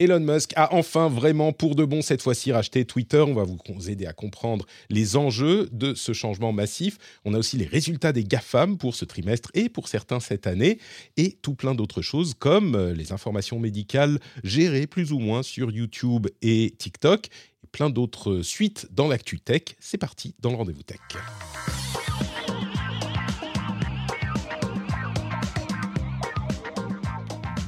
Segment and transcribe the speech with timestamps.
[0.00, 3.20] Elon Musk a enfin vraiment pour de bon cette fois-ci racheté Twitter.
[3.20, 3.58] On va vous
[3.88, 6.98] aider à comprendre les enjeux de ce changement massif.
[7.24, 10.78] On a aussi les résultats des GAFAM pour ce trimestre et pour certains cette année
[11.16, 15.70] et tout plein d'autres choses comme euh, les informations médicales gérées plus ou moins sur
[15.70, 17.28] YouTube et TikTok
[17.62, 19.62] et plein d'autres suites dans l'actu tech.
[19.78, 20.98] C'est parti dans le rendez-vous tech.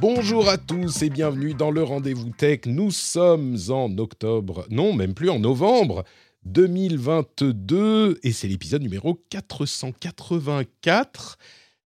[0.09, 2.61] Bonjour à tous et bienvenue dans le rendez-vous tech.
[2.67, 6.05] Nous sommes en octobre, non, même plus en novembre
[6.45, 11.39] 2022 et c'est l'épisode numéro 484.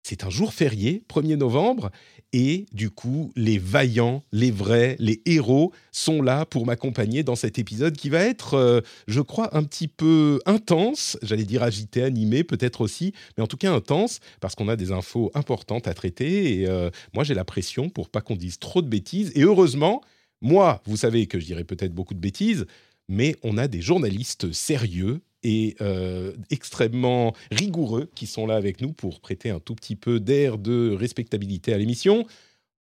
[0.02, 1.90] C'est un jour férié, 1er novembre,
[2.32, 7.58] et du coup, les vaillants, les vrais, les héros sont là pour m'accompagner dans cet
[7.58, 11.18] épisode qui va être, euh, je crois, un petit peu intense.
[11.22, 14.92] J'allais dire agité, animé, peut-être aussi, mais en tout cas intense, parce qu'on a des
[14.92, 16.60] infos importantes à traiter.
[16.60, 19.30] Et euh, moi, j'ai la pression pour pas qu'on dise trop de bêtises.
[19.34, 20.00] Et heureusement,
[20.40, 22.66] moi, vous savez que je dirais peut-être beaucoup de bêtises,
[23.08, 28.92] mais on a des journalistes sérieux et euh, extrêmement rigoureux qui sont là avec nous
[28.92, 32.26] pour prêter un tout petit peu d'air de respectabilité à l'émission.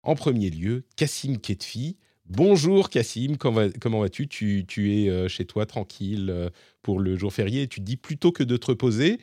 [0.03, 1.97] En premier lieu, Cassim Ketfi.
[2.27, 4.29] Bonjour Cassim, comment vas-tu?
[4.29, 6.51] Tu, tu, es euh, chez toi tranquille euh,
[6.83, 7.63] pour le jour férié?
[7.63, 9.19] Et tu te dis plutôt que de te reposer,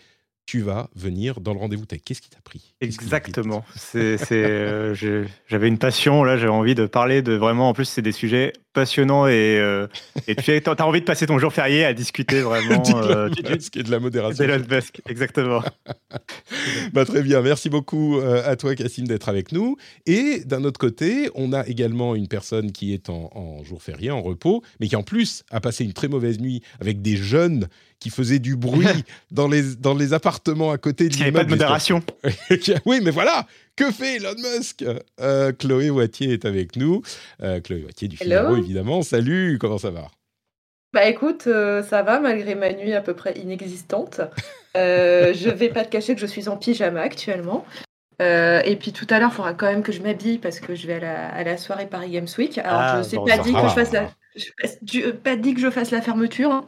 [0.45, 2.01] tu vas venir dans le rendez-vous tech.
[2.05, 2.73] Qu'est-ce qui t'a pris?
[2.81, 3.65] Exactement.
[3.95, 4.93] Euh,
[5.47, 8.53] j'avais une passion, là, j'avais envie de parler de vraiment, en plus, c'est des sujets
[8.75, 9.87] passionnants et, euh,
[10.27, 13.29] et tu as envie de passer ton jour férié à discuter vraiment euh,
[13.73, 14.45] et de la modération.
[14.45, 15.63] D'Elon Musk, exactement.
[16.93, 19.77] bah, très bien, merci beaucoup euh, à toi, Cassim, d'être avec nous.
[20.05, 24.11] Et d'un autre côté, on a également une personne qui est en, en jour férié,
[24.11, 27.67] en repos, mais qui en plus a passé une très mauvaise nuit avec des jeunes
[27.99, 28.87] qui faisait du bruit
[29.31, 32.01] dans les, dans les appartements à côté de Il n'y avait pas de modération.
[32.85, 34.85] oui, mais voilà Que fait Elon Musk?
[35.19, 37.01] Euh, Chloé Wattier est avec nous.
[37.41, 39.01] Euh, Chloé Wattier du Figaro, évidemment.
[39.01, 40.07] Salut, comment ça va?
[40.93, 44.21] Bah écoute, euh, ça va malgré ma nuit à peu près inexistante.
[44.75, 47.65] je vais pas te cacher que je suis en pyjama actuellement.
[48.19, 50.87] et puis tout à l'heure, il faudra quand même que je m'habille parce que je
[50.87, 52.57] vais à la, à la soirée Paris Games Week.
[52.57, 55.69] Alors ah, je sais pas dit que je fasse la, je pas dit que je
[55.69, 56.65] fasse la fermeture, hein.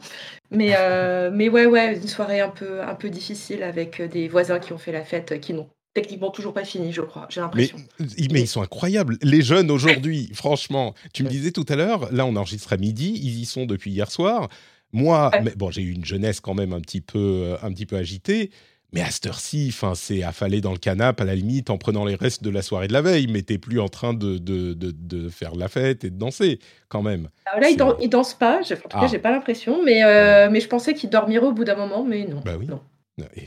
[0.50, 4.58] Mais, euh, mais ouais, ouais, une soirée un peu, un peu difficile avec des voisins
[4.58, 7.26] qui ont fait la fête, qui n'ont techniquement toujours pas fini, je crois.
[7.28, 7.78] J'ai l'impression.
[7.98, 9.18] Mais, ils sont incroyables.
[9.22, 10.94] Les jeunes aujourd'hui, franchement.
[11.12, 13.90] Tu me disais tout à l'heure, là on enregistre à midi, ils y sont depuis
[13.90, 14.48] hier soir.
[14.92, 17.96] Moi, mais, bon, j'ai eu une jeunesse quand même un petit peu, un petit peu
[17.96, 18.50] agitée.
[18.92, 22.14] Mais à cette heure-ci, c'est affaler dans le canapé à la limite en prenant les
[22.14, 25.28] restes de la soirée de la veille, mais t'es plus en train de, de, de,
[25.28, 27.28] faire la fête et de danser quand même.
[27.44, 29.06] Alors là, il, dan danse pas, en tout cas, ah.
[29.06, 32.24] j'ai pas l'impression, mais, euh, mais je pensais qu'il dormirait au bout d'un moment, mais
[32.24, 32.40] non.
[32.44, 32.66] Bah oui.
[32.66, 32.80] Non.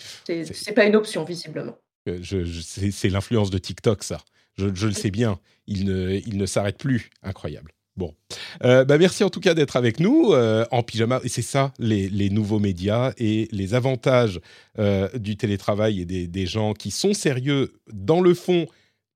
[0.03, 1.75] C'est pas une option, visiblement.
[2.07, 2.43] Euh, je,
[2.91, 4.19] c'est l'influence de TikTok, ça.
[4.57, 5.39] Je, je le sais bien.
[5.65, 7.09] Il ne, il ne s'arrête plus.
[7.23, 7.71] Incroyable.
[7.97, 8.15] Bon,
[8.63, 11.19] euh, bah merci en tout cas d'être avec nous euh, en pyjama.
[11.23, 14.39] Et c'est ça, les, nouveaux médias et les avantages
[14.79, 18.65] euh, du télétravail et des, gens qui sont sérieux dans le fond,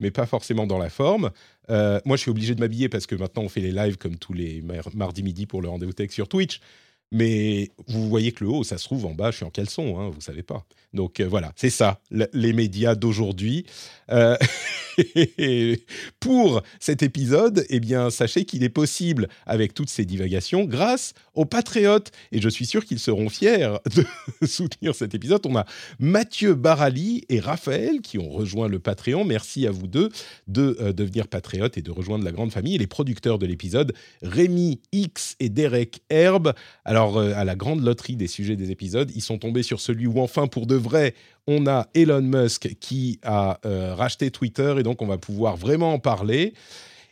[0.02, 1.32] mais pas forcément dans la forme.
[1.70, 4.34] moi, je suis obligé de m'habiller parce que maintenant, on fait les lives comme tous
[4.34, 4.62] les
[4.94, 6.60] mardis midi pour le rendez-vous tech sur Twitch.
[7.12, 10.00] Mais vous voyez que le haut, ça se trouve en bas, je suis en caleçon,
[10.00, 10.66] hein, vous savez pas.
[10.92, 13.66] Donc voilà, c'est ça, les médias d'aujourd'hui.
[14.12, 14.36] Euh,
[16.20, 21.46] pour cet épisode, eh bien, sachez qu'il est possible, avec toutes ces divagations, grâce aux
[21.46, 22.12] patriotes.
[22.32, 24.06] Et je suis sûr qu'ils seront fiers de
[24.46, 25.42] soutenir cet épisode.
[25.46, 25.66] On a
[26.00, 29.26] Mathieu Barali et Raphaël qui ont rejoint le Patreon.
[29.26, 30.10] Merci à vous deux
[30.48, 32.76] de euh, devenir patriotes et de rejoindre la grande famille.
[32.76, 36.54] Et les producteurs de l'épisode, Rémi X et Derek Herbe.
[36.86, 40.20] Alors, à la grande loterie des sujets des épisodes, ils sont tombés sur celui où,
[40.20, 41.14] enfin, pour de vrai,
[41.48, 45.94] on a Elon Musk qui a euh, racheté Twitter et donc on va pouvoir vraiment
[45.94, 46.54] en parler.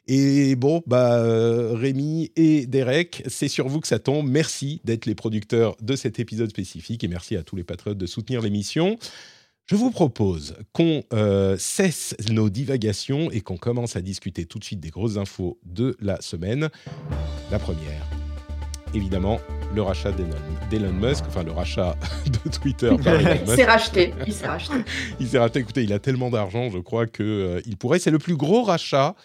[0.06, 4.28] Et bon, bah, euh, Rémi et Derek, c'est sur vous que ça tombe.
[4.28, 8.06] Merci d'être les producteurs de cet épisode spécifique et merci à tous les patriotes de
[8.06, 8.98] soutenir l'émission.
[9.66, 14.66] Je vous propose qu'on euh, cesse nos divagations et qu'on commence à discuter tout de
[14.66, 16.70] suite des grosses infos de la semaine.
[17.50, 18.06] La première,
[18.94, 19.40] évidemment,
[19.74, 20.12] le rachat
[20.70, 21.96] d'Elon Musk, enfin le rachat
[22.46, 23.44] de Twitter par Elon Musk.
[23.48, 24.14] Il s'est racheté.
[24.28, 24.74] Il s'est racheté.
[25.20, 25.60] il s'est racheté.
[25.60, 28.00] Écoutez, il a tellement d'argent, je crois qu'il euh, il pourrait.
[28.00, 29.16] C'est le plus gros rachat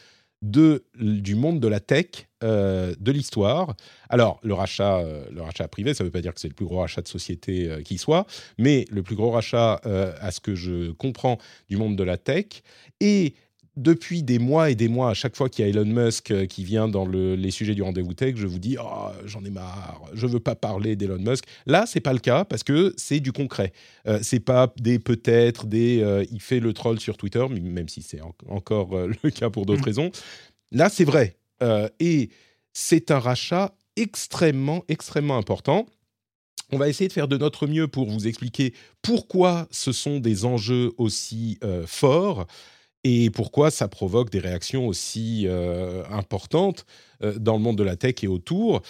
[0.43, 3.75] de, du monde de la tech euh, de l'histoire.
[4.09, 6.55] Alors, le rachat, euh, le rachat privé, ça ne veut pas dire que c'est le
[6.55, 8.27] plus gros rachat de société euh, qui soit,
[8.59, 9.81] mais le plus gros rachat,
[10.21, 11.39] à ce que je comprends,
[11.69, 12.63] du monde de la tech.
[13.01, 13.35] Et
[13.79, 16.65] depuis des mois et des mois, à chaque fois qu'il y a Elon Musk qui
[16.65, 20.27] vient dans les sujets du rendez-vous tech, je vous dis oh, j'en ai marre, je
[20.27, 21.45] veux pas parler d'Elon Musk.
[21.67, 23.73] Là, c'est pas le cas parce que c'est du concret.
[24.07, 28.21] Euh, c'est pas des peut-être, des il fait le troll sur Twitter, même si c'est
[28.49, 29.85] encore le cas pour d'autres mmh.
[29.85, 30.11] raisons.
[30.73, 31.37] Là, c'est vrai.
[32.01, 32.31] et
[32.73, 35.87] c'est un rachat extrêmement, extrêmement important.
[36.71, 40.45] On va essayer de faire de notre mieux pour vous expliquer pourquoi ce sont des
[40.45, 42.47] enjeux aussi forts
[43.05, 46.85] et pourquoi ça provoque des réactions aussi euh, importantes
[47.23, 48.83] euh, dans le monde de la tech et autour.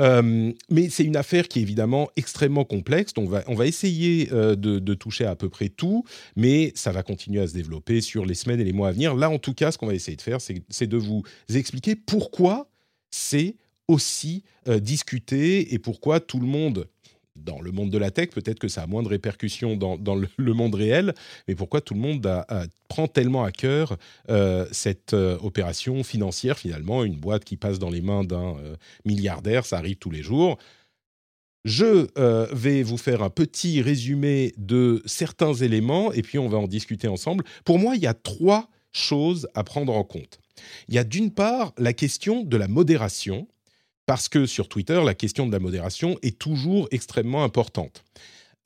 [0.00, 3.12] Euh, mais c'est une affaire qui est évidemment extrêmement complexe.
[3.16, 6.04] On va, on va essayer de, de, toucher à, peu près tout,
[6.36, 9.16] mais ça va continuer à se développer sur les semaines et les mois à venir.
[9.16, 12.70] Là, en tout cas, ce qu'on va essayer de faire, c'est de vous expliquer pourquoi
[13.10, 13.56] c'est
[13.88, 16.86] aussi discuté et pourquoi tout le monde
[17.44, 20.52] dans le monde de la tech, peut-être que ça a moins de répercussions dans, le,
[20.54, 21.14] monde réel,
[21.46, 22.26] mais pourquoi tout le monde
[22.88, 23.96] prend tellement à cœur
[24.30, 28.76] euh, cette euh, opération financière finalement, une boîte qui passe dans les mains d'un euh,
[29.04, 30.58] milliardaire, ça arrive tous les jours.
[31.64, 32.06] Je
[32.54, 37.08] vais vous faire un petit résumé de certains éléments et puis on va en discuter
[37.08, 37.44] ensemble.
[37.64, 40.38] Pour moi, il y a trois choses à prendre en compte.
[40.88, 43.48] Il y a d'une part la question de la modération
[44.08, 48.04] parce que sur Twitter, la question de la modération est toujours extrêmement importante.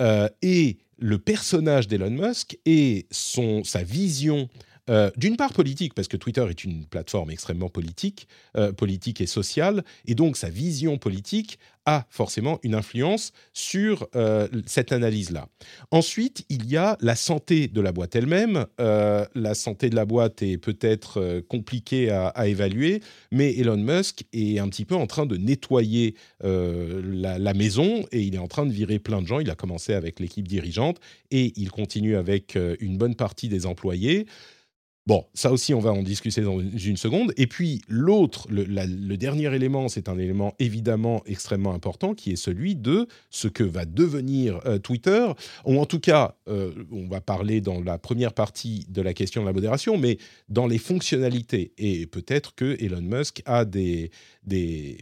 [0.00, 4.48] Euh, et le personnage d'Elon Musk et sa vision
[4.90, 8.26] euh, d'une part politique, parce que Twitter est une plateforme extrêmement politique,
[8.56, 14.49] euh, politique et sociale, et donc sa vision politique a forcément une influence sur euh,
[14.67, 15.49] cette analyse-là.
[15.93, 18.67] Ensuite, il y a la santé de la boîte elle-même.
[18.79, 24.69] la santé de la boîte est peut-être compliquée à, évaluer, mais Elon Musk est un
[24.69, 28.73] petit peu en train de nettoyer la, la, maison et il est en train de
[28.73, 29.40] virer plein de gens.
[29.40, 31.00] Il a commencé avec l'équipe dirigeante
[31.32, 34.26] et il continue avec une bonne partie des employés.
[35.04, 37.32] Bon, ça aussi, on va en discuter dans une seconde.
[37.37, 42.76] Et puis, l'autre, le, dernier élément, c'est un élément évidemment extrêmement important, qui est celui
[42.76, 45.26] de ce que va devenir euh, Twitter,
[45.64, 49.43] ou en tout cas, euh, on va parler dans la première partie de la question
[49.43, 50.19] de la modération, mais
[50.49, 51.72] dans les fonctionnalités.
[51.78, 54.12] Et peut-être que Elon Musk a des,
[54.44, 54.98] des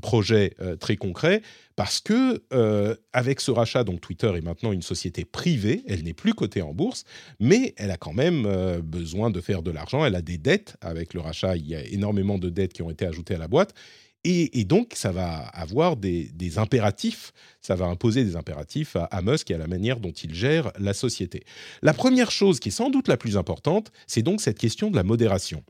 [0.00, 1.42] projets euh, très concrets
[1.82, 6.12] parce que euh, avec ce rachat, donc Twitter est maintenant une société privée, elle n'est
[6.12, 7.02] plus cotée en bourse,
[7.40, 10.76] mais elle a quand même euh, besoin de faire de l'argent, elle a des dettes
[10.80, 13.48] avec le rachat, il y a énormément de dettes qui ont été ajoutées à la
[13.48, 13.74] boîte.
[14.22, 19.54] Et, donc, ça va avoir des, impératifs, ça va imposer des impératifs à, Musk et
[19.54, 21.42] à la manière dont il gère la société.
[21.82, 24.94] La première chose qui est sans doute la plus importante, c'est donc cette question de
[24.94, 25.64] la modération.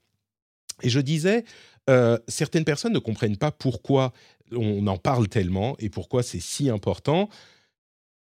[0.83, 1.45] Et je disais,
[1.91, 4.13] euh, certaines personnes ne comprennent pas pourquoi
[4.57, 7.29] on en parle tellement et pourquoi c'est si important.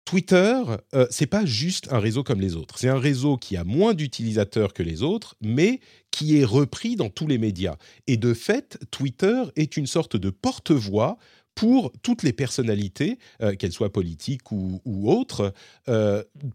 [0.05, 0.63] Twitter,
[0.95, 2.79] euh, c'est pas juste un réseau comme les autres.
[2.79, 7.09] C'est un réseau qui a moins d'utilisateurs que les autres, mais qui est repris dans
[7.09, 7.75] tous les médias.
[8.07, 11.17] Et de fait, Twitter est une sorte de porte-voix
[11.53, 15.53] pour toutes les personnalités, euh, qu'elles soient politiques ou, autres,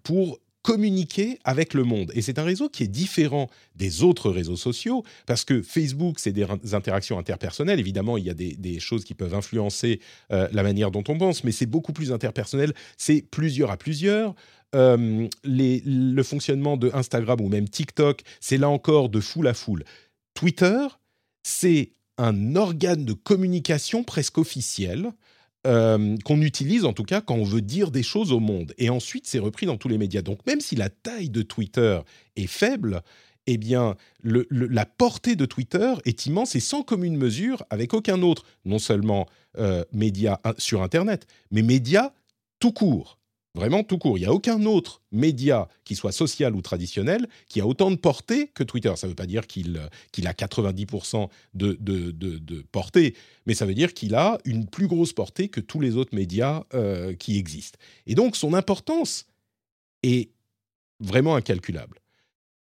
[0.02, 2.10] pour communiquer avec le monde.
[2.14, 6.32] Et c'est un réseau qui est différent des autres réseaux sociaux, parce que Facebook, c'est
[6.32, 7.78] des interactions interpersonnelles.
[7.78, 10.00] Évidemment, il y a des, choses qui peuvent influencer
[10.32, 12.72] euh, la manière dont on pense, mais c'est beaucoup plus interpersonnel.
[12.96, 14.34] C'est plusieurs à plusieurs.
[14.74, 19.84] Euh, le fonctionnement de Instagram ou même TikTok, c'est là encore de foule à foule.
[20.32, 20.86] Twitter,
[21.42, 25.12] c'est un organe de communication presque officiel
[25.66, 28.74] euh, qu'on utilise en tout cas quand on veut dire des choses au monde.
[28.78, 30.22] Et ensuite, c'est repris dans tous les médias.
[30.22, 32.00] Donc même si la taille de Twitter
[32.36, 33.02] est faible,
[33.46, 38.44] eh bien, la portée de Twitter est immense et sans commune mesure avec aucun autre,
[38.64, 39.26] non seulement
[39.58, 42.14] euh, média sur Internet, mais média
[42.58, 43.18] tout court.
[43.56, 44.18] Vraiment tout court.
[44.18, 47.96] Il n'y a aucun autre média, qui soit social ou traditionnel, qui a autant de
[47.96, 48.92] portée que Twitter.
[48.96, 53.14] Ça ne veut pas dire qu'il a 90% de, de, de, portée,
[53.46, 56.64] mais ça veut dire qu'il a une plus grosse portée que tous les autres médias
[56.74, 57.78] euh, qui existent.
[58.06, 59.26] Et donc son importance
[60.02, 60.30] est
[60.98, 62.00] vraiment incalculable.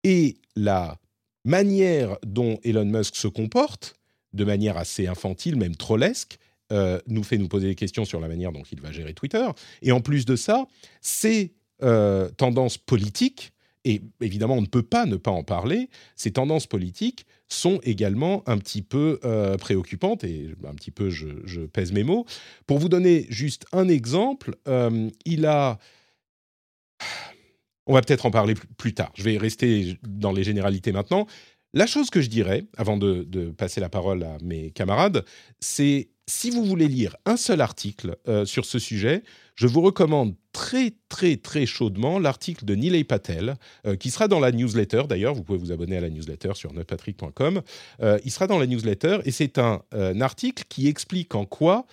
[0.02, 0.98] Et la
[1.44, 3.94] manière dont Elon Musk se comporte,
[4.32, 6.39] de manière assez infantile, même trollesque,
[6.72, 9.46] euh, nous fait nous poser des questions sur la manière dont il va gérer Twitter.
[9.82, 10.66] Et en plus de ça,
[11.00, 13.52] ces euh, tendances politiques,
[13.84, 18.42] et évidemment on ne peut pas ne pas en parler, ces tendances politiques sont également
[18.46, 22.26] un petit peu euh, préoccupantes, et un petit peu je, pèse mes mots.
[22.66, 24.56] Pour vous donner juste un exemple,
[25.24, 25.78] il a...
[27.86, 29.10] On va peut-être en parler plus tard.
[29.16, 31.26] Je vais rester dans les généralités maintenant.
[31.72, 35.24] La chose que je dirais, avant de, passer la parole à mes camarades,
[35.60, 39.22] c'est si vous voulez lire un seul article euh, sur ce sujet,
[39.56, 43.56] je vous recommande très très très chaudement l'article de Nilay Patel,
[43.86, 46.72] euh, qui sera dans la newsletter d'ailleurs, vous pouvez vous abonner à la newsletter sur
[46.72, 47.62] notrepatrick.com,
[48.00, 49.82] euh, il sera dans la newsletter et c'est un,
[50.20, 51.86] article qui explique en quoi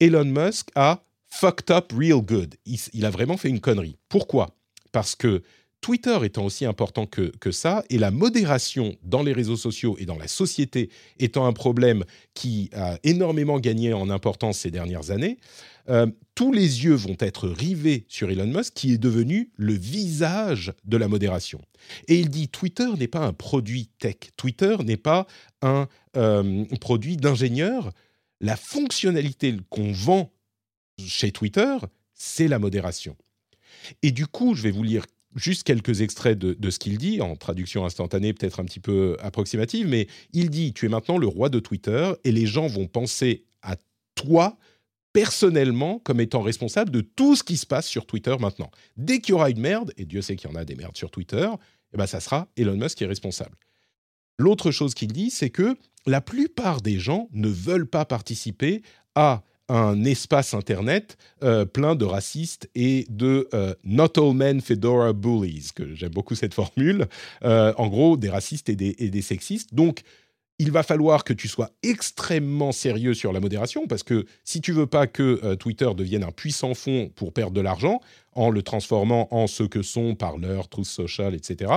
[0.00, 2.54] Elon Musk a fucked up real good.
[2.64, 3.96] il a vraiment fait une connerie.
[4.08, 4.56] Pourquoi?
[4.92, 5.42] Parce que
[5.80, 10.18] Twitter étant aussi important que, ça, et la modération dans les réseaux sociaux et dans
[10.18, 12.04] la société étant un problème
[12.34, 15.38] qui a énormément gagné en importance ces dernières années,
[15.88, 20.72] euh, tous les yeux vont être rivés sur Elon Musk, qui est devenu le visage
[20.84, 21.62] de la modération.
[22.08, 25.26] Et il dit, Twitter n'est pas un produit tech, Twitter n'est pas
[25.62, 27.92] un euh, produit d'ingénieur.
[28.40, 30.30] La fonctionnalité qu'on vend
[30.98, 31.76] chez Twitter,
[32.14, 33.16] c'est la modération.
[34.02, 35.06] Et du coup, je vais vous lire
[35.38, 39.86] juste quelques extraits de, ce qu'il dit, en traduction instantanée peut-être un petit peu approximative,
[39.86, 43.44] mais il dit, tu es maintenant le roi de Twitter et les gens vont penser
[43.62, 43.76] à
[44.14, 44.58] toi
[45.12, 48.70] personnellement comme étant responsable de tout ce qui se passe sur Twitter maintenant.
[48.96, 50.96] Dès qu'il y aura une merde, et Dieu sait qu'il y en a des merdes
[50.96, 51.48] sur Twitter,
[51.94, 53.56] eh ben ça sera Elon Musk qui est responsable.
[54.38, 55.76] L'autre chose qu'il dit, c'est que
[56.06, 58.82] la plupart des gens ne veulent pas participer
[59.14, 65.12] à un espace Internet euh, plein de racistes et de euh, Not All Men Fedora
[65.12, 67.06] Bullies, que j'aime beaucoup cette formule,
[67.44, 69.74] euh, en gros des racistes et des, sexistes.
[69.74, 70.00] Donc,
[70.58, 74.72] il va falloir que tu sois extrêmement sérieux sur la modération, parce que si tu
[74.72, 78.00] veux pas que Twitter devienne un puissant fond pour perdre de l'argent,
[78.32, 81.72] en le transformant en ce que sont Parler, Truth Social, etc.,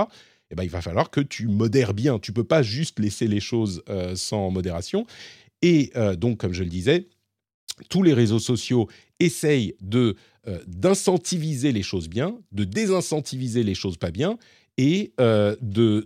[0.50, 2.18] eh ben, il va falloir que tu modères bien.
[2.18, 3.84] Tu peux pas juste laisser les choses
[4.16, 5.06] sans modération.
[5.62, 7.06] Et donc, comme je le disais,
[7.88, 8.88] tous les réseaux sociaux
[9.20, 10.16] essayent de
[10.48, 14.38] euh, d'incentiviser les choses bien, de désincentiviser les choses pas bien
[14.76, 16.02] et euh, de,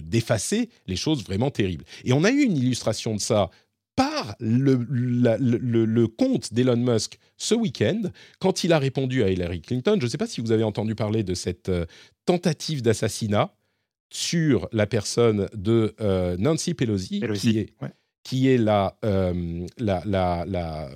[0.00, 1.84] d'effacer les choses vraiment terribles.
[2.04, 3.50] Et on a eu une illustration de ça
[3.94, 8.02] par le, le, compte d'Elon Musk ce week-end,
[8.40, 9.96] quand il a répondu à Hillary Clinton.
[10.00, 11.86] Je ne sais pas si vous avez entendu parler de cette euh,
[12.24, 13.54] tentative d'assassinat
[14.12, 15.94] sur la personne de
[16.38, 17.74] Nancy Pelosi, qui est
[18.26, 20.88] qui est la, euh, la, la,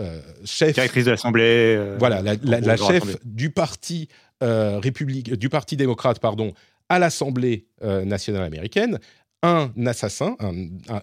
[0.00, 0.72] euh, chef.
[0.72, 1.76] Directrice de l'Assemblée.
[1.76, 4.08] Euh, voilà, la, chef du parti,
[4.40, 6.54] république, du parti démocrate pardon,
[6.88, 8.98] à l'Assemblée nationale américaine.
[9.42, 10.36] Un assassin,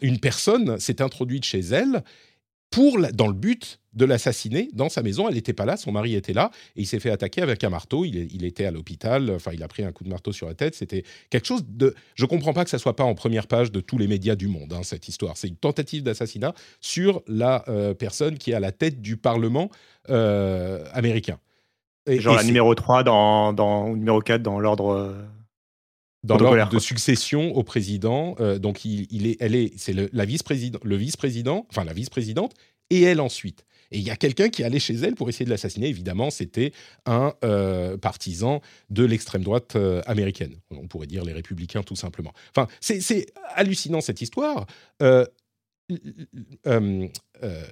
[0.02, 2.04] une personne s'est introduite chez elle
[2.76, 5.30] pour dans le but de l'assassiner dans sa maison.
[5.30, 7.70] Elle n'était pas là, son mari était là, et il s'est fait attaquer avec un
[7.70, 8.04] marteau.
[8.04, 10.76] Il, était à l'hôpital, enfin, il a pris un coup de marteau sur la tête.
[10.76, 11.96] C'était quelque chose de.
[12.16, 14.50] Je comprends pas que ça soit pas en première page de tous les médias du
[14.50, 15.38] monde, hein, cette histoire.
[15.38, 19.70] C'est une tentative d'assassinat sur la euh, personne qui est à la tête du Parlement
[20.10, 21.40] euh, américain.
[22.08, 25.16] Et, Genre la numéro 3 dans, dans, numéro 4 dans l'ordre.
[26.26, 28.36] Dans l'ordre de succession au président.
[28.40, 32.54] Euh, donc, il, est, elle est, c'est le, la vice-président, le vice-président, enfin la vice-présidente,
[32.90, 33.66] et elle ensuite.
[33.92, 35.88] Et il y a quelqu'un qui allé chez elle pour essayer de l'assassiner.
[35.88, 36.72] Évidemment, c'était
[37.06, 40.56] un euh, partisan de l'extrême droite euh, américaine.
[40.72, 42.34] On pourrait dire les républicains, tout simplement.
[42.56, 44.66] Enfin, c'est hallucinant cette histoire.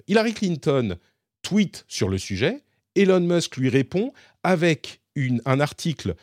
[0.07, 0.97] Hillary Clinton
[1.41, 2.61] tweet sur le sujet.
[2.95, 6.15] Elon Musk lui répond avec une, un article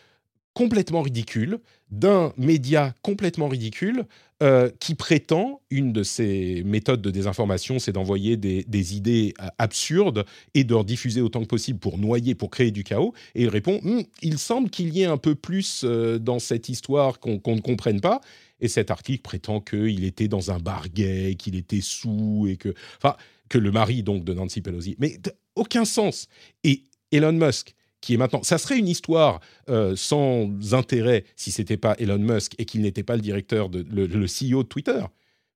[0.54, 4.04] complètement ridicule d'un média complètement ridicule
[4.42, 10.24] euh, qui prétend, une de ses méthodes de désinformation, c'est d'envoyer des, idées euh, absurdes
[10.54, 13.12] et de diffuser autant que possible pour noyer, pour créer du chaos.
[13.34, 16.68] Et il répond, hum, il semble qu'il y ait un peu plus euh, dans cette
[16.68, 18.20] histoire qu'on ne comprenne pas.
[18.60, 22.74] Et cet article prétend qu'il était dans un bar gay, qu'il était sous et que...
[22.96, 23.16] Enfin,
[23.50, 24.96] que le mari donc de Nancy Pelosi.
[24.98, 25.18] Mais
[25.56, 26.28] aucun sens.
[26.64, 28.42] Et Elon Musk, qui est maintenant.
[28.42, 33.02] Ça serait une histoire euh, sans intérêt si c'était pas Elon Musk et qu'il n'était
[33.02, 35.02] pas le directeur, le, CEO de Twitter.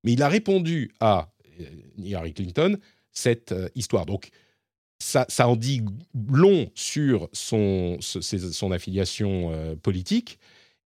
[0.03, 1.65] Mais il a répondu à euh,
[1.99, 2.79] Hillary Clinton
[3.13, 4.07] cette euh, histoire.
[4.07, 4.31] Donc,
[4.99, 5.83] ça, ça, en dit
[6.33, 10.39] long sur son, son affiliation politique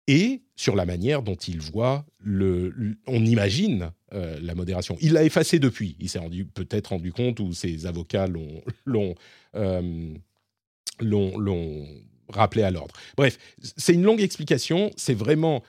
[0.08, 4.96] et sur la manière dont il voit le, on imagine la modération.
[5.00, 5.94] Il l'a effacé depuis.
[6.00, 6.20] Il s'est
[6.54, 9.14] peut-être rendu compte ou ses avocats l'ont
[11.00, 11.86] l'ont
[12.28, 12.94] rappelé à l'ordre.
[13.16, 13.38] Bref,
[13.76, 15.62] c'est une longue explication, c'est vraiment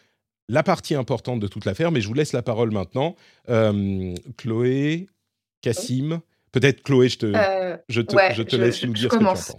[0.50, 3.15] la partie importante de toute l'affaire, mais je vous laisse la parole maintenant.
[3.50, 5.07] Euh, Chloé,
[5.62, 6.21] Cassim,
[6.51, 9.27] peut-être Chloé, je te, euh, je te, je te laisse nous dire ce que tu
[9.27, 9.55] en penses.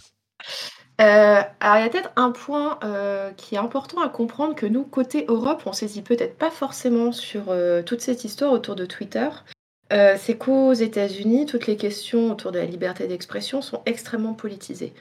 [1.01, 2.79] Euh, alors, il y a peut-être un point
[3.37, 7.55] qui est important à comprendre que nous, côté Europe, on saisit peut-être pas forcément sur
[7.87, 9.29] toute cette histoire autour de Twitter.
[9.91, 14.93] c'est qu'aux États-Unis, toutes les questions autour de la liberté d'expression sont extrêmement politisées.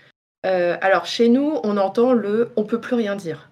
[0.45, 3.49] Euh, alors chez nous, on entend le on peut plus rien dire.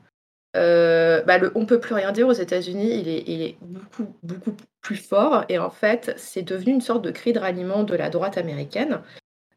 [0.56, 4.96] euh, bah, le on peut plus rien dire aux États-Unis, il est, beaucoup, beaucoup plus
[4.96, 5.46] fort.
[5.50, 9.02] Et en fait, c'est devenu une sorte de cri de ralliement de la droite américaine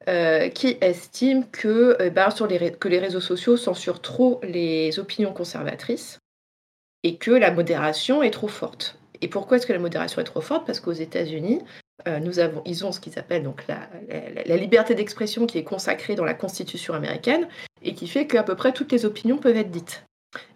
[0.08, 5.32] euh, qui estime que, bah, sur les, que les réseaux sociaux censurent trop les opinions
[5.32, 6.18] conservatrices
[7.02, 8.98] et que la modération est trop forte.
[9.22, 10.66] Et pourquoi est-ce que la modération est trop forte?
[10.66, 11.60] Parce qu'aux États-Unis,
[12.22, 13.88] nous avons, ils ont ce qu'ils appellent donc la,
[14.46, 17.48] la liberté d'expression qui est consacrée dans la Constitution américaine
[17.82, 20.04] et qui fait qu'à peu près toutes les opinions peuvent être dites.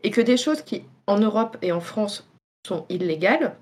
[0.02, 2.28] Et que des choses qui, en Europe et en France,
[2.66, 3.56] sont illégales,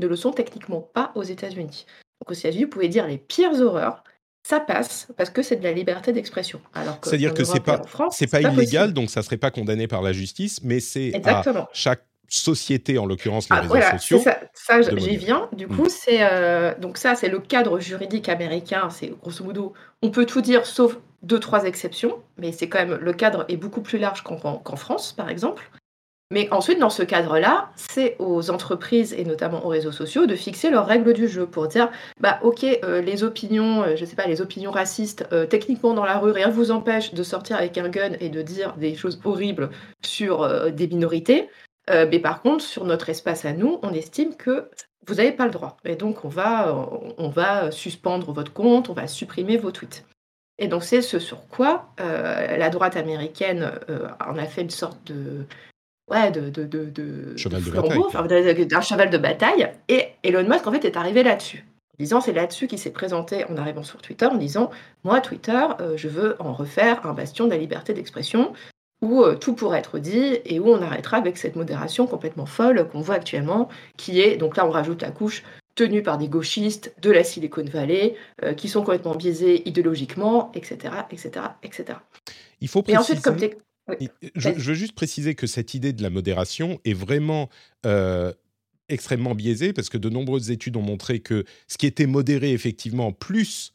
[0.00, 1.86] ne le sont techniquement pas aux États-Unis.
[2.20, 4.02] Donc aux États-Unis, vous pouvez dire les pires horreurs,
[4.46, 6.60] ça passe parce que c'est de la liberté d'expression.
[7.02, 10.62] C'est-à-dire que c'est pas, c'est pas, illégal, donc ça serait pas condamné par la justice,
[10.62, 14.18] mais c'est à chaque société, en l'occurrence les ah, réseaux sociaux.
[14.18, 15.48] Ça, ça j'y viens.
[15.52, 15.90] Du coup, mm.
[15.90, 18.88] c'est euh, donc ça, c'est le cadre juridique américain.
[18.90, 22.98] C'est grosso modo, on peut tout dire sauf deux trois exceptions, mais c'est quand même
[23.00, 25.70] le cadre est beaucoup plus large qu'en France, par exemple.
[26.30, 30.70] Mais ensuite, dans ce cadre-là, c'est aux entreprises et notamment aux réseaux sociaux de fixer
[30.70, 34.26] leurs règles du jeu pour dire, bah ok, euh, les opinions, euh, je sais pas,
[34.26, 37.90] les opinions racistes, techniquement dans la rue, rien ne vous empêche de sortir avec un
[37.90, 39.68] gun et de dire des choses horribles
[40.02, 41.50] sur des minorités.
[41.90, 44.70] Euh, mais par contre, sur notre espace à nous, on estime que
[45.06, 45.76] vous n'avez pas le droit.
[45.84, 50.04] Et donc, on va, on va suspendre votre compte, on va supprimer vos tweets.
[50.58, 54.70] Et donc, c'est ce sur quoi euh, la droite américaine euh, en a fait une
[54.70, 55.44] sorte de.
[56.10, 58.66] Ouais, de, de, de, cheval de bataille.
[58.66, 59.72] d'un cheval de bataille.
[59.88, 61.64] Et Elon Musk, en fait, est arrivé là-dessus.
[61.94, 64.70] En disant, c'est là-dessus qu'il s'est présenté en arrivant sur Twitter, en disant
[65.04, 65.64] Moi, Twitter,
[65.96, 68.52] je veux en refaire un bastion de la liberté d'expression
[69.02, 72.88] où euh, tout pourrait être dit et où on arrêtera avec cette modération complètement folle
[72.88, 75.42] qu'on voit actuellement, qui est, donc là on rajoute la couche,
[75.74, 80.94] tenue par des gauchistes de la Silicon Valley, euh, qui sont complètement biaisés idéologiquement, etc.
[81.10, 81.98] etc., etc.
[82.60, 82.96] Il faut préciser...
[82.96, 83.38] Et ensuite, comme
[84.36, 87.48] je, veux juste préciser que cette idée de la modération est vraiment
[87.86, 88.32] euh,
[88.88, 93.12] extrêmement biaisée, parce que de nombreuses études ont montré que ce qui était modéré effectivement
[93.12, 93.74] plus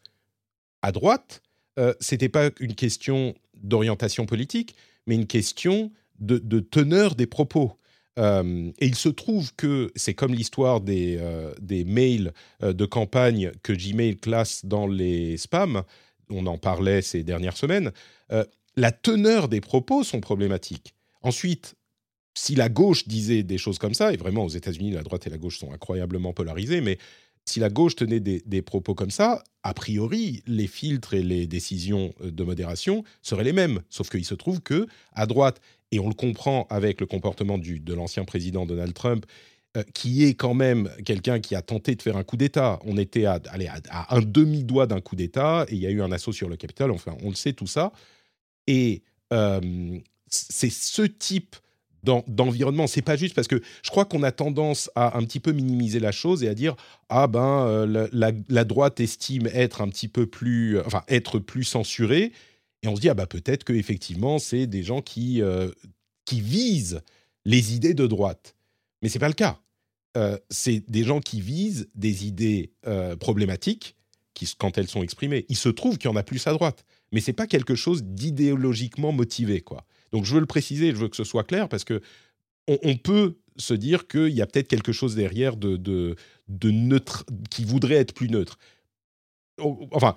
[0.82, 1.42] à droite,
[1.80, 4.76] euh, c'était pas une question d'orientation politique,
[5.08, 7.74] mais une question de, teneur des propos.
[8.20, 11.54] Euh, et il se trouve que c'est comme l'histoire des, euh,
[11.86, 15.84] mails euh, de campagne que Gmail classe dans les spams,
[16.30, 17.91] on en parlait ces dernières semaines,
[18.76, 20.93] la teneur des propos sont problématiques.
[21.22, 21.76] Ensuite,
[22.36, 25.30] si la gauche disait des choses comme ça, et vraiment aux États-Unis, la droite et
[25.30, 27.00] la gauche sont incroyablement polarisées, mais
[27.48, 32.14] si la gauche tenait des, propos comme ça, a priori, les filtres et les décisions
[32.22, 33.82] euh, de modération seraient les mêmes.
[33.90, 37.80] Sauf qu'il se trouve que à droite, et on le comprend avec le comportement du,
[37.80, 39.26] de l'ancien président Donald Trump,
[39.78, 42.80] euh, qui est quand même quelqu'un qui a tenté de faire un coup d'État.
[42.84, 43.40] On était à,
[44.10, 46.92] un demi-doigt d'un coup d'État, et il y a eu un assaut sur le Capitole,
[46.92, 47.94] enfin, on le sait tout ça.
[48.68, 51.56] Et euh, c'est ce type
[52.28, 52.88] d'environnement.
[52.88, 56.00] C'est pas juste parce que je crois qu'on a tendance à un petit peu minimiser
[56.00, 56.76] la chose et à dire
[57.10, 62.32] ah ben euh, la, droite estime être un petit peu plus, enfin être plus censurée
[62.84, 65.70] et on se dit ah bah peut-être que effectivement c'est des gens qui euh,
[66.26, 67.02] qui visent
[67.46, 68.56] les idées de droite,
[69.02, 69.60] mais c'est pas le cas.
[70.17, 72.72] Euh, c'est des gens qui visent des idées
[73.20, 73.96] problématiques
[74.34, 75.46] qui, quand elles sont exprimées.
[75.50, 78.04] Il se trouve qu'il y en a plus à droite, mais c'est pas quelque chose
[78.04, 79.86] d'idéologiquement motivé quoi.
[80.12, 82.02] Donc je veux le préciser, je veux que ce soit clair parce que
[82.67, 86.15] on, peut se dire qu'il y a peut-être quelque chose derrière de,
[86.50, 88.58] neutre qui voudrait être plus neutre.
[89.91, 90.15] Enfin,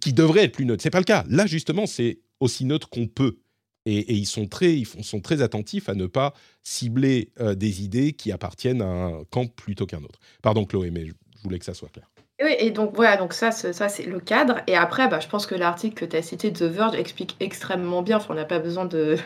[0.00, 0.82] qui devrait être plus neutre.
[0.82, 1.24] C'est pas le cas.
[1.28, 3.38] Là, justement, c'est aussi neutre qu'on peut.
[3.84, 8.14] Et, ils sont très, ils sont très attentifs à ne pas cibler euh, des idées
[8.14, 10.18] qui appartiennent à un camp plutôt qu'un autre.
[10.42, 11.12] Pardon, Chloé, mais je
[11.44, 12.10] voulais que ça soit clair.
[12.42, 14.60] Oui, et donc voilà, donc ça, c'est, ça, c'est le cadre.
[14.66, 17.34] Et après, bah, je pense que l'article que tu as cité de The Verge explique
[17.40, 18.18] extrêmement bien.
[18.28, 19.16] On n'a pas besoin de,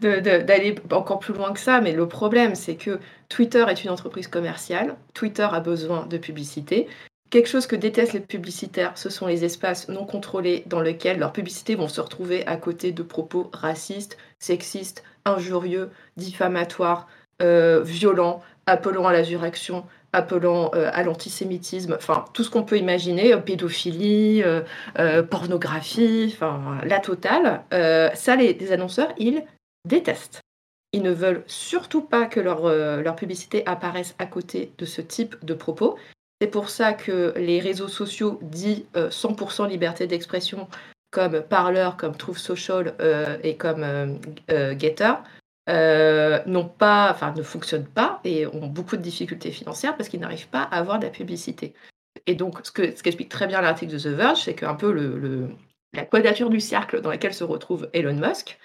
[0.00, 1.80] d'aller encore plus loin que ça.
[1.80, 4.94] Mais le problème, c'est que Twitter est une entreprise commerciale.
[5.14, 6.86] Twitter a besoin de publicité.
[7.30, 11.32] Quelque chose que détestent les publicitaires, ce sont les espaces non contrôlés dans lesquels leurs
[11.32, 17.08] publicités vont se retrouver à côté de propos racistes, sexistes, injurieux, diffamatoires,
[17.42, 22.78] euh, violents, appelant à la l'insurrection, appelant euh, à l'antisémitisme, enfin tout ce qu'on peut
[22.78, 27.62] imaginer, euh, pédophilie, euh, pornographie, enfin la totale,
[28.14, 29.44] ça les, annonceurs, ils
[29.88, 30.40] détestent.
[30.92, 35.36] Ils ne veulent surtout pas que leur, leur publicité apparaisse à côté de ce type
[35.44, 35.96] de propos.
[36.40, 40.68] C'est pour ça que les réseaux sociaux dits 100% liberté d'expression,
[41.12, 42.94] comme Parler, comme Truth Social
[43.44, 44.18] et comme
[44.48, 45.12] Getter,
[45.70, 50.20] euh, n'ont pas, enfin, ne fonctionnent pas et ont beaucoup de difficultés financières parce qu'ils
[50.20, 51.74] n'arrivent pas à avoir de la publicité.
[52.26, 54.92] Et donc, ce que ce qu'explique très bien l'article de The Verge, c'est qu'un peu
[55.92, 58.58] la quadrature du cercle dans laquelle se retrouve Elon Musk,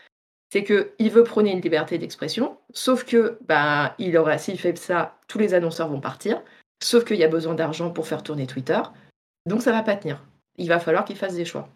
[0.51, 5.17] c'est qu'il veut prôner une liberté d'expression, sauf que bah, il aurait, s'il fait ça,
[5.27, 6.41] tous les annonceurs vont partir,
[6.81, 8.79] sauf qu'il y a besoin d'argent pour faire tourner Twitter,
[9.45, 10.23] donc ça va pas tenir.
[10.57, 11.69] Il va falloir qu'il fasse des choix.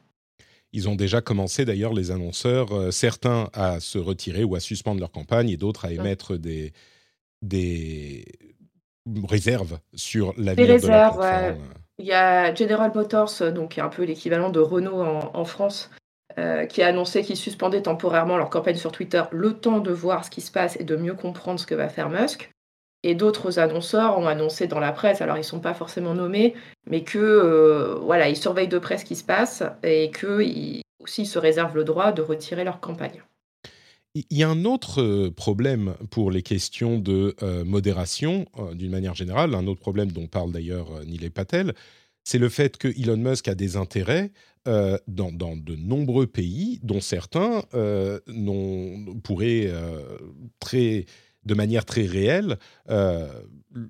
[0.71, 4.99] Ils ont déjà commencé d'ailleurs, les annonceurs, euh, certains à se retirer ou à suspendre
[4.99, 6.73] leur campagne et d'autres à émettre des,
[7.41, 8.25] des
[9.27, 11.57] réserves sur l'avenir de la plateforme.
[11.97, 15.89] Il y a General Motors, donc qui est un peu l'équivalent de Renault en, France,
[16.37, 20.23] euh, qui a annoncé qu'ils suspendaient temporairement leur campagne sur Twitter le temps de voir
[20.23, 22.51] ce qui se passe et de mieux comprendre ce que va faire Musk.
[23.03, 26.53] Et d'autres annonceurs ont annoncé dans la presse, alors ils ne sont pas forcément nommés,
[26.85, 31.25] mais que euh, voilà, ils surveillent de près ce qui se passe et qu'ils aussi
[31.25, 33.23] se réservent le droit de retirer leur campagne.
[34.15, 39.15] Il y a un autre euh, problème pour les questions de euh, modération, d'une manière
[39.15, 41.73] générale, un autre problème dont parle d'ailleurs Nilay Patel,
[42.25, 44.31] c'est le fait que Elon Musk a des intérêts
[45.07, 47.63] dans, de nombreux pays, dont certains
[49.23, 49.73] pourraient
[50.59, 51.05] très
[51.45, 52.57] de manière très réelle,
[52.89, 53.27] euh,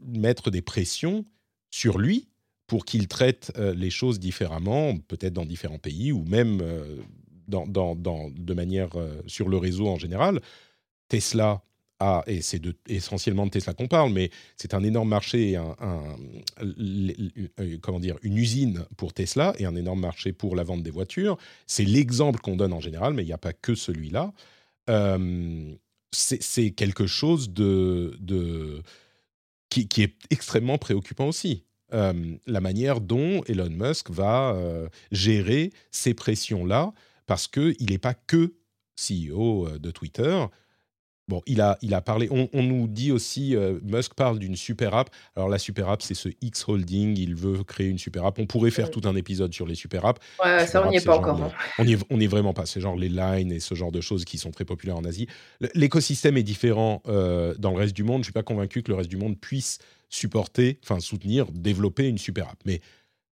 [0.06, 1.26] mettre des pressions
[1.70, 2.28] sur lui
[2.68, 6.98] pour qu'il traite euh, les choses différemment, peut-être dans différents pays ou même euh,
[7.48, 8.90] dans, de manière
[9.26, 10.40] sur le réseau en général.
[11.08, 11.64] Tesla
[12.00, 15.76] a, et c'est essentiellement de Tesla qu'on parle, mais c'est un énorme marché, un,
[17.82, 21.40] comment dire, une usine pour Tesla et un énorme marché pour la vente des voitures.
[21.66, 24.32] C'est l'exemple qu'on donne en général, mais il n'y a pas que celui-là
[26.12, 28.82] c'est quelque chose de,
[29.70, 31.66] qui, est extrêmement préoccupant aussi.
[31.92, 34.56] la manière dont Elon Musk va
[35.12, 36.94] gérer ces pressions-là,
[37.26, 38.56] parce qu'il n'est pas que
[38.96, 40.46] CEO de Twitter,
[41.30, 42.28] Bon, il a, il a parlé.
[42.32, 45.12] On, nous dit aussi, euh, Musk parle d'une super app.
[45.36, 47.16] Alors la super app, c'est ce X Holding.
[47.20, 48.40] Il veut créer une super app.
[48.40, 50.20] On pourrait faire tout un épisode sur les super apps.
[50.44, 51.40] Ouais, ça on n'y est pas encore.
[51.40, 51.52] Hein.
[51.78, 52.66] on n'y est vraiment pas.
[52.66, 55.28] C'est genre les lines et ce genre de choses qui sont très populaires en Asie.
[55.76, 58.22] L'écosystème est différent euh, dans le reste du monde.
[58.22, 59.78] Je suis pas convaincu que le reste du monde puisse
[60.10, 62.58] supporter, enfin soutenir, développer une super app.
[62.66, 62.82] Mais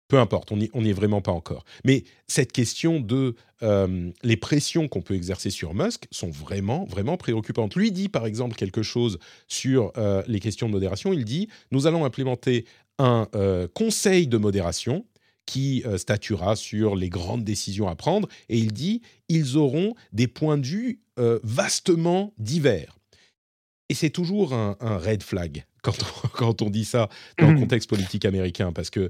[0.07, 1.65] peu importe, on n'y est vraiment pas encore.
[1.83, 7.17] Mais cette question de euh, les pressions qu'on peut exercer sur Musk sont vraiment, vraiment
[7.17, 7.75] préoccupantes.
[7.75, 11.11] Lui dit par exemple quelque chose sur euh, les questions de modération.
[11.11, 12.65] Il dit nous allons implémenter
[12.99, 15.05] un euh, conseil de modération
[15.45, 18.27] qui statuera sur les grandes décisions à prendre.
[18.49, 20.99] Et il dit ils auront des points de vue
[21.41, 22.97] vastement divers.
[23.87, 27.07] Et c'est toujours un, red flag quand on, quand on dit ça
[27.39, 27.59] dans le mmh.
[27.61, 29.09] contexte politique américain, parce que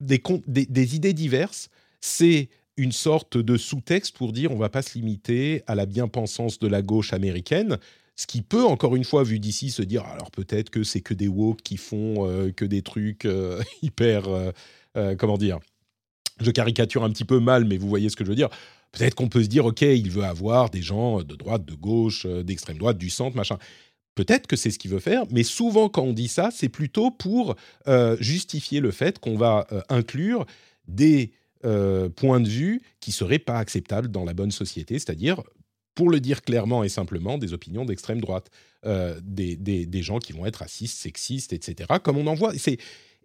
[0.00, 1.68] des, idées diverses,
[2.00, 6.58] c'est une sorte de sous-texte pour dire on va pas se limiter à la bien-pensance
[6.58, 7.78] de la gauche américaine,
[8.16, 11.14] ce qui peut, encore une fois, vu d'ici, se dire alors peut-être que c'est que
[11.14, 14.24] des woke qui font euh, que des trucs euh, hyper.
[14.96, 15.58] Euh, comment dire
[16.40, 18.50] Je caricature un petit peu mal, mais vous voyez ce que je veux dire.
[18.92, 22.26] Peut-être qu'on peut se dire ok, il veut avoir des gens de droite, de gauche,
[22.26, 23.56] d'extrême droite, du centre, machin.
[24.14, 27.10] Peut-être que c'est ce qu'il veut faire, mais souvent quand on dit ça, c'est plutôt
[27.10, 30.46] pour euh, justifier le fait qu'on va euh, inclure
[30.88, 31.32] des
[31.64, 35.42] euh, points de vue qui seraient pas acceptables dans la bonne société, c'est-à-dire,
[35.94, 38.50] pour le dire clairement et simplement, des opinions d'extrême droite,
[39.22, 42.54] des, des, gens qui vont être racistes, sexistes, etc., comme on en voit.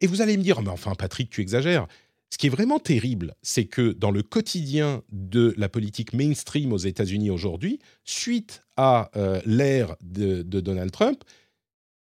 [0.02, 1.88] Et vous allez me dire, mais enfin Patrick, tu exagères.
[2.36, 6.78] Ce qui est vraiment terrible, c'est que dans le quotidien de la politique mainstream aux
[6.78, 11.24] États-Unis aujourd'hui, suite à euh, l'ère de, Donald Trump,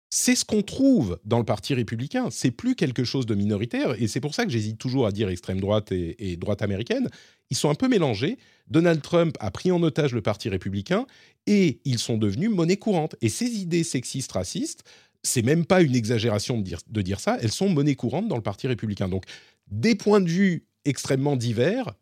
[0.08, 2.28] c'est ce qu'on trouve dans le Parti républicain.
[2.30, 5.28] C'est plus quelque chose de minoritaire, et c'est pour ça que j'hésite toujours à dire
[5.28, 7.10] extrême droite et, droite américaine.
[7.50, 8.38] Ils sont un peu mélangés.
[8.68, 11.04] Donald Trump a pris en otage le Parti républicain,
[11.46, 13.16] et ils sont devenus monnaie courante.
[13.20, 14.82] Et ces idées sexistes, racistes,
[15.22, 18.36] c'est même pas une exagération de dire, de dire ça, elles sont monnaie courante dans
[18.36, 19.08] le Parti républicain.
[19.08, 19.24] Donc
[19.72, 21.94] des points de vue extrêmement divers.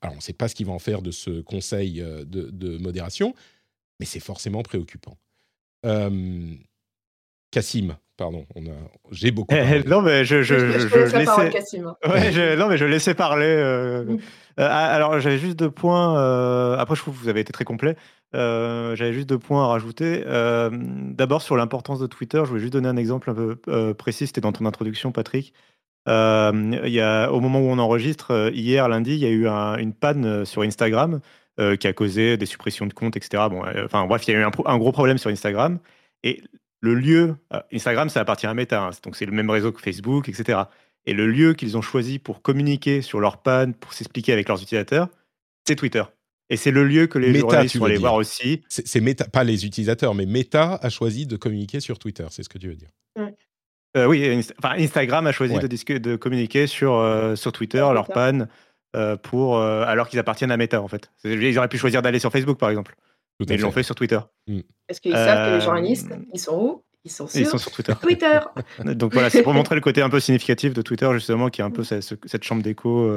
[0.00, 2.78] Alors, on ne sait pas ce qu'il va en faire de ce conseil euh, de,
[2.78, 3.34] modération,
[4.00, 5.16] mais c'est forcément préoccupant.
[5.86, 6.54] Euh,
[7.52, 8.74] Cassim, pardon, on a,
[9.10, 9.54] j'ai beaucoup.
[9.54, 11.80] Eh, non, mais je, je, je, je laissais.
[12.08, 13.46] Ouais, non, mais je laissais parler.
[13.46, 14.18] Euh, mm.
[14.56, 16.76] ah, alors, j'avais juste deux points.
[16.78, 17.94] après, je trouve que vous avez été très complet.
[18.32, 20.24] j'avais juste deux points à rajouter.
[20.24, 24.26] D'abord, sur l'importance de Twitter, je voulais juste donner un exemple un peu précis.
[24.26, 25.52] C'était dans ton introduction, Patrick.
[26.08, 29.30] Euh, il y a, au moment où on enregistre, euh, hier, lundi, il y a
[29.30, 31.20] eu une panne euh, sur Instagram
[31.78, 33.44] qui a causé des suppressions de comptes, etc.
[33.48, 35.78] Bon, enfin, bref, il y a eu un, gros problème sur Instagram.
[36.24, 36.42] Et
[36.80, 37.36] le lieu,
[37.72, 40.62] Instagram, ça appartient à Meta, hein, donc c'est le même réseau que Facebook, etc.
[41.04, 44.60] Et le lieu qu'ils ont choisi pour communiquer sur leur panne, pour s'expliquer avec leurs
[44.60, 45.08] utilisateurs,
[45.64, 46.02] c'est Twitter.
[46.48, 48.62] Et c'est le lieu que les journalistes vont aller voir aussi.
[48.68, 52.48] C'est Meta, pas les utilisateurs, mais Meta a choisi de communiquer sur Twitter, c'est ce
[52.48, 52.90] que tu veux dire.
[53.96, 58.48] Euh, oui, enfin, Instagram a choisi de, de, communiquer sur, euh, sur Twitter leur panne
[58.96, 61.10] euh, pour, alors qu'ils appartiennent à Meta en fait.
[61.24, 62.94] Ils auraient pu choisir d'aller sur Facebook par exemple.
[63.40, 64.20] Mais ils l'ont fait sur Twitter.
[64.46, 64.60] Mm.
[64.88, 66.82] Est-ce qu'ils savent que les journalistes, ils sont où?
[67.04, 67.40] Ils sont, sur...
[67.40, 67.94] ils sont sur Twitter.
[68.00, 68.38] Twitter.
[68.94, 71.64] Donc voilà, c'est pour montrer le côté un peu significatif de Twitter, justement, qui est
[71.64, 72.00] un peu mm.
[72.00, 73.12] cette, chambre d'écho.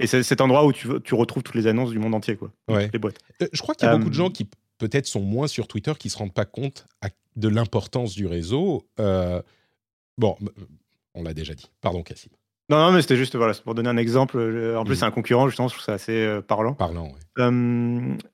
[0.00, 2.50] et cet endroit où tu, tu, retrouves toutes les annonces du monde entier, quoi.
[2.68, 2.90] Ouais.
[2.92, 3.18] Les boîtes.
[3.52, 6.08] je crois qu'il y a beaucoup de gens qui peut-être sont moins sur Twitter, qui
[6.08, 6.86] ne se rendent pas compte
[7.36, 8.84] de l'importance du réseau.
[10.18, 10.36] Bon,
[11.14, 11.70] on l'a déjà dit.
[11.80, 12.30] Pardon, Cassim.
[12.70, 14.36] Non, non, mais c'était juste voilà, pour donner un exemple.
[14.76, 14.96] En plus, mm.
[14.96, 16.74] c'est un concurrent, justement, je trouve ça assez euh, parlant.
[16.74, 17.20] Parlant, oui.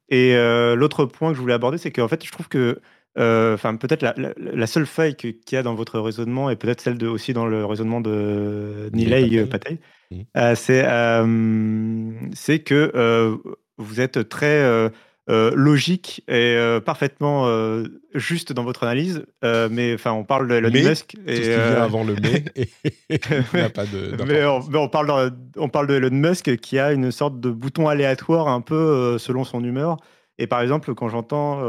[0.08, 2.80] et euh, l'autre point que je voulais aborder, c'est qu'en fait, je trouve que,
[3.16, 7.06] euh, peut-être la, seule faille qu'il y a dans votre raisonnement, et peut-être celle de,
[7.06, 9.78] aussi dans le raisonnement de Nilay Patay,
[10.10, 10.54] mm.
[10.56, 13.40] c'est que
[13.78, 14.88] vous êtes très euh,
[15.28, 17.84] logique et euh, parfaitement euh,
[18.14, 19.24] juste dans votre analyse.
[19.42, 21.16] mais enfin, on parle de Elon Musk.
[21.26, 22.44] Et, tout ce qui vient avant le mais,
[23.54, 24.16] il a pas de.
[24.26, 27.88] Mais on, parle de, on parle de Elon Musk qui a une sorte de bouton
[27.88, 29.96] aléatoire un peu selon son humeur.
[30.38, 31.62] Et par exemple, quand j'entends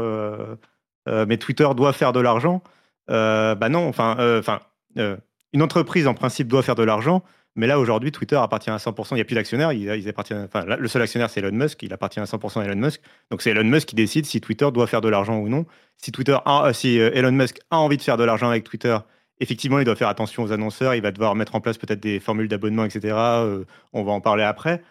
[1.06, 2.62] mais Twitter doit faire de l'argent,
[3.08, 4.60] bah non, enfin, enfin,
[4.96, 7.22] une entreprise en principe doit faire de l'argent.
[7.56, 9.08] Mais là, aujourd'hui, Twitter appartient à 100%.
[9.12, 9.72] Il n'y a plus d'actionnaires.
[9.72, 11.82] Ils, enfin, le seul actionnaire, c'est Elon Musk.
[11.82, 13.00] Il appartient à 100% à Elon Musk.
[13.30, 15.64] Donc, c'est Elon Musk qui décide si Twitter doit faire de l'argent ou non.
[15.96, 18.96] Si, Twitter euh, si euh, Elon Musk a envie de faire de l'argent avec Twitter,
[19.40, 20.94] effectivement, il doit faire attention aux annonceurs.
[20.94, 23.14] Il va devoir mettre en place peut-être des formules d'abonnement, etc.
[23.16, 23.64] Euh,
[23.94, 24.82] on va en parler après.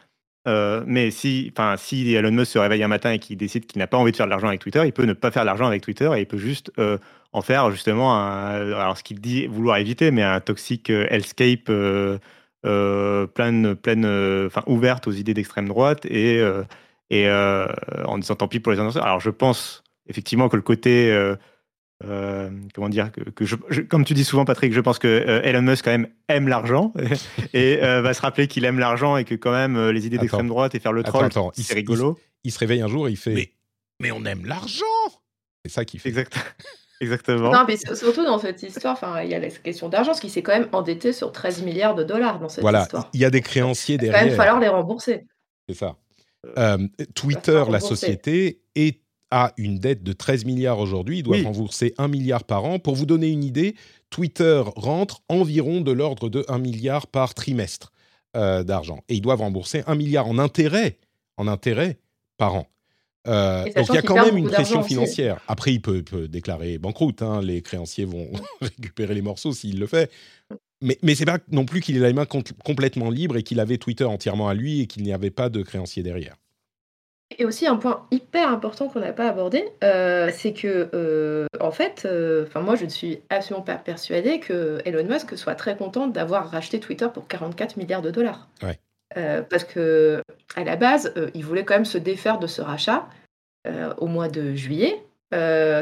[0.47, 3.87] mais si, enfin, si Elon Musk se réveille un matin et qu'il décide qu'il n'a
[3.87, 5.67] pas envie de faire de l'argent avec Twitter, il peut ne pas faire de l'argent
[5.67, 6.71] avec Twitter et il peut juste
[7.31, 11.69] en faire justement, un, alors ce qu'il dit vouloir éviter, mais un toxique hellscape
[13.27, 16.63] pleine, pleine, euh, enfin ouverte aux idées d'extrême droite et, euh,
[17.09, 19.03] et en disant tant pis pour les annonceurs.
[19.03, 21.15] Alors je pense effectivement que le côté
[22.01, 25.91] comment dire que, je, comme tu dis souvent Patrick je pense que Elon Musk quand
[25.91, 26.93] même aime l'argent
[27.53, 30.75] et va se rappeler qu'il aime l'argent et que quand même les idées d'extrême droite
[30.75, 32.17] et faire le troll c'est rigolo.
[32.43, 33.51] il, se réveille un jour et il fait mais,
[34.01, 34.85] mais on aime l'argent!
[35.63, 36.09] C'est ça qui fait.
[36.09, 36.37] Exact
[37.01, 37.51] Exactement.
[37.51, 40.29] Non, mais surtout dans cette histoire, enfin, il y a la question d'argent, ce qui
[40.29, 43.29] s'est quand même endetté sur 13 milliards de dollars dans cette voilà, il y a
[43.29, 44.23] des créanciers derrière.
[44.23, 45.25] Il va falloir les rembourser.
[45.67, 45.97] C'est ça.
[46.57, 46.77] Euh,
[47.15, 51.19] Twitter, la société, est, a une dette de 13 milliards aujourd'hui.
[51.19, 52.79] Il doit rembourser 1 milliard par an.
[52.79, 53.75] Pour vous donner une idée,
[54.09, 57.91] Twitter rentre environ de l'ordre de 1 milliard par trimestre
[58.37, 58.99] euh, d'argent.
[59.09, 60.99] Et ils doivent rembourser 1 milliard en intérêt,
[61.37, 61.99] en intérêt
[62.37, 62.67] par an.
[63.27, 65.39] Euh, donc il y a quand même une pression financière.
[65.47, 67.21] Après, il peut, déclarer banqueroute.
[67.21, 67.41] Hein.
[67.41, 68.29] Les créanciers vont
[68.61, 70.11] récupérer les morceaux s'il le fait.
[70.81, 72.25] Mais, mais c'est pas non plus qu'il ait la main
[72.63, 75.61] complètement libre et qu'il avait Twitter entièrement à lui et qu'il n'y avait pas de
[75.61, 76.35] créanciers derrière.
[77.39, 81.71] Et aussi un point hyper important qu'on n'a pas abordé, euh, c'est que euh, en
[81.71, 82.07] fait,
[82.45, 86.51] enfin moi je ne suis absolument pas persuadée que Elon Musk soit très content d'avoir
[86.51, 88.47] racheté Twitter pour 44 milliards de dollars.
[88.61, 88.79] Ouais.
[89.17, 90.21] Euh, parce que
[90.55, 93.07] à la base, euh, il voulait quand même se défaire de ce rachat
[93.67, 95.01] euh, au mois de juillet,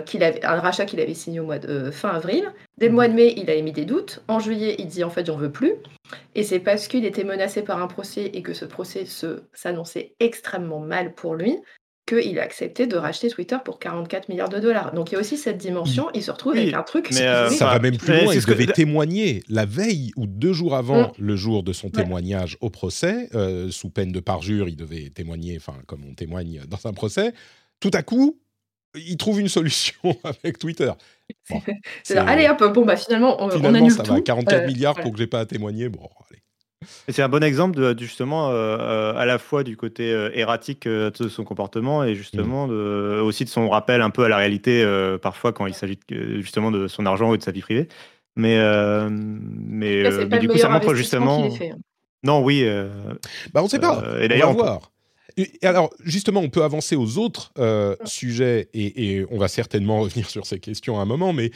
[0.05, 2.51] qu'il avait, un rachat qu'il avait signé au mois de fin avril.
[2.79, 4.23] Dès le mois de mai, il a émis des doutes.
[4.27, 5.73] En juillet, il dit en fait j'en veux plus.
[6.33, 9.05] Et c'est parce qu'il était menacé par un procès et que ce procès
[9.53, 11.59] s'annonçait extrêmement mal pour lui
[12.05, 14.93] qu'il a accepté de racheter Twitter pour 44 milliards de dollars.
[14.93, 17.09] Donc il y a aussi cette dimension, il se retrouve avec un truc.
[17.11, 20.75] Mais euh, ça va même plus loin, il devait témoigner la veille ou deux jours
[20.75, 21.11] avant mm.
[21.19, 25.55] le jour de son témoignage au procès, euh, sous peine de parjure, il devait témoigner,
[25.57, 27.33] enfin comme on témoigne dans un procès.
[27.79, 28.37] Tout à coup,
[28.95, 30.91] il trouve une solution avec Twitter.
[32.09, 35.39] allez hop, bon bah finalement, on, finalement, ça va, 44 milliards pour que j'ai pas
[35.39, 35.87] à témoigner.
[35.87, 36.42] Bon, allez.
[37.07, 40.87] C'est un bon exemple de, justement euh, euh, à la fois du côté euh, erratique
[40.87, 43.21] de son comportement et justement mmh.
[43.21, 44.85] aussi de son rappel un peu à la réalité
[45.21, 47.87] parfois quand il s'agit justement de son argent ou de sa vie privée.
[48.35, 48.57] Mais,
[49.09, 51.45] mais, du coup, ça montre justement.
[51.45, 51.75] Hein.
[52.23, 52.65] Non, oui.
[53.53, 54.03] bah, on ne sait pas.
[54.19, 54.91] et d'ailleurs, on va voir.
[55.63, 57.53] alors, justement, on peut avancer aux autres
[58.05, 61.33] sujets et, et, on va certainement revenir sur ces questions à un moment.
[61.33, 61.51] Mais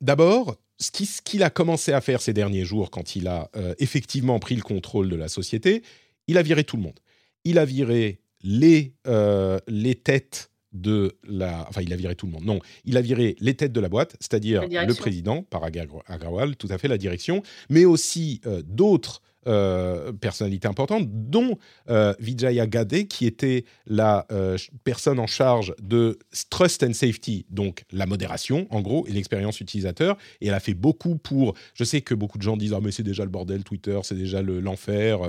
[0.00, 4.38] d'abord, ce qu'il a commencé à faire ces derniers jours, quand il a euh, effectivement
[4.38, 5.82] pris le contrôle de la société,
[6.26, 7.00] il a viré tout le monde.
[7.44, 11.66] Il a viré les, euh, les têtes de la...
[11.68, 12.44] Enfin, il a viré tout le monde.
[12.44, 16.68] Non, il a viré les têtes de la boîte, c'est-à-dire le président, par Agrawal, tout
[16.70, 23.06] à fait la direction, mais aussi euh, d'autres euh, personnalité importante, dont euh, Vijaya Gade,
[23.06, 26.18] qui était la euh, personne en charge de
[26.50, 30.16] Trust and Safety, donc la modération, en gros, et l'expérience utilisateur.
[30.40, 31.54] Et elle a fait beaucoup pour.
[31.74, 34.16] Je sais que beaucoup de gens disent Ah, mais c'est déjà le bordel, Twitter, c'est
[34.16, 35.20] déjà l'enfer.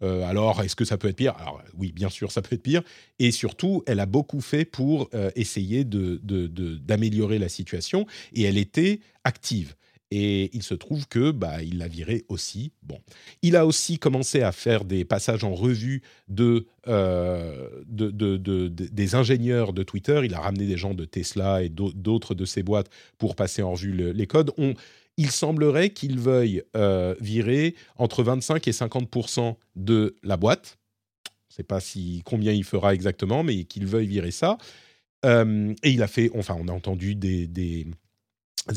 [0.00, 1.34] alors, est-ce que ça peut être pire?
[1.38, 2.82] Alors, oui, bien sûr, ça peut être pire.
[3.18, 8.06] Et surtout, elle a beaucoup fait pour essayer d'améliorer de, la situation.
[8.32, 9.74] Et elle était active.
[10.10, 12.70] Et il se trouve que bah, il l'a viré aussi.
[12.82, 12.98] Bon,
[13.42, 19.82] il a aussi commencé à faire des passages en revue de, euh, des ingénieurs de
[19.82, 20.20] Twitter.
[20.24, 22.88] Il a ramené des gens de Tesla et d'autres de ses boîtes
[23.18, 24.52] pour passer en revue les codes.
[25.16, 30.78] il semblerait qu'il veuille euh, virer entre 25 et 50% de la boîte.
[31.48, 34.56] Je ne sais pas si combien il fera exactement, mais qu'il veuille virer ça.
[35.24, 37.88] Euh, et il a fait, enfin, on a entendu des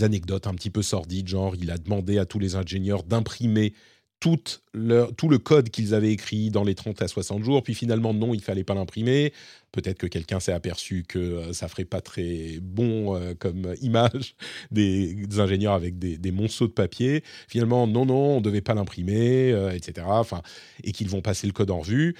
[0.01, 3.73] anecdotes un petit peu sordides, genre il a demandé à tous les ingénieurs d'imprimer
[4.19, 4.37] tout,
[4.73, 8.41] le code qu'ils avaient écrit dans les 30 à 60 jours, puis finalement non, il
[8.41, 9.33] fallait pas l'imprimer.
[9.71, 14.35] Peut-être que quelqu'un s'est aperçu que euh, ça ferait pas très bon euh, comme image
[14.71, 17.23] des, ingénieurs avec des, monceaux de papier.
[17.47, 20.07] Finalement, non, non, on devait pas l'imprimer, euh, etc.
[20.09, 20.41] Enfin,
[20.83, 22.15] et qu'ils vont passer le code en revue.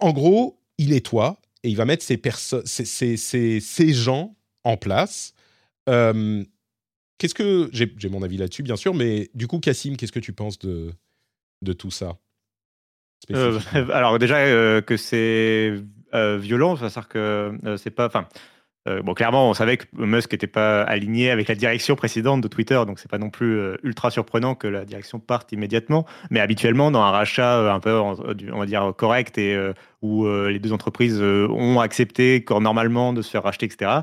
[0.00, 2.20] En gros, il est toi et il va mettre ces,
[2.64, 5.34] ces, ces, ces gens en place.
[5.86, 10.32] qu'est-ce que j'ai mon avis là-dessus, bien sûr, mais du coup, Cassim, qu'est-ce que tu
[10.32, 10.92] penses de,
[11.62, 12.18] de tout ça
[13.30, 13.60] euh,
[13.92, 15.74] Alors déjà euh, que c'est
[16.14, 18.28] euh, violent, c'est-à-dire que c'est pas, enfin,
[18.88, 22.48] euh, bon, clairement, on savait que Musk n'était pas aligné avec la direction précédente de
[22.48, 26.04] Twitter, donc c'est pas non plus euh, ultra surprenant que la direction parte immédiatement.
[26.30, 29.56] Mais habituellement, dans un rachat euh, un peu, on va dire, correct et
[30.02, 34.00] où les deux entreprises ont accepté normalement de se faire racheter, etc.,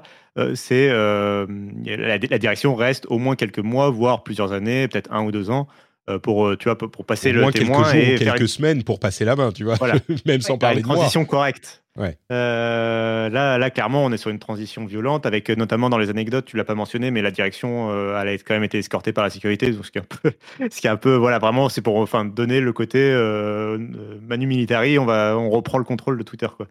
[0.55, 5.49] c'est la, direction reste au moins quelques mois, voire plusieurs années, peut-être un ou deux
[5.49, 5.67] ans,
[6.17, 9.35] pour tu vois pour passer le témoin quelques jours, et quelques semaines pour passer la
[9.35, 9.77] main tu vois
[10.25, 11.83] même sans parler de une transition correcte
[12.31, 16.45] euh, là, là, clairement, on est sur une transition violente, avec notamment dans les anecdotes,
[16.45, 19.23] tu l'as pas mentionné, mais la direction, euh, elle a quand même été escortée par
[19.23, 20.31] la sécurité, ce qui est un peu,
[20.71, 23.77] ce qui est un peu voilà, vraiment, c'est pour enfin, donner le côté euh,
[24.21, 26.47] manu militari, on, va, on reprend le contrôle de Twitter.
[26.55, 26.67] Quoi.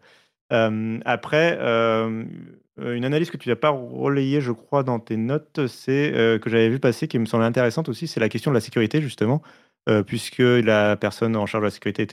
[1.05, 1.57] après,
[2.81, 6.11] une analyse que tu n'as pas relayée, je crois, dans tes notes, c'est
[6.41, 9.01] que j'avais vu passer, qui me semblait intéressante aussi, c'est la question de la sécurité,
[9.01, 9.41] justement.
[10.05, 12.07] puisque la personne en charge de la sécurité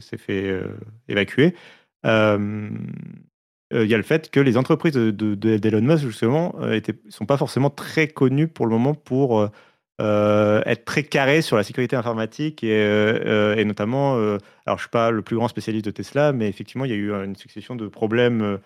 [0.00, 0.62] s'est fait
[1.08, 1.54] évacuer.
[2.04, 7.36] Il y a le fait que les entreprises d'Elon de, Musk, justement, ne sont pas
[7.36, 9.48] forcément très connues pour le moment pour
[10.00, 15.22] être très carrées sur la sécurité informatique et, notamment, alors je ne suis pas le
[15.22, 18.58] plus grand spécialiste de Tesla, mais effectivement, il y a eu une succession de problèmes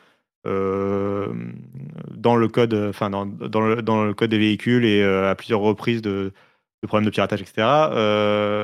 [0.44, 6.32] dans le code, enfin dans, dans, le, code des véhicules et à plusieurs reprises de,
[6.82, 7.62] de problèmes de piratage, etc.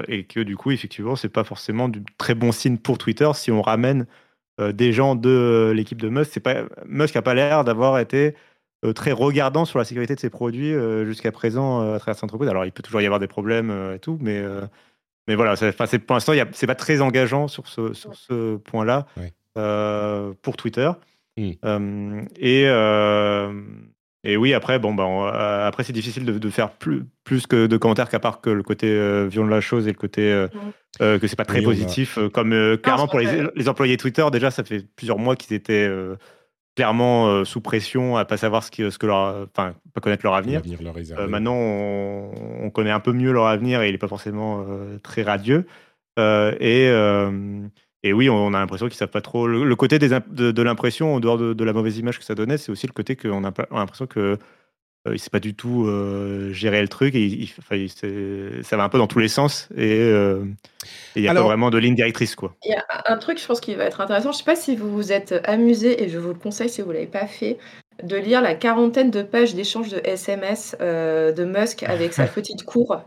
[0.08, 3.50] et que du coup, effectivement, c'est pas forcément du très bon signe pour Twitter si
[3.50, 4.06] on ramène
[4.60, 6.32] euh, des gens de euh, l'équipe de Musk.
[6.32, 8.34] C'est pas, Musk n'a pas l'air d'avoir été
[8.84, 12.50] euh, très regardant sur la sécurité de ses produits jusqu'à présent à travers cette entreprise.
[12.50, 14.42] Alors, il peut toujours y avoir des problèmes et tout, mais,
[15.26, 19.06] mais voilà, c'est, pour l'instant, c'est pas très engageant sur ce, sur ce point-là
[20.42, 20.90] pour Twitter.
[21.38, 22.26] Mmh.
[22.38, 22.64] et,
[24.24, 28.08] et oui, après, bon, bah, après c'est difficile de, faire plus, plus que de commentaires
[28.08, 28.88] qu'à part que le côté
[29.28, 30.32] violent de la chose et le côté
[31.00, 32.18] euh, que c'est pas très positif.
[32.32, 35.88] Comme clairement pour les, employés Twitter, déjà, ça fait plusieurs mois qu'ils étaient
[36.74, 40.34] clairement sous pression à pas savoir ce, que, ce que leur, enfin, pas connaître leur
[40.34, 40.62] avenir.
[41.28, 44.66] maintenant, on, connaît un peu mieux leur avenir et il est pas forcément
[45.02, 45.64] très radieux.
[46.18, 46.90] et
[48.02, 49.46] et oui, on a l'impression qu'ils savent pas trop.
[49.46, 52.70] Le, côté des, de, l'impression, en dehors de, la mauvaise image que ça donnait, c'est
[52.70, 54.38] aussi le côté qu'on a, l'impression que
[55.06, 58.88] euh, il sait pas du tout euh, gérer le truc et il, ça va un
[58.88, 60.44] peu dans tous les sens et euh,
[61.14, 62.56] il n'y a pas vraiment de ligne directrice quoi.
[62.64, 64.32] Il y a un truc, je pense, qui va être intéressant.
[64.32, 66.92] Je sais pas si vous vous êtes amusé et je vous le conseille si vous
[66.92, 67.58] l'avez pas fait
[68.02, 73.02] de lire la quarantaine de pages d'échanges de SMS de Musk avec sa petite cour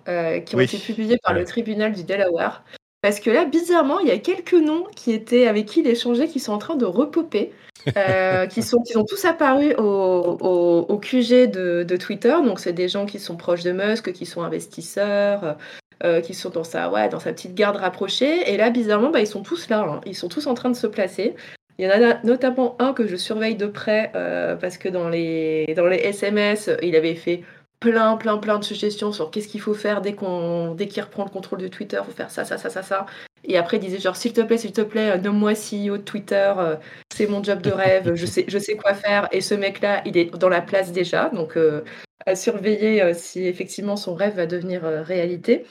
[0.45, 2.63] qui ont été publiées par le tribunal du Delaware.
[3.01, 6.27] Parce que là, bizarrement, il y a quelques noms qui étaient avec qui il échangeait
[6.27, 7.51] qui sont en train de repoper,
[7.97, 12.35] euh, qui, sont, qui ont tous apparu au, au, QG de, Twitter.
[12.45, 15.57] Donc, c'est des gens qui sont proches de Musk, qui sont investisseurs,
[16.03, 18.51] euh, qui sont dans sa, ouais, dans sa petite garde rapprochée.
[18.51, 19.79] Et là, bizarrement, bah, ils sont tous là.
[19.79, 20.01] Hein.
[20.05, 21.35] Ils sont tous en train de se placer.
[21.79, 25.09] Il y en a notamment un que je surveille de près euh, parce que dans
[25.09, 27.43] les, dans les SMS, il avait fait
[27.81, 31.25] plein, plein, plein de suggestions sur qu'est-ce qu'il faut faire dès qu'on, dès qu'il reprend
[31.25, 33.05] le contrôle de Twitter, faut faire ça, ça, ça, ça, ça.
[33.43, 36.53] Et après, il disait genre, s'il te plaît, s'il te plaît, nomme-moi CEO de Twitter,
[36.57, 36.75] euh,
[37.11, 39.27] c'est mon job de rêve, je sais, je sais quoi faire.
[39.31, 41.83] Et ce mec-là, il est dans la place déjà, donc euh,
[42.27, 45.65] à surveiller euh, si effectivement son rêve va devenir réalité.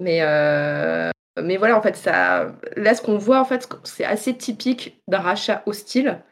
[0.00, 0.20] Mais,
[1.42, 5.18] mais voilà, en fait, ça, là, ce qu'on voit, en fait, c'est assez typique d'un
[5.18, 6.22] rachat hostile.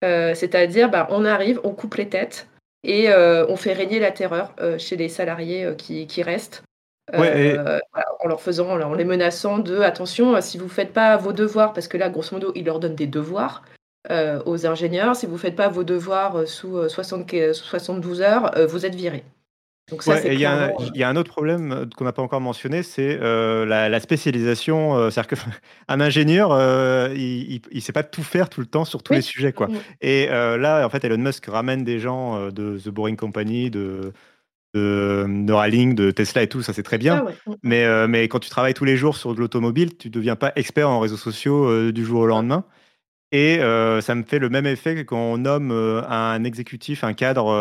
[0.00, 2.46] c'est-à-dire, bah, on arrive, on coupe les têtes,
[2.86, 6.62] et euh, on fait régner la terreur euh, chez les salariés euh, qui, restent.
[7.12, 11.72] en leur faisant, en les menaçant de attention, si vous ne faites pas vos devoirs,
[11.72, 13.62] parce que là, grosso modo, ils leur donnent des devoirs
[14.08, 19.24] aux ingénieurs, si vous ne faites pas vos devoirs sous 72 heures, vous êtes virés.
[19.90, 24.00] Donc ça, il y, a un autre problème qu'on n'a pas encore mentionné, c'est la,
[24.00, 25.10] spécialisation.
[25.10, 25.38] C'est-à-dire
[25.88, 26.50] qu'un ingénieur,
[27.14, 29.52] il ne sait pas tout faire tout le temps sur tous les sujets.
[29.52, 29.68] Quoi.
[30.00, 34.12] Et là, en fait, Elon Musk ramène des gens de The Boring Company, de,
[34.74, 37.24] de Neuralink, de Tesla et tout, ça c'est très bien.
[37.24, 40.34] Ah mais, mais quand tu travailles tous les jours sur de l'automobile, tu ne deviens
[40.34, 42.64] pas expert en réseaux sociaux du jour au lendemain.
[43.30, 43.58] Et
[44.00, 47.52] ça me fait le même effet que quand on nomme un exécutif, un cadre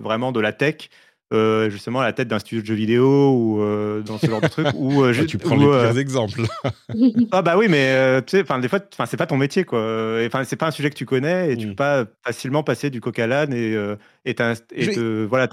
[0.00, 0.88] vraiment de la tech,
[1.32, 4.66] justement à la tête d'un studio de jeux vidéo ou dans ce genre de truc.
[4.74, 6.42] Ou, ah, tu prends les pires exemples.
[7.32, 10.20] ah bah oui, mais tu sais, des fois, c'est pas ton métier, quoi.
[10.26, 11.70] Enfin, c'est pas un sujet que tu connais et tu mmh.
[11.70, 13.76] peux pas facilement passer du coq à l'âne et,
[14.24, 14.36] et,
[14.72, 15.48] et voilà,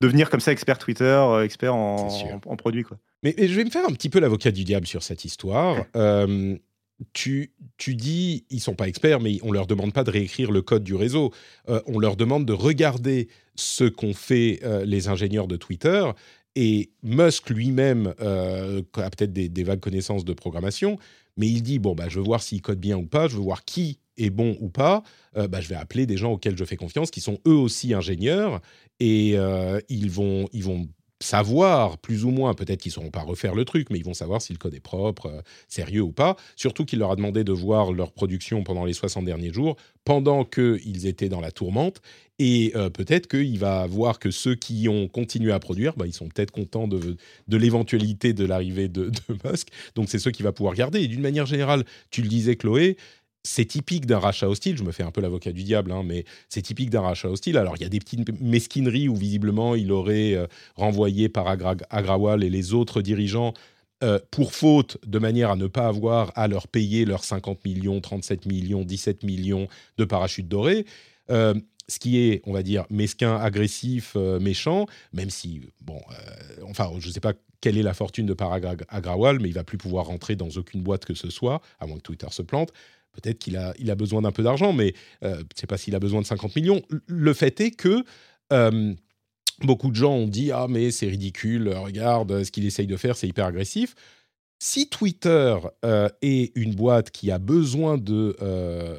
[0.00, 2.08] devenir comme ça expert Twitter, expert en,
[2.46, 2.98] en, produits, quoi.
[3.22, 5.84] Mais, je vais me faire un petit peu l'avocat du diable sur cette histoire
[7.12, 10.62] tu, tu dis, ils sont pas experts, mais on leur demande pas de réécrire le
[10.62, 11.32] code du réseau.
[11.68, 16.04] Euh, on leur demande de regarder ce qu'ont fait euh, les ingénieurs de Twitter.
[16.56, 20.98] Et Musk lui-même euh, a peut-être des, vagues connaissances de programmation,
[21.36, 23.42] mais il dit bon bah je veux voir s'ils codent bien ou pas, je veux
[23.42, 25.04] voir qui est bon ou pas.
[25.36, 28.60] bah, je vais appeler des gens auxquels je fais confiance, qui sont eux aussi ingénieurs,
[28.98, 29.36] et
[29.88, 30.88] ils vont ils vont
[31.20, 34.14] savoir plus ou moins, peut-être qu'ils ne sauront pas refaire le truc, mais ils vont
[34.14, 36.36] savoir si le code est propre, euh, sérieux ou pas.
[36.56, 40.44] Surtout qu'il leur a demandé de voir leur production pendant les 60 derniers jours, pendant
[40.44, 42.00] qu'ils étaient dans la tourmente.
[42.38, 46.14] Et euh, peut-être qu'il va voir que ceux qui ont continué à produire, bah, ils
[46.14, 47.16] sont peut-être contents de,
[47.48, 49.68] l'éventualité de l'arrivée de, de, Musk.
[49.96, 51.00] Donc c'est ceux qui va pouvoir garder.
[51.00, 52.96] Et d'une manière générale, tu le disais Chloé,
[53.42, 54.76] c'est typique d'un rachat hostile.
[54.76, 57.56] Je me fais un peu l'avocat du diable, hein, mais c'est typique d'un rachat hostile.
[57.56, 62.44] Alors, il y a des petites mesquineries où visiblement il aurait euh, renvoyé par Agrawal
[62.44, 63.54] et les autres dirigeants
[64.04, 68.00] euh, pour faute, de manière à ne pas avoir à leur payer leurs 50 millions,
[68.00, 70.84] 37 millions, 17 millions de parachutes dorés.
[71.30, 71.54] Euh,
[71.90, 74.84] ce qui est, on va dire, mesquin, agressif, méchant,
[75.14, 75.98] même si, bon,
[76.68, 77.32] enfin, je ne sais pas
[77.62, 78.36] quelle est la fortune de
[78.88, 81.96] Agrawal, mais il va plus pouvoir rentrer dans aucune boîte que ce soit, à moins
[81.96, 82.72] que Twitter se plante.
[83.12, 84.94] Peut-être qu'il a, il a besoin d'un peu d'argent, mais
[85.24, 86.82] euh, je ne sais pas s'il a besoin de 50 millions.
[87.06, 88.04] Le fait est que
[88.52, 88.94] euh,
[89.62, 93.16] beaucoup de gens ont dit Ah, mais c'est ridicule, regarde, ce qu'il essaye de faire,
[93.16, 93.94] c'est hyper agressif.
[94.60, 98.36] Si Twitter euh, est une boîte qui a besoin de,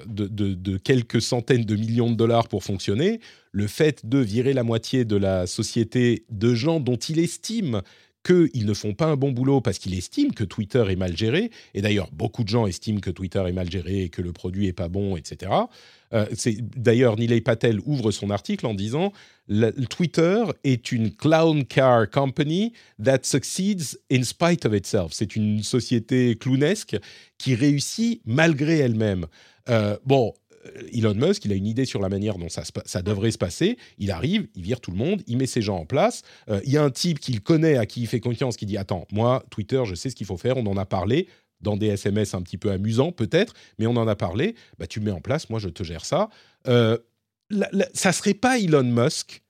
[0.07, 3.20] de, quelques centaines de millions de dollars pour fonctionner,
[3.51, 7.82] le fait de virer la moitié de la société de gens dont il estime
[8.24, 11.51] qu'ils ne font pas un bon boulot parce qu'ils estiment que Twitter est mal géré,
[11.74, 14.67] et d'ailleurs beaucoup de gens estiment que Twitter est mal géré et que le produit
[14.67, 15.51] est pas bon, etc.
[16.13, 16.26] Euh,
[16.76, 19.13] d'ailleurs, Nilay Patel ouvre son article en disant
[19.89, 25.11] Twitter est une clown car company that succeeds in spite of itself.
[25.11, 26.97] C'est une société clownesque
[27.38, 29.26] qui réussit malgré elle-même.
[29.70, 30.34] Euh, bon,
[30.93, 33.78] Elon Musk, il a une idée sur la manière dont ça, devrait se passer.
[33.97, 36.24] Il arrive, il vire tout le monde, il met ses gens en place.
[36.49, 38.78] Euh, il y a un type qu'il connaît, à qui il fait confiance, qui dit
[38.78, 41.28] Attends, moi, Twitter, je sais ce qu'il faut faire, on en a parlé
[41.62, 44.55] dans des SMS un petit peu amusants, peut-être, mais on en a parlé.
[44.78, 46.30] Bah, tu mets en place, moi, je te gère ça.
[46.68, 46.97] Euh,
[47.93, 49.41] ça serait pas Elon Musk.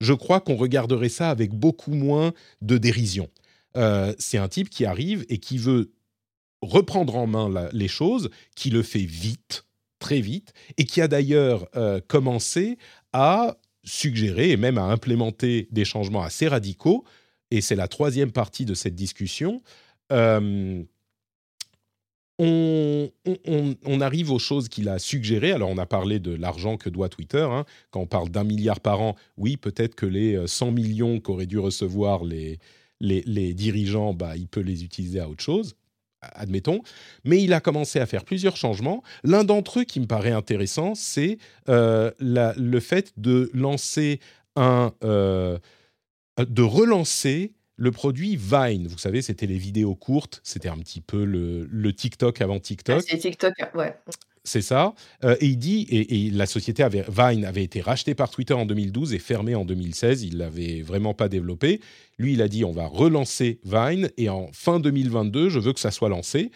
[0.00, 3.28] Je crois qu'on regarderait ça avec beaucoup moins de dérision.
[3.76, 5.92] Euh, c'est un type qui arrive et qui veut
[6.62, 9.67] reprendre en main les choses, qui le fait vite
[9.98, 12.78] très vite et qui a d'ailleurs euh, commencé
[13.12, 17.04] à suggérer et même à implémenter des changements assez radicaux.
[17.50, 19.62] Et c'est la troisième partie de cette discussion.
[20.12, 20.82] Euh,
[22.40, 25.52] on, arrive aux choses qu'il a suggérées.
[25.52, 27.46] Alors, on a parlé de l'argent que doit Twitter.
[27.50, 27.64] Hein.
[27.90, 31.46] Quand on parle d'un milliard par an, oui, peut-être que les 100 euh, millions qu'auraient
[31.46, 32.60] dû recevoir les,
[33.00, 35.74] les, les, dirigeants, bah, il peut les utiliser à autre chose
[36.22, 36.80] admettons,
[37.24, 39.02] mais il a commencé à faire plusieurs changements.
[39.24, 41.38] L'un d'entre eux qui me paraît intéressant, c'est
[41.68, 44.20] euh, le fait de lancer
[44.56, 45.58] un, euh,
[46.38, 48.88] de relancer le produit Vine.
[48.88, 52.98] Vous savez, c'était les vidéos courtes, c'était un petit peu le, TikTok avant TikTok.
[52.98, 53.96] Ah, c'est TikTok, ouais.
[54.48, 54.94] C'est ça.
[55.24, 58.64] Euh, et il dit, et, la société avait, Vine avait été rachetée par Twitter en
[58.64, 60.22] 2012 et fermée en 2016.
[60.22, 61.80] Il l'avait vraiment pas développé.
[62.18, 65.80] Lui, il a dit, on va relancer Vine et en fin 2022, je veux que
[65.80, 66.50] ça soit lancé.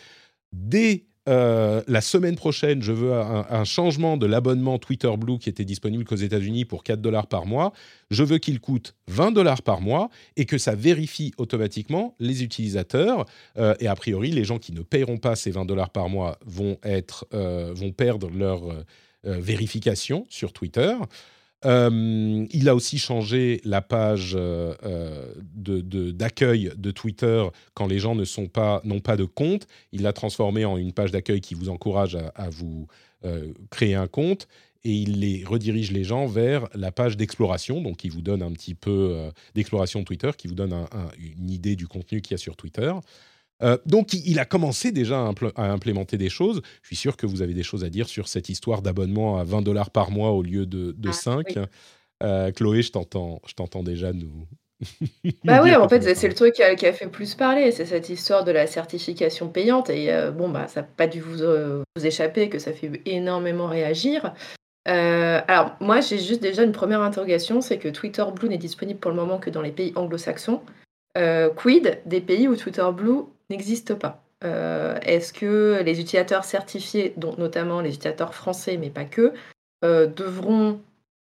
[0.52, 5.64] Dès euh, la semaine prochaine, je veux un, changement de l'abonnement Twitter Blue qui était
[5.64, 7.72] disponible qu'aux États-Unis pour 4 dollars par mois.
[8.10, 13.26] Je veux qu'il coûte 20 dollars par mois et que ça vérifie automatiquement les utilisateurs.
[13.56, 16.38] Euh, et a priori, les gens qui ne paieront pas ces 20 dollars par mois
[16.44, 18.62] vont, être, euh, vont perdre leur
[19.24, 20.92] vérification sur Twitter.
[21.64, 25.32] Euh, il a aussi changé la page euh, euh,
[26.12, 27.44] d'accueil de, Twitter
[27.74, 28.16] quand les gens
[28.52, 29.66] pas n'ont pas de compte.
[29.92, 32.86] Il l'a transformé en une page d'accueil qui vous encourage à, vous
[33.70, 34.48] créer un compte.
[34.84, 37.80] et il les redirige les gens vers la page d'exploration.
[37.80, 40.74] Donc, il vous donne un petit peu d'exploration Twitter, qui vous donne
[41.18, 42.92] une idée du contenu qu'il y a sur Twitter.
[43.86, 46.62] Donc, il, a commencé déjà à, implémenter des choses.
[46.82, 49.44] Je suis sûr que vous avez des choses à dire sur cette histoire d'abonnement à
[49.44, 51.58] 20 dollars par mois au lieu de, 5.
[52.20, 54.46] Ah, Chloé, je t'entends déjà nous,
[55.44, 58.44] bah oui, en fait, c'est le truc qui a, fait plus parler, c'est cette histoire
[58.44, 59.90] de la certification payante.
[59.90, 63.00] Et euh, bon, bah, ça n'a pas dû vous, euh, vous, échapper que ça fait
[63.06, 64.34] énormément réagir.
[64.88, 68.98] Euh, alors, moi, j'ai juste déjà une première interrogation c'est que Twitter Blue n'est disponible
[68.98, 70.60] pour le moment que dans les pays anglo-saxons.
[71.56, 77.80] quid des pays où Twitter Blue n'existe pas Est-ce que les utilisateurs certifiés, dont notamment
[77.80, 79.32] les utilisateurs français, mais pas que,
[79.82, 80.80] devront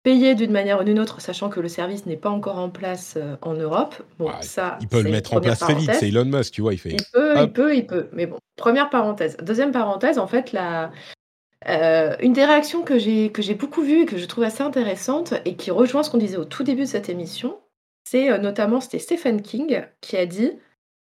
[0.09, 3.15] payer d'une manière ou d'une autre, sachant que le service n'est pas encore en place
[3.17, 3.97] euh, en Europe?
[4.19, 5.91] Bon, ça, il peut le mettre en place très vite.
[5.93, 6.97] C'est Elon Musk, tu vois, il fait.
[6.97, 8.09] Il peut, il peut, il peut.
[8.13, 9.37] Mais bon, première parenthèse.
[9.43, 10.91] Deuxième parenthèse, en fait, la,
[11.69, 14.63] euh, une des réactions que j'ai que j'ai beaucoup vues et que je trouve assez
[14.63, 17.59] intéressante et qui rejoint ce qu'on disait au tout début de cette émission,
[18.05, 20.53] c'est euh, notamment c'était Stephen King qui a dit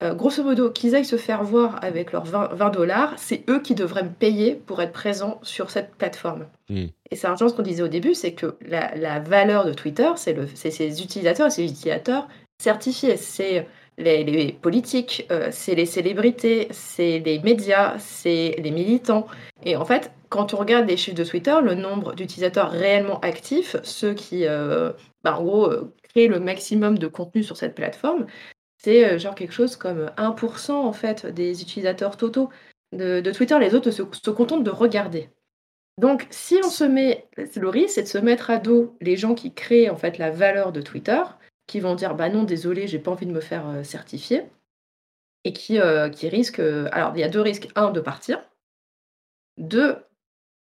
[0.02, 3.74] euh, grosso modo, qu'ils aillent se faire voir avec leurs 20 dollars, c'est eux qui
[3.74, 6.46] devraient me payer pour être présents sur cette plateforme.
[6.70, 6.86] Hmm.
[7.10, 10.34] Et c'est un ce qu'on disait au début, c'est que la, valeur de Twitter, c'est
[10.54, 12.28] ses utilisateurs et ses utilisateurs
[12.58, 13.18] certifiés.
[13.18, 13.66] C'est
[13.98, 19.26] les, politiques, euh, c'est les célébrités, c'est les médias, c'est les militants.
[19.64, 23.76] Et en fait, quand on regarde les chiffres de Twitter, le nombre d'utilisateurs réellement actifs,
[23.82, 24.92] ceux qui, euh,
[25.24, 25.70] bah, en gros,
[26.08, 28.24] créent le maximum de contenu sur cette plateforme,
[28.82, 32.50] c'est euh, genre quelque chose comme 1% en fait des utilisateurs totaux
[32.92, 33.58] de, Twitter.
[33.58, 35.30] Les autres se, contentent de regarder.
[35.98, 39.34] Donc, si on se met, le risque, c'est de se mettre à dos les gens
[39.34, 41.22] qui créent en fait la valeur de Twitter,
[41.66, 44.44] qui vont dire bah non, désolé, j'ai pas envie de me faire euh, certifier,
[45.44, 46.60] et qui, euh, qui risquent.
[46.60, 48.40] alors, il y a deux risques un, de partir.
[49.58, 49.98] Deux,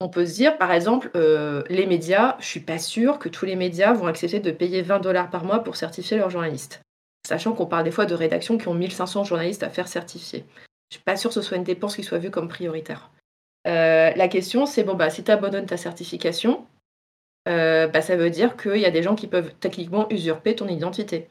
[0.00, 3.56] on peut se dire, par exemple, les médias, je suis pas sûre que tous les
[3.56, 6.82] médias vont accepter de payer 20 dollars par mois pour certifier leurs journalistes
[7.26, 10.44] sachant qu'on parle des fois de rédactions qui ont 1500 journalistes à faire certifier.
[10.90, 13.10] Je suis pas sûre que ce soit une dépense qui soit vue comme prioritaire.
[13.66, 16.66] Euh, la question, c'est bon, bah, si tu abandonnes ta certification,
[17.48, 20.68] euh, bah, ça veut dire qu'il y a des gens qui peuvent techniquement usurper ton
[20.68, 21.28] identité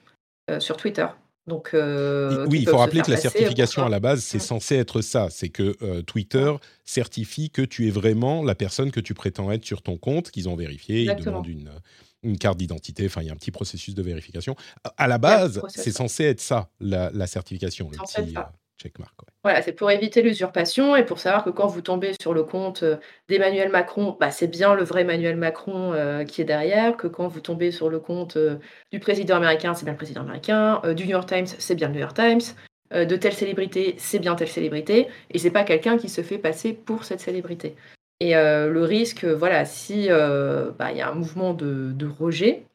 [0.49, 1.05] euh, sur Twitter.
[1.47, 5.29] Donc, oui, il faut rappeler que la certification à la base, c'est censé être ça.
[5.31, 6.53] C'est que Twitter
[6.85, 10.49] certifie que tu es vraiment la personne que tu prétends être sur ton compte, qu'ils
[10.49, 11.71] ont vérifié, ils demandent une,
[12.23, 13.05] une carte d'identité.
[13.05, 14.55] Enfin, il y a un petit processus de vérification.
[14.97, 18.41] À la base, c'est censé être ça, la, certification, le petit euh,
[18.81, 19.13] checkmark.
[19.43, 22.83] Voilà, c'est pour éviter l'usurpation et pour savoir que quand vous tombez sur le compte
[22.83, 22.97] euh,
[23.27, 27.27] d'Emmanuel Macron, bah, c'est bien le vrai Emmanuel Macron euh, qui est derrière, que quand
[27.27, 28.37] vous tombez sur le compte
[28.91, 31.95] du président américain, c'est bien le président américain, du New York Times, c'est bien le
[31.95, 32.41] New York Times,
[32.91, 36.73] de telle célébrité, c'est bien telle célébrité, et c'est pas quelqu'un qui se fait passer
[36.73, 37.75] pour cette célébrité.
[38.21, 42.67] Et euh, le risque, voilà, si euh, bah, il y a un mouvement de, rejet,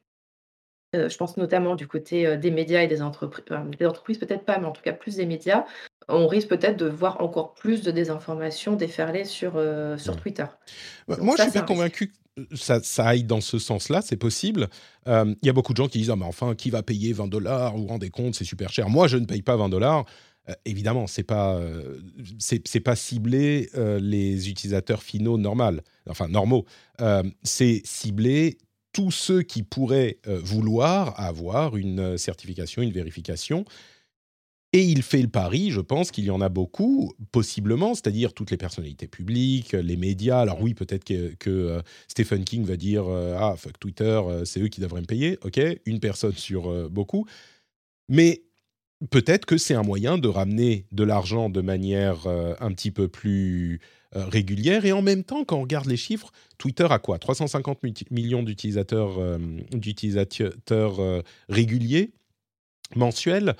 [0.97, 3.45] euh, je pense notamment du côté des médias et des entreprises,
[3.79, 5.65] des entreprises peut-être pas, mais en tout cas plus des médias,
[6.09, 9.53] on risque peut-être de voir encore plus de désinformation déferler sur,
[9.99, 10.47] sur Twitter.
[11.07, 14.67] Bah, moi, je suis pas convaincu que ça, ça, aille dans ce sens-là, c'est possible.
[15.07, 17.29] Il y a beaucoup de gens qui disent ah, mais enfin, qui va payer 20
[17.29, 18.89] dollars Vous vous rendez compte, c'est super cher.
[18.89, 20.07] Moi, je ne paye pas 20 dollars.
[20.49, 22.01] Euh, évidemment, c'est pas euh,
[22.39, 26.67] c'est pas ciblé euh, les utilisateurs finaux normaux, enfin normaux.
[27.43, 28.59] c'est ciblé
[28.93, 33.65] tous ceux qui pourraient vouloir avoir une certification, une vérification.
[34.73, 38.51] Et il fait le pari, je pense qu'il y en a beaucoup, possiblement, c'est-à-dire toutes
[38.51, 40.41] les personnalités publiques, les médias.
[40.41, 45.03] Alors oui, peut-être que, Stephen King va dire ah fuck Twitter, c'est eux qui devraient
[45.03, 45.39] me payer.
[45.43, 47.27] Ok, une personne sur beaucoup.
[48.09, 48.47] Mais
[49.11, 53.09] peut-être que c'est un moyen de ramener de l'argent de manière euh, un petit peu
[53.09, 53.81] plus
[54.15, 54.85] euh, régulière.
[54.85, 57.19] Et en même temps, quand on regarde les chiffres, Twitter a quoi?
[57.19, 57.79] 350
[58.11, 62.13] millions d'utilisateurs euh, réguliers
[62.95, 63.57] mensuels.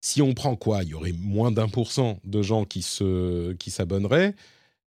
[0.00, 0.82] Si on prend quoi?
[0.82, 4.34] Il y aurait moins d'un pour cent de gens qui, se, qui s'abonneraient.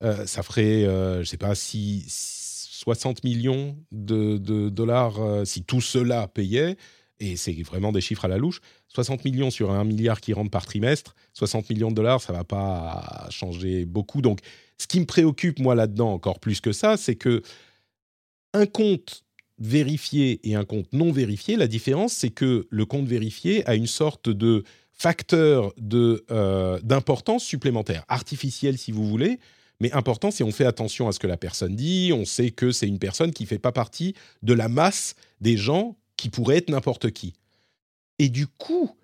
[0.00, 6.28] ça ferait, je ne sais pas, si 60 millions de, de dollars si tout cela
[6.28, 6.76] payait
[7.22, 10.50] et c'est vraiment des chiffres à la louche, 60 millions sur un milliard qui rentre
[10.50, 14.22] par trimestre, 60 millions de dollars, ça va pas changer beaucoup.
[14.22, 14.40] Donc,
[14.76, 17.42] ce qui me préoccupe, moi, là-dedans, encore plus que ça, c'est que
[18.54, 19.24] un compte
[19.58, 23.86] vérifié et un compte non vérifié, la différence, c'est que le compte vérifié a une
[23.86, 29.38] sorte de facteur euh, d'importance supplémentaire, artificiel si vous voulez,
[29.80, 32.72] mais important, c'est on fait attention à ce que la personne dit, on sait que
[32.72, 36.58] c'est une personne qui ne fait pas partie de la masse des gens qui pourrait
[36.58, 37.32] être n'importe qui.
[38.20, 38.96] Et du coup,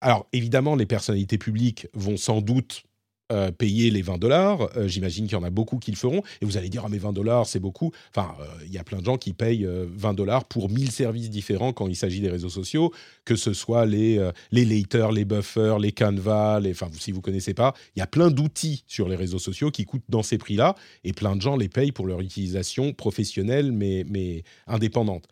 [0.00, 2.84] alors évidemment, les personnalités publiques vont sans doute
[3.30, 4.70] euh, payer les 20 dollars.
[4.78, 6.22] Euh, j'imagine qu'il y en a beaucoup qui le feront.
[6.40, 7.92] Et vous allez dire, ah mais 20 dollars, c'est beaucoup.
[8.16, 11.28] Enfin, euh, il y a plein de gens qui payent 20 dollars pour 1000 services
[11.28, 12.94] différents quand il s'agit des réseaux sociaux,
[13.26, 17.52] que ce soit les, les laters, les buffers, les canvas, les, enfin, si vous connaissez
[17.52, 20.76] pas, il y a plein d'outils sur les réseaux sociaux qui coûtent dans ces prix-là.
[21.04, 25.28] Et plein de gens les payent pour leur utilisation professionnelle, mais, mais indépendante.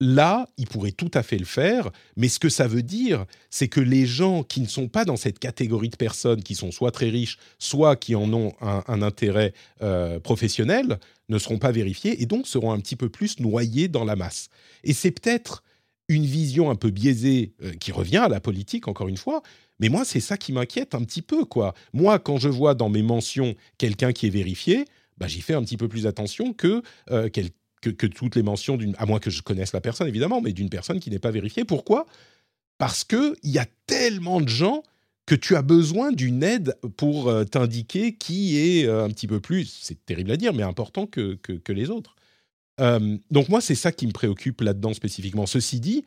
[0.00, 3.66] Là, il pourrait tout à fait le faire, mais ce que ça veut dire, c'est
[3.66, 6.92] que les gens qui ne sont pas dans cette catégorie de personnes, qui sont soit
[6.92, 12.26] très riches, soit qui en ont un, intérêt euh, professionnel, ne seront pas vérifiés et
[12.26, 14.50] donc seront un petit peu plus noyés dans la masse.
[14.84, 15.64] Et c'est peut-être
[16.08, 19.42] une vision un peu biaisée euh, qui revient à la politique, encore une fois,
[19.80, 21.74] mais moi, c'est ça qui m'inquiète un petit peu, quoi.
[21.92, 24.84] Moi, quand je vois dans mes mentions quelqu'un qui est vérifié,
[25.18, 28.76] bah, j'y fais un petit peu plus attention que euh, quelqu'un que, toutes les mentions
[28.76, 31.30] d'une, à moins que je connaisse la personne évidemment, mais d'une personne qui n'est pas
[31.30, 31.64] vérifiée.
[31.64, 32.06] Pourquoi?
[32.78, 34.82] Parce que il y a tellement de gens
[35.28, 39.40] que tu as besoin d'une aide pour euh, t'indiquer qui est euh, un petit peu
[39.40, 42.16] plus, c'est terrible à dire, mais important que, que, les autres.
[42.80, 45.44] Euh, donc moi, c'est ça qui me préoccupe là-dedans spécifiquement.
[45.44, 46.04] Ceci dit,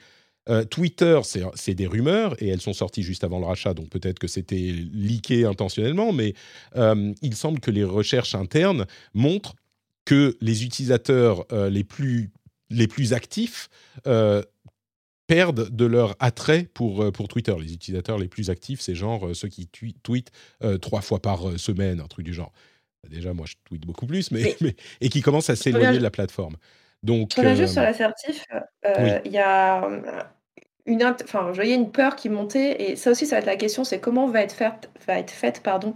[0.71, 1.19] Twitter,
[1.53, 4.73] c'est des rumeurs et elles sont sorties juste avant le rachat, donc peut-être que c'était
[4.91, 6.33] leaké intentionnellement, mais
[6.75, 9.55] il semble que les recherches internes montrent
[10.11, 12.31] que les utilisateurs euh, les, plus,
[12.69, 13.69] les plus actifs
[14.07, 14.43] euh,
[15.25, 17.55] perdent de leur attrait pour, euh, pour Twitter.
[17.57, 19.69] Les utilisateurs les plus actifs, c'est genre ceux qui
[20.03, 20.33] tweetent
[20.81, 22.51] trois fois par semaine, un truc du genre.
[23.09, 24.57] Déjà, moi, je tweete beaucoup plus, mais,
[24.99, 26.57] et qui commencent à s'éloigner de la plateforme.
[27.03, 28.43] Donc, je juste sur l'assertif,
[28.83, 29.87] il y a
[30.85, 33.55] une, enfin, je voyais une peur qui montait, et ça aussi, ça va être la
[33.55, 35.95] question, c'est comment va être faite, va être faite pardon,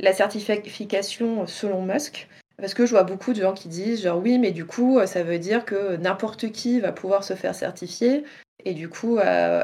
[0.00, 2.28] la certification selon Musk?
[2.58, 5.22] Parce que je vois beaucoup de gens qui disent genre oui, mais du coup, ça
[5.22, 8.24] veut dire que n'importe qui va pouvoir se faire certifier
[8.64, 9.62] et du coup euh,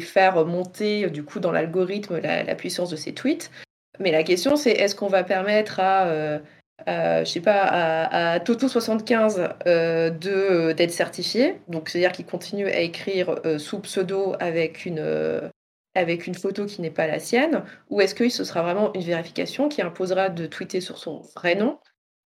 [0.00, 3.50] faire monter du coup dans l'algorithme la, puissance de ces tweets.
[3.98, 6.38] Mais la question c'est est-ce qu'on va permettre à euh,
[6.86, 12.80] je sais pas à, Toto 75 euh, de d'être certifié, donc c'est-à-dire qu'il continue à
[12.80, 15.50] écrire sous pseudo avec une
[15.94, 19.02] avec une photo qui n'est pas la sienne, ou est-ce que ce sera vraiment une
[19.02, 21.78] vérification qui imposera de tweeter sur son vrai nom,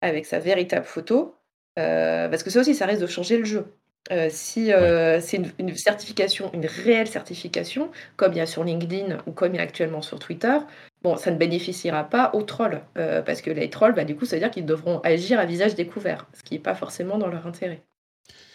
[0.01, 1.34] avec sa véritable photo
[1.78, 3.76] euh, Parce que ça aussi, ça risque de changer le jeu.
[4.11, 9.18] Euh, si euh, c'est une, certification, une réelle certification, comme il y a sur LinkedIn
[9.26, 10.57] ou comme il y a actuellement sur Twitter,
[11.03, 14.36] bon, ça ne bénéficiera pas aux trolls, parce que les trolls, bah, du coup, ça
[14.36, 17.46] veut dire qu'ils devront agir à visage découvert, ce qui n'est pas forcément dans leur
[17.46, 17.82] intérêt.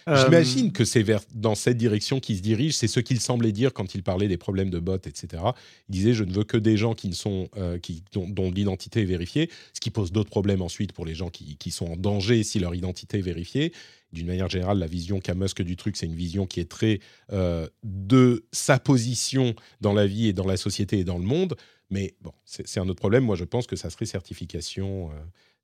[0.08, 1.04] J'imagine que c'est
[1.34, 2.76] dans cette direction qu'il se dirige.
[2.76, 5.44] C'est ce qu'il semblait dire quand il parlait des problèmes de bots, etc.
[5.90, 9.02] Il disait je ne veux que des gens qui ne sont, euh, qui, dont, l'identité
[9.02, 11.98] est vérifiée, ce qui pose d'autres problèmes ensuite pour les gens qui, qui, sont en
[11.98, 13.74] danger si leur identité est vérifiée.
[14.12, 17.00] D'une manière générale, la vision qu'a Musk du truc, c'est une vision qui est très
[17.34, 21.56] euh, de sa position dans la vie et dans la société et dans le monde.
[21.90, 23.24] Mais bon, c'est un autre problème.
[23.24, 25.10] Moi, je pense que ça serait certification.
[25.10, 25.14] Euh,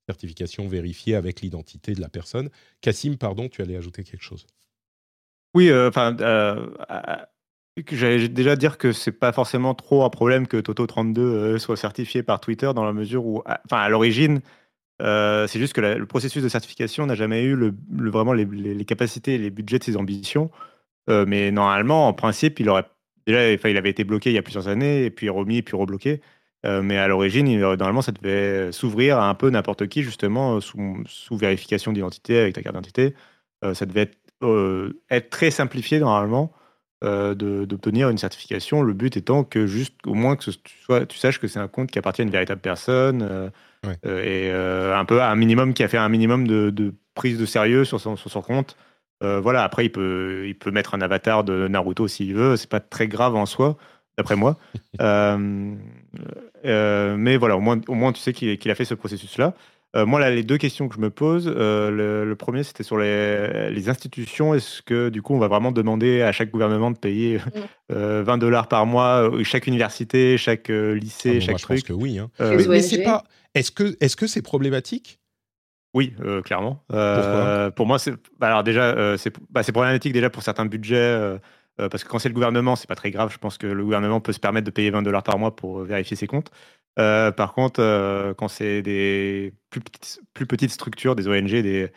[0.07, 2.49] certification vérifiée avec l'identité de la personne.
[2.81, 4.45] Cassim, pardon, tu allais ajouter quelque chose?
[5.53, 7.15] Oui, euh, enfin, euh, euh,
[7.91, 12.39] j'allais déjà dire que c'est pas forcément trop un problème que Toto32 soit certifié par
[12.39, 14.41] Twitter dans la mesure où, enfin, à l'origine,
[14.99, 19.49] c'est juste que le processus de certification n'a jamais eu vraiment les, capacités et les
[19.49, 20.51] budgets de ses ambitions.
[21.07, 22.85] mais normalement, en principe, il aurait
[23.25, 26.21] déjà, il avait été bloqué il y a plusieurs années, et puis remis, puis rebloqué.
[26.65, 30.61] Euh, mais à l'origine, normalement, ça devait s'ouvrir à un peu n'importe qui, justement, euh,
[30.61, 33.15] sous, sous vérification d'identité avec ta carte d'identité.
[33.63, 34.17] Euh, ça devait être,
[35.09, 36.51] être, très simplifié, normalement,
[37.03, 38.83] d'obtenir une certification.
[38.83, 40.51] Le but étant que, juste, au moins, que
[41.05, 43.51] tu saches que c'est un compte qui appartient à une véritable personne
[44.03, 47.85] et un peu un minimum, qui a fait un minimum de, de prise de sérieux
[47.85, 48.77] sur son, sur son compte.
[49.21, 52.79] voilà, après, il peut, il peut mettre un avatar de Naruto s'il veut, c'est pas
[52.79, 53.77] très grave en soi
[54.17, 54.57] d'après moi.
[56.65, 59.53] Euh, euh, mais voilà, au moins, au moins tu sais qu'il a fait ce processus-là.
[59.93, 63.69] Euh, moi, là, les deux questions que je me pose, le, premier, c'était sur les,
[63.71, 64.53] les institutions.
[64.53, 67.39] Est-ce que, du coup, on va vraiment demander à chaque gouvernement de payer
[67.89, 72.19] 20 dollars par mois, chaque université, chaque lycée, ah chaque truc Je pense que oui.
[72.19, 72.29] Hein.
[72.39, 73.23] mais, c'est pas.
[73.53, 75.19] Est-ce que est-ce que c'est problématique?
[75.93, 76.13] Oui,
[76.45, 76.83] clairement.
[77.75, 81.37] pour moi, c'est bah, alors déjà, c'est bah, problématique déjà pour certains budgets.
[81.79, 83.31] Euh, parce que quand c'est le gouvernement, c'est pas très grave.
[83.31, 85.81] Je pense que le gouvernement peut se permettre de payer 20 dollars par mois pour
[85.83, 86.51] vérifier ses comptes.
[86.99, 89.81] Euh, par contre, euh, quand c'est des plus
[90.45, 91.89] petites, structures, des ONG, des,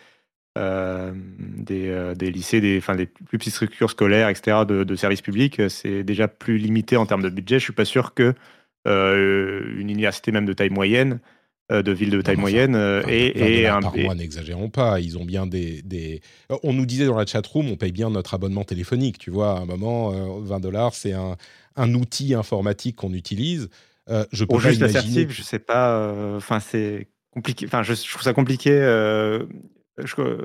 [0.57, 6.05] des, lycées, des, enfin, des plus petites structures scolaires, etc., de, de services publics, c'est
[6.05, 7.59] déjà plus limité en termes de budget.
[7.59, 8.35] Je suis pas sûr que
[8.87, 11.18] une université même de taille moyenne euh,
[11.71, 12.75] de villes de taille moyenne.
[12.75, 15.01] Euh, et, et un par mois, n'exagérons pas.
[15.01, 16.21] Ils ont bien des, des,
[16.62, 19.19] On nous disait dans la chat-room, on paye bien notre abonnement téléphonique.
[19.19, 20.11] Tu vois, à un moment,
[20.41, 21.37] 20 euh, dollars, c'est un,
[21.77, 23.69] un, outil informatique qu'on utilise.
[24.09, 25.27] je peux Pour pas juste imaginer.
[25.29, 26.37] je sais pas.
[26.37, 27.67] Enfin, c'est compliqué.
[27.67, 28.71] Enfin, je, je trouve ça compliqué.
[28.73, 30.45] je,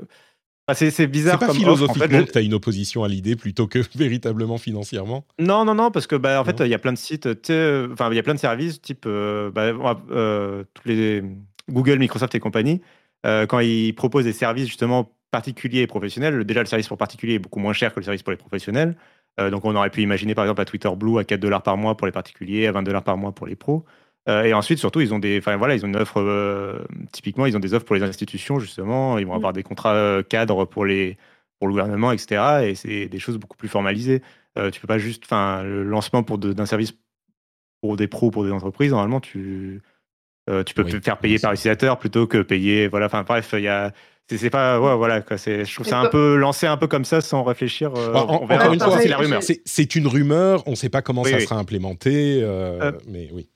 [0.74, 1.34] c'est bizarre.
[1.34, 3.66] C'est pas comme philosophiquement offre, en fait, que tu as une opposition à l'idée plutôt
[3.66, 5.24] que véritablement financièrement.
[5.38, 8.08] Non, non, non, parce que bah, en fait, il y a plein de sites, enfin,
[8.10, 9.72] il y a plein de services type euh, bah,
[10.10, 11.22] euh, tous les
[11.70, 12.80] Google, Microsoft et compagnie,
[13.26, 16.44] euh, quand ils proposent des services justement particuliers et professionnels.
[16.44, 18.96] Déjà, le service pour particuliers est beaucoup moins cher que le service pour les professionnels.
[19.38, 21.76] Euh, donc, on aurait pu imaginer par exemple à Twitter Blue à 4 dollars par
[21.76, 23.84] mois pour les particuliers, à 20 dollars par mois pour les pros.
[24.28, 26.20] Euh, et ensuite, surtout, ils ont des, enfin voilà, ils ont une offre.
[26.20, 26.80] euh,
[27.12, 29.18] typiquement, ils ont des offres pour les institutions justement.
[29.18, 29.36] Ils vont Mm.
[29.36, 31.16] avoir des contrats euh, cadres pour les,
[31.58, 32.68] pour le gouvernement, etc.
[32.68, 34.22] Et c'est des choses beaucoup plus formalisées.
[34.58, 36.92] Euh, tu peux pas juste, enfin, le lancement pour d'un service
[37.82, 38.90] pour des pros, pour des entreprises.
[38.90, 39.80] Normalement, tu,
[40.50, 42.88] euh, tu peux Oui, faire payer par utilisateur plutôt que payer.
[42.88, 43.06] Voilà.
[43.06, 43.92] Enfin bref, il y a.
[44.28, 46.86] C'est c'est pas, ouais, voilà, quoi, c'est- je trouve ça un peu lancé un peu
[46.86, 47.92] comme ça sans réfléchir.
[47.96, 48.62] euh, En- en- on verra.
[48.64, 49.42] encore une Enfin, fois, c'est la rumeur.
[49.42, 51.42] C'est- C'est une rumeur, on ne sait pas comment Oui, ça oui.
[51.42, 53.48] sera implémenté, euh, Euh, mais oui.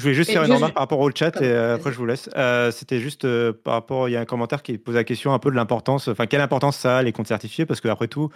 [0.00, 2.06] Je voulais juste faire une remarque par rapport au chat et euh, après je vous
[2.06, 2.30] laisse.
[2.34, 5.34] Euh, C'était juste euh, par rapport, il y a un commentaire qui pose la question
[5.34, 7.66] un peu de l'importance, enfin quelle importance ça a les comptes certifiés?
[7.66, 8.30] Parce qu'après tout,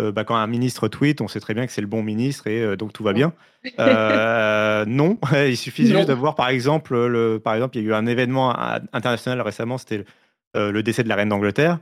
[0.00, 2.48] euh, bah, quand un ministre tweet, on sait très bien que c'est le bon ministre
[2.48, 3.32] et donc tout va bien.
[4.88, 5.98] Non, il suffit Non.
[5.98, 8.52] juste de voir par exemple, le, par exemple, il y a eu un événement
[8.92, 10.04] international récemment, c'était
[10.56, 11.78] le décès de la reine d'Angleterre.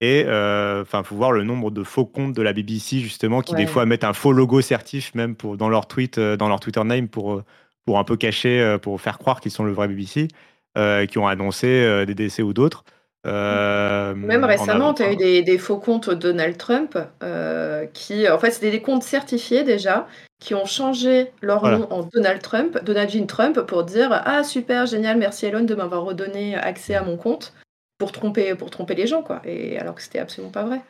[0.00, 3.54] Et euh, enfin, faut voir le nombre de faux comptes de la BBC justement qui
[3.54, 6.60] des fois mettent un faux logo certif même pour dans leur tweet, euh, dans leur
[6.60, 7.42] Twitter name pour
[7.84, 10.28] pour un peu cacher, euh, pour faire croire qu'ils sont le vrai BBC,
[10.76, 12.84] euh, qui ont annoncé euh, des décès ou d'autres.
[13.26, 18.28] Euh, Même en récemment, tu as eu des, des faux comptes Donald Trump euh, qui,
[18.28, 20.06] en fait, c'était des comptes certifiés déjà,
[20.40, 21.78] qui ont changé leur Voilà.
[21.78, 25.74] nom en Donald Trump, Donald Jean Trump, pour dire Ah, super, génial, merci Elon de
[25.74, 27.54] m'avoir redonné accès à mon compte
[27.98, 29.40] pour tromper, pour tromper les gens, quoi.
[29.44, 30.82] Et alors que c'était absolument pas vrai.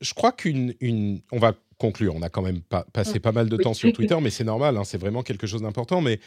[0.00, 1.20] Je crois qu'une, une...
[1.32, 2.14] on va conclure.
[2.14, 4.76] On a quand même pas, passé pas mal de temps sur Twitter, mais c'est normal.
[4.76, 6.00] hein, c'est vraiment quelque chose d'important.
[6.00, 6.20] Mais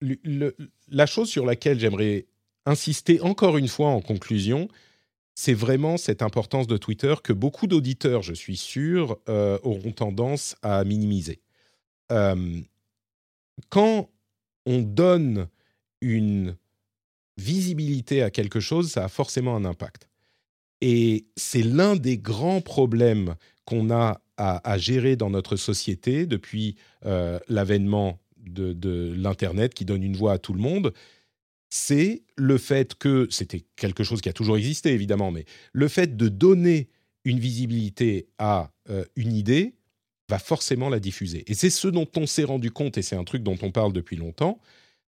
[0.00, 0.56] le- le-
[0.88, 2.26] la chose sur laquelle j'aimerais
[2.66, 4.68] insister encore une fois en conclusion,
[5.34, 10.56] c'est vraiment cette importance de Twitter que beaucoup d'auditeurs, je suis sûr, euh, auront tendance
[10.62, 11.40] à minimiser.
[12.12, 12.60] Euh,
[13.68, 14.08] quand
[14.66, 15.48] on donne
[16.00, 16.56] une
[17.36, 20.08] visibilité à quelque chose, ça a forcément un impact.
[20.86, 26.76] Et c'est l'un des grands problèmes qu'on a à, gérer dans notre société depuis
[27.06, 30.92] euh, l'avènement de, de l'Internet qui donne une voix à tout le monde.
[31.70, 36.18] C'est le fait que, c'était quelque chose qui a toujours existé évidemment, mais le fait
[36.18, 36.90] de donner
[37.24, 39.76] une visibilité à euh, une idée
[40.28, 41.44] va forcément la diffuser.
[41.50, 43.94] Et c'est ce dont on s'est rendu compte, et c'est un truc dont on parle
[43.94, 44.60] depuis longtemps.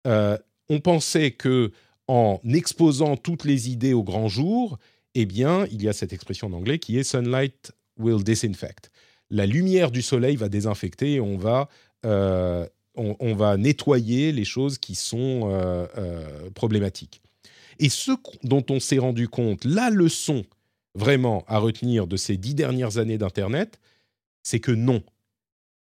[0.08, 0.36] Euh,
[0.68, 1.70] on pensait que
[2.08, 4.80] en exposant toutes les idées au grand jour,
[5.14, 8.90] eh bien, il y a cette expression en anglais qui est sunlight will disinfect.
[9.30, 11.68] La lumière du soleil va désinfecter et on va,
[12.04, 17.22] euh, on, va nettoyer les choses qui sont euh, euh, problématiques.
[17.78, 20.44] Et ce dont on s'est rendu compte, la leçon
[20.94, 23.78] vraiment à retenir de ces dix dernières années d'Internet,
[24.42, 25.02] c'est que non.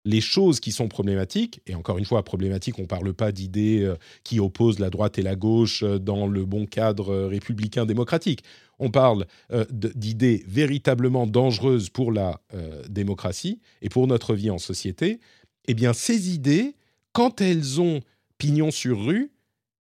[0.06, 3.84] Les choses qui sont problématiques, et encore une fois, problématiques, on ne parle pas d'idées
[3.84, 7.86] euh, qui opposent la droite et la gauche euh, dans le bon cadre euh, républicain
[7.86, 8.44] démocratique.
[8.82, 9.26] On parle
[9.70, 12.40] d'idées véritablement dangereuses pour la
[12.88, 15.20] démocratie et pour notre vie en société.
[15.68, 16.76] Eh bien, ces idées,
[17.12, 18.00] quand elles ont
[18.38, 19.34] pignon sur rue,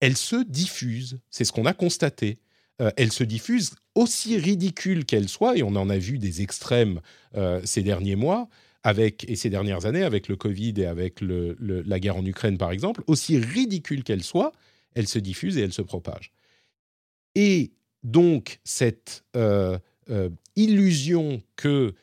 [0.01, 1.19] elles se diffusent.
[1.29, 2.39] C'est ce qu'on a constaté.
[2.97, 6.99] Elles se diffusent aussi ridicules qu'elles soient, et on en a vu des extrêmes
[7.63, 8.49] ces derniers mois,
[8.83, 12.71] avec, et ces dernières années, avec le Covid et avec la guerre en Ukraine, par
[12.71, 14.51] exemple, aussi ridicules qu'elles soient,
[14.95, 16.31] elles se diffusent et elles se propagent.
[17.35, 17.71] Et
[18.03, 19.77] donc, cette euh,
[20.09, 21.93] euh, illusion que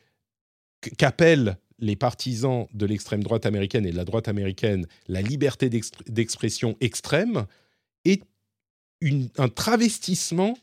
[0.97, 6.09] qu'appellent les partisans de l'extrême droite américaine et de la droite américaine la liberté d'exp-
[6.09, 7.45] d'expression extrême
[8.05, 8.23] est
[9.37, 10.57] un travestissement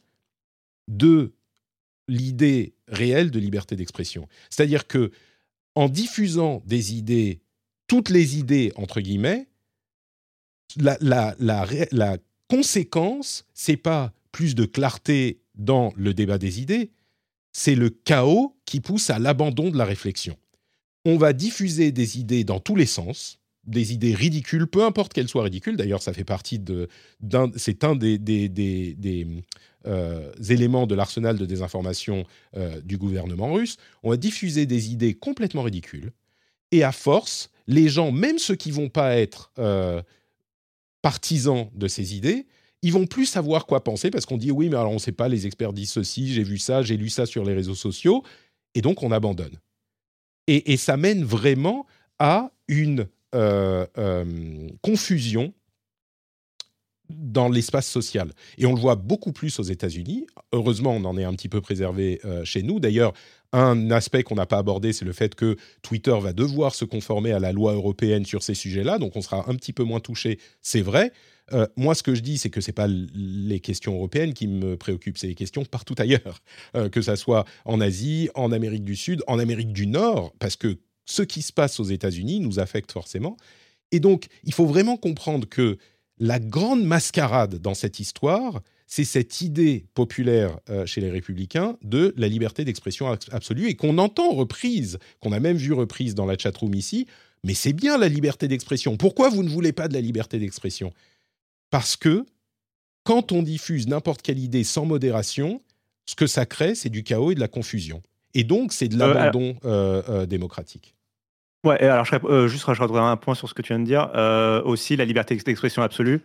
[0.88, 1.32] de
[2.08, 4.28] l'idée réelle de liberté d'expression.
[4.50, 5.10] C'est-à-dire que
[5.76, 7.40] en diffusant des idées,
[7.86, 9.46] toutes les idées entre guillemets,
[10.76, 12.18] la, la, la, la
[12.48, 16.90] conséquence, c'est pas plus de clarté dans le débat des idées,
[17.52, 20.36] c'est le chaos qui pousse à l'abandon de la réflexion.
[21.04, 25.28] On va diffuser des idées dans tous les sens, des idées ridicules, peu importe qu'elles
[25.28, 25.76] soient ridicules.
[25.76, 26.88] D'ailleurs, ça fait partie de,
[27.56, 29.26] c'est un des, des, des,
[29.86, 32.24] euh, éléments de l'arsenal de désinformation
[32.56, 33.76] euh, du gouvernement russe.
[34.02, 36.12] On va diffuser des idées complètement ridicules,
[36.72, 40.02] et à force, les gens, même ceux qui vont pas être euh,
[41.02, 42.46] partisans de ces idées,
[42.82, 45.12] ils vont plus savoir quoi penser parce qu'on dit oui, mais alors on ne sait
[45.12, 48.22] pas, les experts disent ceci, j'ai vu ça, j'ai lu ça sur les réseaux sociaux,
[48.74, 49.58] et donc on abandonne.
[50.48, 51.86] Et, ça mène vraiment
[52.20, 53.08] à une
[54.80, 55.52] confusion
[57.10, 58.32] dans l'espace social.
[58.58, 60.26] Et on le voit beaucoup plus aux États-Unis.
[60.52, 62.80] Heureusement, on en est un petit peu préservé euh, chez nous.
[62.80, 63.12] D'ailleurs,
[63.52, 67.32] un aspect qu'on n'a pas abordé, c'est le fait que Twitter va devoir se conformer
[67.32, 70.38] à la loi européenne sur ces sujets-là, donc on sera un petit peu moins touché,
[70.60, 71.12] c'est vrai.
[71.52, 74.48] Euh, moi, ce que je dis, c'est que ce n'est pas les questions européennes qui
[74.48, 76.40] me préoccupent, c'est les questions partout ailleurs,
[76.74, 80.56] euh, que ça soit en Asie, en Amérique du Sud, en Amérique du Nord, parce
[80.56, 83.36] que ce qui se passe aux États-Unis nous affecte forcément.
[83.92, 85.78] Et donc, il faut vraiment comprendre que
[86.18, 92.14] la grande mascarade dans cette histoire, c'est cette idée populaire euh, chez les républicains de
[92.16, 96.38] la liberté d'expression absolue et qu'on entend reprise, qu'on a même vu reprise dans la
[96.38, 97.06] chatroom ici,
[97.44, 98.96] mais c'est bien la liberté d'expression.
[98.96, 100.92] Pourquoi vous ne voulez pas de la liberté d'expression?
[101.70, 102.24] Parce que
[103.04, 105.62] quand on diffuse n'importe quelle idée sans modération,
[106.06, 108.02] ce que ça crée, c'est du chaos et de la confusion.
[108.34, 110.95] Et donc, c'est de euh, l'abandon euh, démocratique.
[111.66, 114.10] Ouais, alors je, juste rajouterai un point sur ce que tu viens de dire.
[114.64, 116.20] aussi, la liberté d'expression absolue,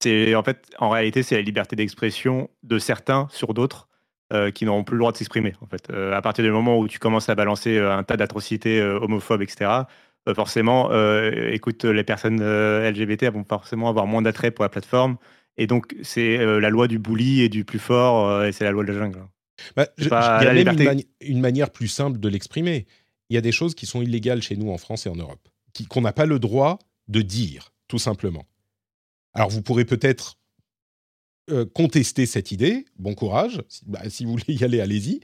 [0.00, 3.88] c'est en fait, en réalité, c'est la liberté d'expression de certains sur d'autres
[4.32, 5.52] euh, qui n'auront plus le droit de s'exprimer.
[5.60, 8.16] En fait, euh, à partir du moment où tu commences à balancer euh, un tas
[8.16, 9.70] d'atrocités homophobes, etc.
[10.34, 10.90] forcément,
[11.50, 15.18] écoute, les personnes LGBT vont forcément avoir moins d'attrait pour la plateforme,
[15.58, 18.84] et donc c'est la loi du bully et du plus fort, et c'est la loi
[18.84, 19.18] de la jungle.
[19.76, 22.86] Bah, il y a même une, manière plus simple de l'exprimer.
[23.30, 25.48] Il y a des choses qui sont illégales chez nous en France et en Europe,
[25.88, 28.46] qu'on n'a pas le droit de dire, tout simplement.
[29.32, 30.38] Alors vous pourrez peut-être
[31.50, 35.20] euh, contester cette idée, bon courage, bah, si, vous voulez y aller, allez-y.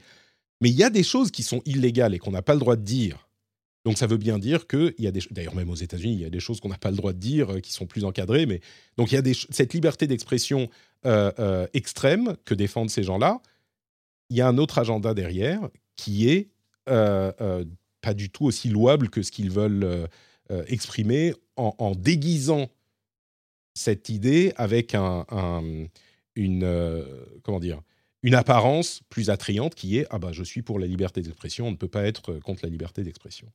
[0.59, 2.75] Mais il y a des choses qui sont illégales et qu'on n'a pas le droit
[2.75, 3.27] de dire.
[3.85, 5.21] Donc ça veut bien dire qu'il y a des...
[5.31, 7.17] D'ailleurs même aux États-Unis, il y a des choses qu'on n'a pas le droit de
[7.17, 8.45] dire, euh, qui sont plus encadrées.
[8.45, 8.61] Mais...
[8.97, 10.69] Donc il y a cette liberté d'expression
[11.07, 13.41] euh, extrême que défendent ces gens-là.
[14.29, 16.51] Il y a un autre agenda derrière qui est
[18.01, 20.09] pas du tout aussi louable que ce qu'ils veulent
[20.67, 22.69] exprimer en déguisant
[23.73, 25.25] cette idée avec un,
[26.35, 27.81] une, euh, comment dire,
[28.23, 31.71] une apparence plus attrayante qui est ah bah je suis pour la liberté d'expression, on
[31.71, 33.51] ne peut pas être contre la liberté d'expression.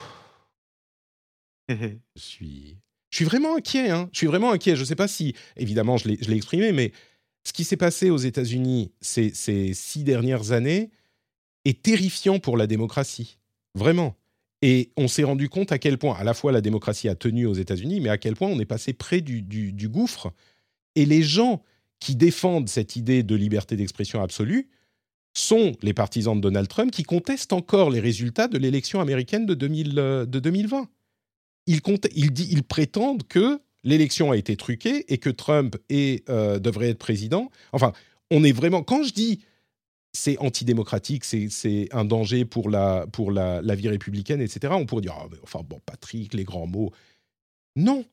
[1.68, 2.78] je suis,
[3.10, 3.90] je suis vraiment inquiet.
[3.90, 4.08] Hein.
[4.12, 4.76] Je suis vraiment inquiet.
[4.76, 6.92] Je ne sais pas si, évidemment, je l'ai exprimé, mais
[7.42, 10.90] ce qui s'est passé aux États-Unis ces, ces six dernières années
[11.66, 13.38] est terrifiant pour la démocratie.
[13.74, 14.16] Vraiment.
[14.62, 17.46] Et on s'est rendu compte à quel point, à la fois la démocratie a tenu
[17.46, 20.32] aux États-Unis, mais à quel point on est passé près du, gouffre.
[20.94, 21.62] Et les gens
[22.00, 24.68] qui défendent cette idée de liberté d'expression absolue
[25.34, 29.54] sont les partisans de Donald Trump qui contestent encore les résultats de l'élection américaine de,
[29.54, 30.88] 2020.
[31.66, 31.80] Ils,
[32.14, 37.50] ils, prétendent que l'élection a été truquée et que Trump euh, devrait être président.
[37.72, 37.92] Enfin,
[38.30, 38.82] on est vraiment.
[38.82, 39.40] Quand je dis
[40.16, 44.72] c'est antidémocratique, c'est un danger pour la, pour la, vie républicaine, etc.
[44.76, 46.90] On pourrait dire, ah, enfin bon, Patrick, les grands mots.
[47.76, 48.04] Non,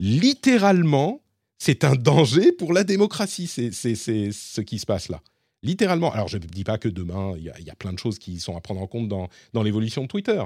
[0.00, 1.20] littéralement,
[1.58, 5.20] c'est un danger pour la démocratie, c'est ce qui se passe là.
[5.62, 6.12] Littéralement.
[6.12, 8.54] Alors, je ne dis pas que demain, il y, a plein de choses qui sont
[8.54, 10.42] à prendre en compte dans, dans l'évolution de Twitter.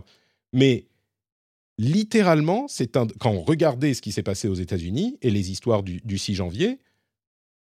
[0.52, 0.86] Mais
[1.76, 6.00] littéralement, c'est quand on regardait ce qui s'est passé aux États-Unis et les histoires du,
[6.04, 6.78] du 6 janvier,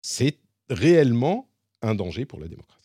[0.01, 0.38] c'est
[0.70, 1.47] réellement
[1.82, 2.78] un danger pour la démocratie.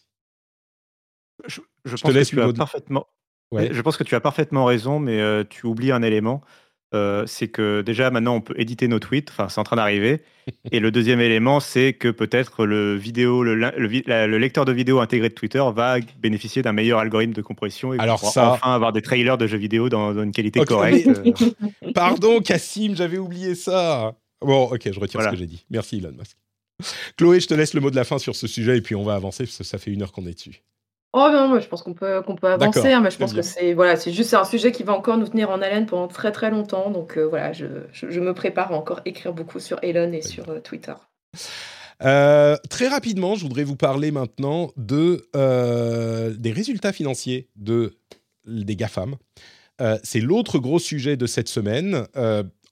[1.47, 3.07] Je, pense que tu as parfaitement.
[3.53, 6.42] Je pense que tu as parfaitement raison, mais euh, tu oublies un élément.
[6.95, 10.22] Euh, c'est que déjà maintenant on peut éditer nos tweets, enfin c'est en train d'arriver.
[10.70, 15.28] et le deuxième élément, c'est que peut-être le vidéo, le, le, lecteur de vidéo intégré
[15.28, 18.53] de Twitter va bénéficier d'un meilleur algorithme de compression et Alors ça...
[18.53, 21.09] enfin avoir des trailers de jeux vidéo dans, une qualité correcte.
[21.95, 24.14] Pardon, Cassim, j'avais oublié ça.
[24.40, 25.64] Bon, ok, je retire ce que j'ai dit.
[25.70, 26.36] Merci Elon Musk.
[27.16, 29.05] Chloé, je te laisse le mot de la fin sur ce sujet et puis on
[29.05, 30.62] va avancer parce que ça fait une heure qu'on est dessus.
[31.16, 33.40] Oh non, moi je pense qu'on peut qu'on peut avancer, hein, mais je pense que
[33.40, 36.32] c'est voilà, c'est juste un sujet qui va encore nous tenir en haleine pendant très
[36.32, 36.90] très longtemps.
[36.90, 40.48] Donc euh, voilà, je, je, me prépare à encore écrire beaucoup sur Elon et sur
[40.48, 40.94] euh, Twitter.
[42.02, 45.28] Euh, très rapidement, je voudrais vous parler maintenant de
[46.36, 47.94] des résultats financiers de
[48.44, 49.14] des GAFAM.
[50.02, 52.08] c'est l'autre gros sujet de cette semaine.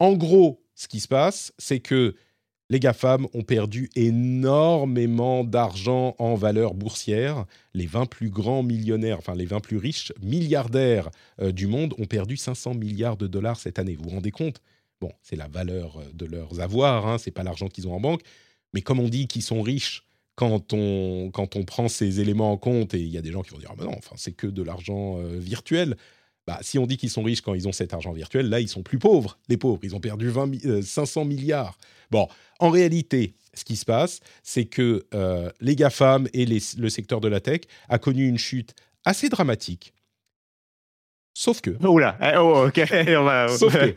[0.01, 2.17] en gros, ce qui se passe, c'est que
[2.73, 7.45] les GAFAM ont perdu énormément d'argent en valeur boursière.
[7.75, 11.11] Les 20 plus grands millionnaires, enfin les 20 plus riches milliardaires
[11.43, 13.95] euh, du monde ont perdu 500 milliards de dollars cette année.
[13.95, 14.63] Vous vous rendez compte?
[15.03, 18.01] Bon, c'est la valeur euh, de leurs avoirs, hein, c'est pas l'argent qu'ils ont en
[18.01, 18.23] banque.
[18.73, 22.57] Mais comme on dit qu'ils sont riches quand on, quand on prend ces éléments en
[22.57, 24.47] compte, et il y a des gens qui vont dire ah non, enfin, c'est que
[24.47, 25.95] de l'argent euh, virtuel.
[26.47, 28.69] Bah, si on dit qu'ils sont riches quand ils ont cet argent virtuel, là, ils
[28.69, 29.79] sont plus pauvres, les pauvres.
[29.83, 31.79] Ils ont perdu 20, 500 milliards.
[32.13, 32.29] Bon,
[32.61, 37.29] en réalité, ce qui se passe, c'est que euh, les GAFAM et le secteur de
[37.29, 38.75] la tech a connu une chute
[39.07, 39.95] assez dramatique.
[41.33, 41.71] Sauf que.
[41.87, 42.75] Oula, eh, oh, ok,
[43.59, 43.95] Sauf que.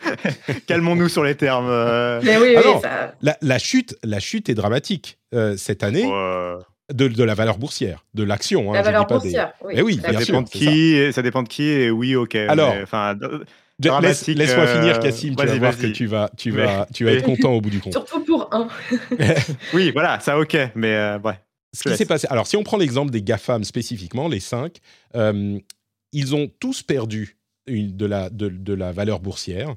[0.68, 1.68] Calmons-nous sur les termes.
[1.68, 2.22] Euh.
[2.24, 3.14] Mais oui, oui, ça...
[3.42, 6.10] la, chute, la chute est dramatique euh, cette année.
[6.94, 8.72] De, de, la valeur boursière, de l'action.
[8.72, 9.74] Hein, la valeur boursière, oui.
[9.76, 11.24] Eh oui ça, dépend de qui, ça.
[11.24, 12.36] dépend de qui, et oui, ok.
[12.36, 12.76] Alors,
[13.80, 15.36] Laisse, moi finir, Cassim.
[15.36, 17.80] tu vas voir que tu vas, tu vas, tu vas être content au bout du
[17.82, 17.94] compte.
[17.94, 18.68] Surtout pour un.
[19.74, 21.40] oui, voilà, ça ok, mais ouais.
[21.74, 22.26] Ce qui s'est passé.
[22.30, 24.80] Alors, si on prend l'exemple des GAFAM spécifiquement, les cinq,
[25.14, 29.76] ils ont tous perdu une, de, la, de, la valeur boursière.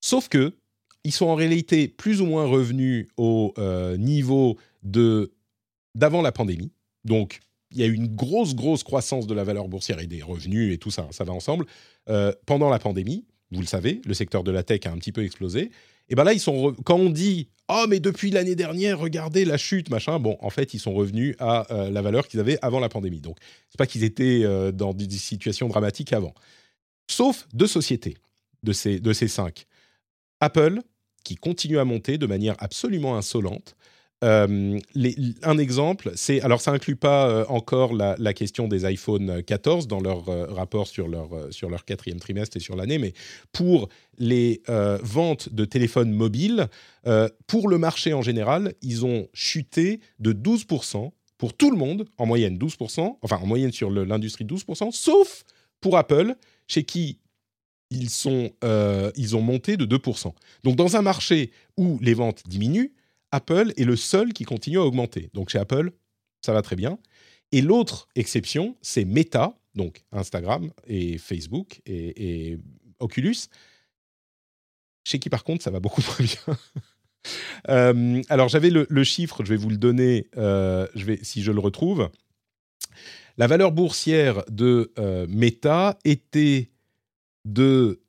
[0.00, 0.54] Sauf que
[1.04, 5.32] ils sont en réalité plus ou moins revenus au euh, niveau de
[5.94, 6.72] d'avant la pandémie.
[7.04, 7.40] Donc,
[7.72, 10.72] il y a eu une grosse, grosse croissance de la valeur boursière et des revenus
[10.72, 11.66] et tout ça, ça va ensemble.
[12.08, 15.12] Euh, pendant la pandémie, vous le savez, le secteur de la tech a un petit
[15.12, 15.70] peu explosé.
[16.08, 19.56] Et bien là, ils sont quand on dit Oh, mais depuis l'année dernière, regardez la
[19.56, 20.20] chute, machin.
[20.20, 23.20] Bon, en fait, ils sont revenus à euh, la valeur qu'ils avaient avant la pandémie.
[23.20, 23.38] Donc,
[23.68, 26.32] c'est pas qu'ils étaient euh, dans des situations dramatiques avant.
[27.08, 28.16] Sauf deux sociétés
[28.62, 29.66] de ces, de ces cinq.
[30.40, 30.80] Apple,
[31.24, 33.74] qui continue à monter de manière absolument insolente.
[34.24, 34.78] Euh,
[35.42, 40.00] un exemple, c'est alors ça inclut pas euh, encore la, question des iPhone 14 dans
[40.00, 43.12] leur euh, rapport sur leur sur leur quatrième trimestre et sur l'année, mais
[43.52, 44.62] pour les
[45.02, 46.68] ventes de téléphones mobiles,
[47.46, 52.24] pour le marché en général, ils ont chuté de 12% pour tout le monde en
[52.24, 55.44] moyenne 12%, enfin en moyenne sur l'industrie 12%, sauf
[55.82, 56.34] pour Apple,
[56.66, 57.18] chez qui
[57.90, 58.52] ils sont
[59.16, 60.32] ils ont monté de 2%.
[60.64, 62.92] Donc dans un marché où les ventes diminuent
[63.30, 65.30] Apple est le seul qui continue à augmenter.
[65.34, 65.92] Donc chez Apple,
[66.40, 66.98] ça va très bien.
[67.52, 72.58] Et l'autre exception, c'est Meta, donc Instagram et Facebook et,
[72.98, 73.36] Oculus,
[75.04, 76.58] chez qui par contre ça va beaucoup moins bien.
[77.68, 81.52] Euh, alors j'avais le, chiffre, je vais vous le donner, euh, je vais, si je
[81.52, 82.10] le retrouve.
[83.36, 86.70] La valeur boursière de euh, Meta était
[87.44, 88.00] de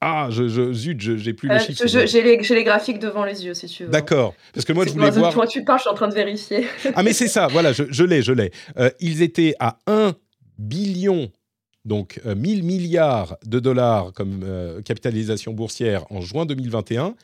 [0.00, 1.86] ah, je, je, zut, j'ai plus les euh, chiffres.
[1.86, 3.90] J'ai les, les, graphiques devant les yeux, si tu veux.
[3.90, 4.34] D'accord.
[4.52, 5.32] Parce que moi, je voulais voir.
[5.32, 6.66] Toi, tu parles, je suis en train de vérifier.
[6.94, 8.52] ah, mais c'est ça, voilà, je l'ai, je l'ai.
[8.78, 10.14] Euh, ils étaient à 1
[10.58, 11.30] billion,
[11.86, 14.44] donc 1000 euh, milliards de dollars comme
[14.84, 17.14] capitalisation boursière en juin 2021.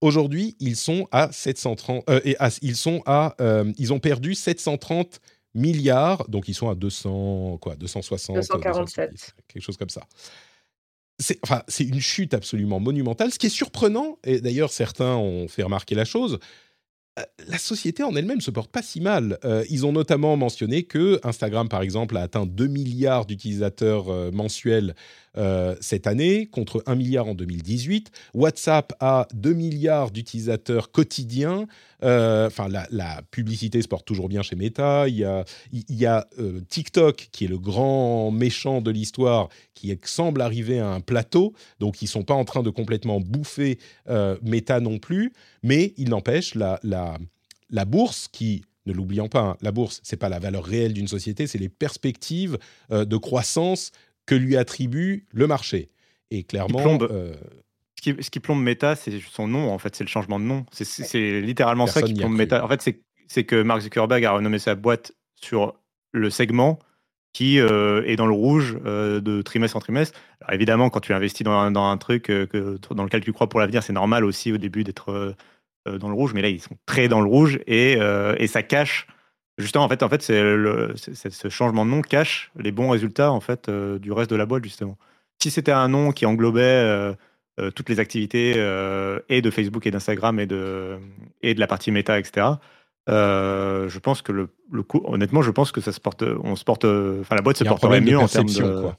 [0.00, 2.04] Aujourd'hui, ils sont à 730.
[2.24, 3.36] et ils sont à.
[3.78, 5.20] ils ont perdu 730
[5.54, 8.36] milliards, donc ils sont à 200, quoi, 260.
[8.36, 9.34] 247.
[9.48, 10.00] quelque chose comme ça
[11.18, 13.32] c'est enfin, une chute absolument monumentale.
[13.32, 16.38] Ce qui est surprenant, et d'ailleurs certains ont fait remarquer la chose,
[17.18, 19.38] euh, la société en elle-même se porte pas si mal.
[19.44, 24.30] Euh, ils ont notamment mentionné que Instagram, par exemple, a atteint 2 milliards d'utilisateurs euh,
[24.30, 24.94] mensuels
[25.80, 28.10] cette année, contre 1 milliard en 2018.
[28.34, 31.66] WhatsApp a 2 milliards d'utilisateurs quotidiens.
[32.02, 35.08] Enfin, la, publicité se porte toujours bien chez Meta.
[35.08, 35.44] Il y a,
[36.06, 36.26] a
[36.68, 41.54] TikTok, qui est le grand méchant de l'histoire, qui semble arriver à un plateau.
[41.80, 43.78] Donc, ils sont pas en train de complètement bouffer
[44.42, 45.32] Meta non plus.
[45.62, 47.18] Mais il n'empêche, la,
[47.86, 51.46] bourse qui ne l'oublions pas, hein, la bourse, c'est pas la valeur réelle d'une société,
[51.46, 52.58] c'est les perspectives
[52.90, 53.92] euh, de croissance
[54.26, 55.90] que lui attribue le marché.
[56.30, 57.34] Et clairement, euh,
[57.96, 59.70] ce, qui, ce, qui, plombe Meta, c'est son nom.
[59.70, 60.64] En fait, c'est le changement de nom.
[60.72, 62.64] C'est littéralement ça qui plombe Meta.
[62.64, 62.96] En fait,
[63.28, 65.74] c'est que Mark Zuckerberg a renommé sa boîte sur
[66.12, 66.78] le segment
[67.32, 70.18] qui euh, est dans le rouge de trimestre en trimestre.
[70.40, 73.48] Alors évidemment, quand tu investis dans un, dans un truc que, dans lequel tu crois
[73.48, 75.34] pour l'avenir, c'est normal aussi au début d'être
[75.88, 78.46] euh, dans le rouge, mais là, ils sont très dans le rouge et, euh, et
[78.46, 79.08] ça cache.
[79.58, 83.40] Justement, en fait, en fait c'est ce changement de nom cache les bons résultats en
[83.40, 84.96] fait euh, du reste de la boîte justement.
[85.42, 87.14] Si c'était un nom qui englobait
[87.74, 88.52] toutes les activités
[89.28, 90.98] et de Facebook et d'Instagram et de
[91.42, 92.46] et de la partie méta, etc.
[93.08, 96.62] je pense que le, le coup, honnêtement, je pense que ça se porte, on se
[96.62, 98.82] porte, enfin la boîte se porterait mieux en termes de.
[98.82, 98.96] Quoi.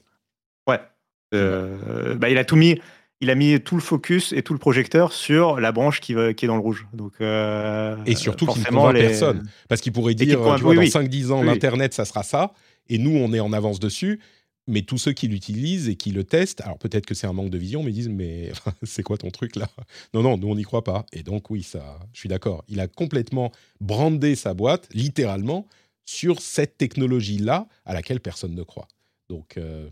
[0.68, 2.14] Ouais.
[2.16, 2.78] bah, il a tout mis
[3.24, 6.44] il a mis tout le focus et tout le projecteur sur la branche qui, qui
[6.44, 6.86] est dans le rouge.
[6.92, 9.48] Donc, euh, et surtout qu'il ne convainc personne.
[9.68, 12.52] Parce qu'il pourrait dire, tu vois, dans 5-10 ans, l'Internet, ça sera ça.
[12.88, 14.20] Et nous, on est en avance dessus.
[14.66, 17.50] Mais tous ceux qui l'utilisent et qui le testent, alors peut-être que c'est un manque
[17.50, 18.50] de vision, mais ils disent mais
[18.82, 19.68] c'est quoi ton truc là?
[20.14, 21.04] Non, non, nous on n'y croit pas.
[21.12, 22.64] Et donc oui, ça, je suis d'accord.
[22.68, 25.66] Il a complètement brandé sa boîte, littéralement,
[26.06, 28.88] sur cette technologie là à laquelle personne ne croit.
[29.28, 29.88] Donc euh,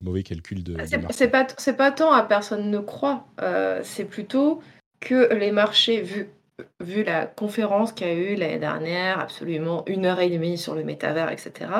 [0.00, 0.76] mauvais calcul de.
[1.10, 4.60] C'est pas, pas tant à personne ne croit, euh, c'est plutôt
[5.00, 6.28] que les marchés, vu,
[6.80, 10.74] vu la conférence qu'il y a eu l'année dernière, absolument une heure et demie sur
[10.74, 11.70] le métavers, etc.,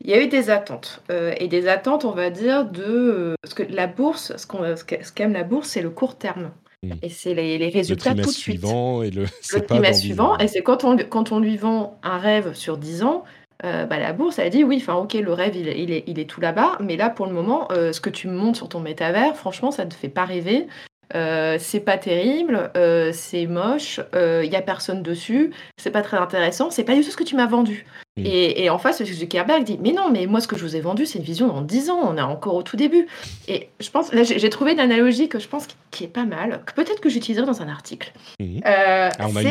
[0.00, 1.02] il y a eu des attentes.
[1.10, 2.82] Euh, et des attentes, on va dire, de.
[2.84, 6.50] Euh, parce que la bourse, ce qu'aime la bourse, c'est le court terme.
[6.82, 6.92] Hmm.
[7.00, 8.58] Et c'est les, les, résultats le tout de suite.
[8.60, 9.22] Suivant et le,
[9.54, 10.36] le trimestre suivant.
[10.38, 13.24] Et c'est quand on, quand on lui vend un rêve sur 10 ans,
[13.64, 16.28] bah, la bourse, elle dit oui, enfin ok, le rêve, il, il, est, il est
[16.28, 19.70] tout là-bas, mais là, pour le moment, ce que tu montes sur ton métavers, franchement,
[19.70, 20.66] ça ne te fait pas rêver.
[21.14, 26.02] Euh, c'est pas terrible, euh, c'est moche, il euh, y a personne dessus, c'est pas
[26.02, 27.86] très intéressant, c'est pas du tout ce que tu m'as vendu.
[28.16, 31.04] Et, en face, Zuckerberg dit Mais non, mais moi, ce que je vous ai vendu,
[31.04, 33.08] c'est une vision dans 10 ans, on est encore au tout début.
[33.48, 36.62] Et je pense, là, j'ai trouvé une analogie que je pense qui est pas mal,
[36.64, 38.12] que peut-être que j'utiliserai dans un article.
[38.38, 38.60] Mhm.
[38.64, 39.42] ah, on a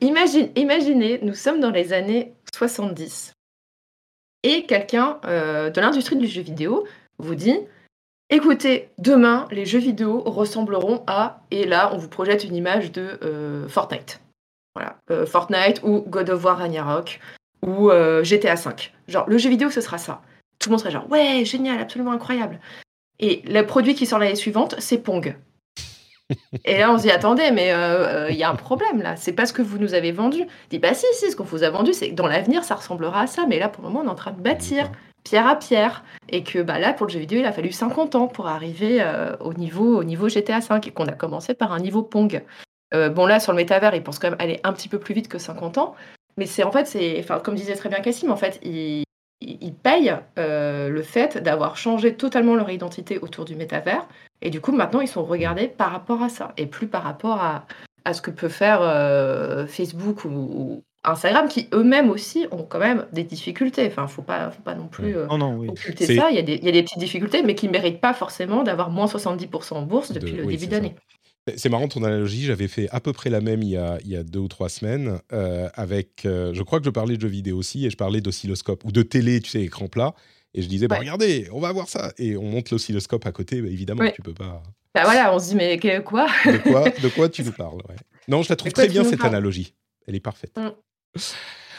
[0.00, 3.32] imagine, imaginez, nous sommes dans les années 70
[4.42, 6.86] et quelqu'un de l'industrie du jeu vidéo
[7.18, 7.58] vous dit
[8.30, 13.18] Écoutez, demain, les jeux vidéo ressembleront à, et là, on vous projette une image de
[13.22, 14.20] euh, Fortnite.
[14.74, 17.20] Voilà, euh, Fortnite ou God of War Ragnarok
[17.66, 18.70] ou euh, GTA V.
[19.08, 20.20] Genre, le jeu vidéo, ce sera ça.
[20.58, 22.60] Tout le monde serait genre, ouais, génial, absolument incroyable.
[23.18, 25.34] Et le produit qui sort l'année suivante, c'est Pong.
[26.64, 27.72] Et là, on dit, attendez, mais
[28.30, 29.16] il y a un problème là.
[29.16, 30.46] C'est pas ce que vous nous avez vendu.
[30.70, 33.22] Dit, bah si, si, ce qu'on vous a vendu, c'est que dans l'avenir, ça ressemblera
[33.22, 33.46] à ça.
[33.48, 34.90] Mais là, pour le moment, on est en train de bâtir
[35.28, 36.04] pierre à pierre.
[36.28, 38.98] Et que bah, là, pour le jeu vidéo, il a fallu 50 ans pour arriver
[39.00, 42.42] euh, au, niveau, au niveau GTA V et qu'on a commencé par un niveau Pong.
[42.94, 45.14] Euh, bon, là, sur le métavers, il pense quand même aller un petit peu plus
[45.14, 45.94] vite que 50 ans.
[46.36, 49.04] Mais c'est en fait, c'est, enfin, comme disait très bien Cassim, en fait, ils,
[49.40, 54.06] ils payent euh, le fait d'avoir changé totalement leur identité autour du métavers.
[54.42, 57.42] Et du coup, maintenant, ils sont regardés par rapport à ça et plus par rapport
[57.42, 57.66] à,
[58.04, 58.80] à ce que peut faire
[59.68, 63.86] Facebook ou, Instagram qui eux-mêmes aussi ont quand même des difficultés.
[63.86, 66.30] Enfin, faut pas, faut pas non plus euh, occulter ça.
[66.30, 68.14] Il y, a des, il y, a des, petites difficultés, mais qui ne méritent pas
[68.14, 70.94] forcément d'avoir moins 70% en bourse depuis le début d'année.
[71.56, 74.10] C'est marrant ton analogie, j'avais fait à peu près la même il y a, il
[74.10, 77.22] y a deux ou trois semaines euh, avec, euh, je crois que je parlais de
[77.22, 80.14] jeux vidéo aussi et je parlais d'oscilloscope ou de télé, tu sais, écran plat.
[80.54, 82.12] Et je disais, bah, regardez, on va voir ça.
[82.18, 84.62] Et on monte l'oscilloscope à côté, bah, évidemment, tu peux pas.
[84.94, 87.82] Bah voilà, on se dit, mais quoi de quoi De quoi tu nous parles
[88.26, 89.74] Non, je la trouve très bien cette analogie.
[90.06, 90.56] Elle est parfaite.
[90.56, 91.20] Mm.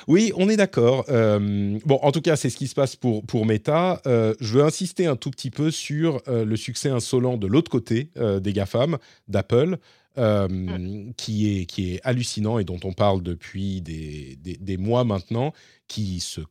[0.08, 1.06] Oui, on est d'accord.
[1.10, 4.02] Euh, bon, en tout cas, c'est ce qui se passe pour, pour Meta.
[4.08, 7.70] Euh, je veux insister un tout petit peu sur euh, le succès insolent de l'autre
[7.70, 8.98] côté des GAFAM,
[9.28, 9.78] d'Apple,
[10.18, 11.12] mm.
[11.18, 15.54] qui, est, qui est hallucinant et dont on parle depuis des, des, des mois maintenant,
[15.88, 16.42] qui se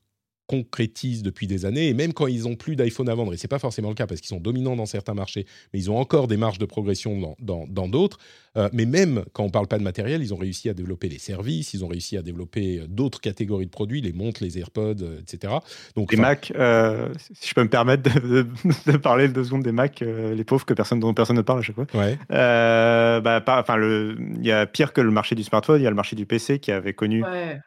[0.48, 3.46] concrétise depuis des années, et même quand ils ont plus d'iPhone à vendre, et c'est
[3.46, 6.26] pas forcément le cas parce qu'ils sont dominants dans certains marchés, mais ils ont encore
[6.26, 8.18] des marges de progression dans d'autres.
[8.56, 11.18] Euh, mais même quand on parle pas de matériel, ils ont réussi à développer les
[11.18, 15.02] services, ils ont réussi à développer euh, d'autres catégories de produits, les montres, les AirPods,
[15.02, 15.54] euh, etc.
[15.96, 20.44] Donc, les Mac, si je peux me permettre de, parler deux secondes des Mac, les
[20.44, 21.86] pauvres que personne dont personne ne parle à chaque fois.
[21.94, 22.18] Ouais.
[22.28, 25.96] bah, enfin, il y a pire que le marché du smartphone, il y a le
[25.96, 27.22] marché du PC qui avait connu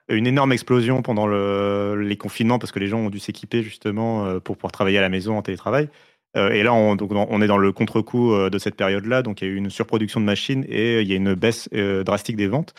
[0.09, 4.39] une énorme explosion pendant le, les confinements parce que les gens ont dû s'équiper justement
[4.39, 5.89] pour pouvoir travailler à la maison en télétravail.
[6.37, 9.21] Euh, et là, on, donc, on est dans le contre-coup euh, de cette période-là.
[9.21, 11.69] Donc, il y a eu une surproduction de machines et il y a une baisse
[11.73, 12.73] euh, drastique des ventes.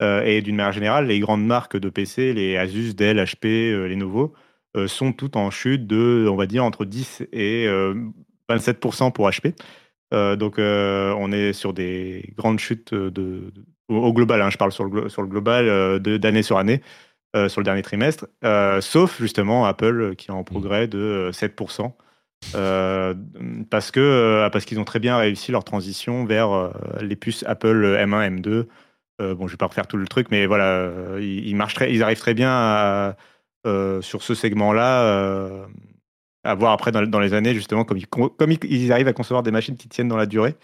[0.00, 4.34] et d'une manière générale, les grandes marques de PC, les Asus, Dell, HP, Lenovo,
[4.86, 7.66] sont toutes en chute de, on va dire, entre 10 et
[8.50, 9.54] 27% pour HP.
[10.36, 13.52] donc, on est sur des grandes chutes de,
[13.88, 14.42] au, global.
[14.42, 16.82] Hein, je parle sur le, sur le global d'année sur année.
[17.48, 18.26] sur le dernier trimestre,
[18.80, 20.44] sauf justement Apple qui est en mmh.
[20.44, 21.92] progrès de 7%.
[22.54, 23.14] Euh,
[23.70, 26.70] parce que euh, parce qu'ils ont très bien réussi leur transition vers euh,
[27.00, 28.66] les puces Apple M1, M2.
[29.34, 30.90] bon, je vais pas refaire tout le truc, mais voilà,
[31.20, 33.14] ils, marchent ils arrivent très bien
[33.64, 35.66] sur ce segment-là
[36.44, 39.76] à voir après dans, les années justement comme comme ils, arrivent à concevoir des machines
[39.76, 40.56] qui tiennent dans la durée.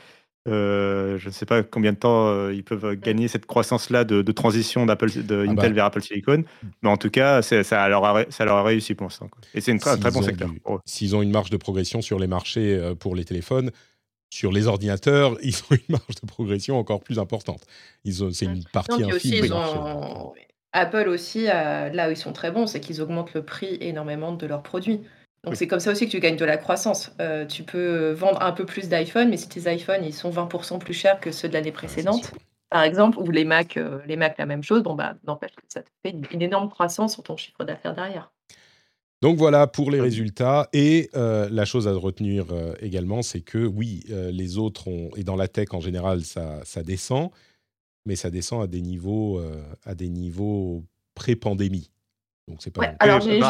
[0.48, 4.32] Euh, je ne sais pas combien de temps euh, ils peuvent gagner cette croissance-là de,
[4.32, 5.74] transition d'Apple, de ah Intel bah.
[5.76, 6.44] vers Apple Silicon,
[6.82, 9.28] mais en tout cas, ça leur, a, ça leur a réussi pour l'instant.
[9.54, 10.50] Et c'est un très, bon secteur.
[10.86, 13.70] S'ils ont une marge de progression sur les marchés euh, pour les téléphones,
[14.30, 17.62] sur les ordinateurs, ils ont une marge de progression encore plus importante.
[18.04, 19.54] C'est une partie infime.
[20.72, 24.46] Apple aussi, là où ils sont très bons, c'est qu'ils augmentent le prix énormément de
[24.46, 25.00] leurs produits.
[25.44, 27.12] Donc c'est comme ça aussi que tu gagnes de la croissance.
[27.20, 30.78] Euh, tu peux vendre un peu plus d'iPhone, mais si tes iPhones ils sont 20%
[30.78, 32.32] plus chers que ceux de l'année précédente,
[32.68, 35.62] par exemple, ou les Mac, euh, les Mac la même chose, bon bah n'empêche que
[35.68, 38.32] ça te fait une, énorme croissance sur ton chiffre d'affaires derrière.
[39.22, 40.68] Donc voilà pour les résultats.
[40.72, 42.46] Et euh, la chose à retenir
[42.80, 46.82] également, c'est que oui, les autres ont, et dans la tech en général, ça, ça
[46.82, 47.30] descend,
[48.04, 49.40] mais ça descend à des niveaux,
[49.84, 50.84] à des niveaux
[51.14, 51.90] pré-pandémie.
[52.50, 52.92] Donc c'est pas.
[52.98, 53.44] alors j'ai je,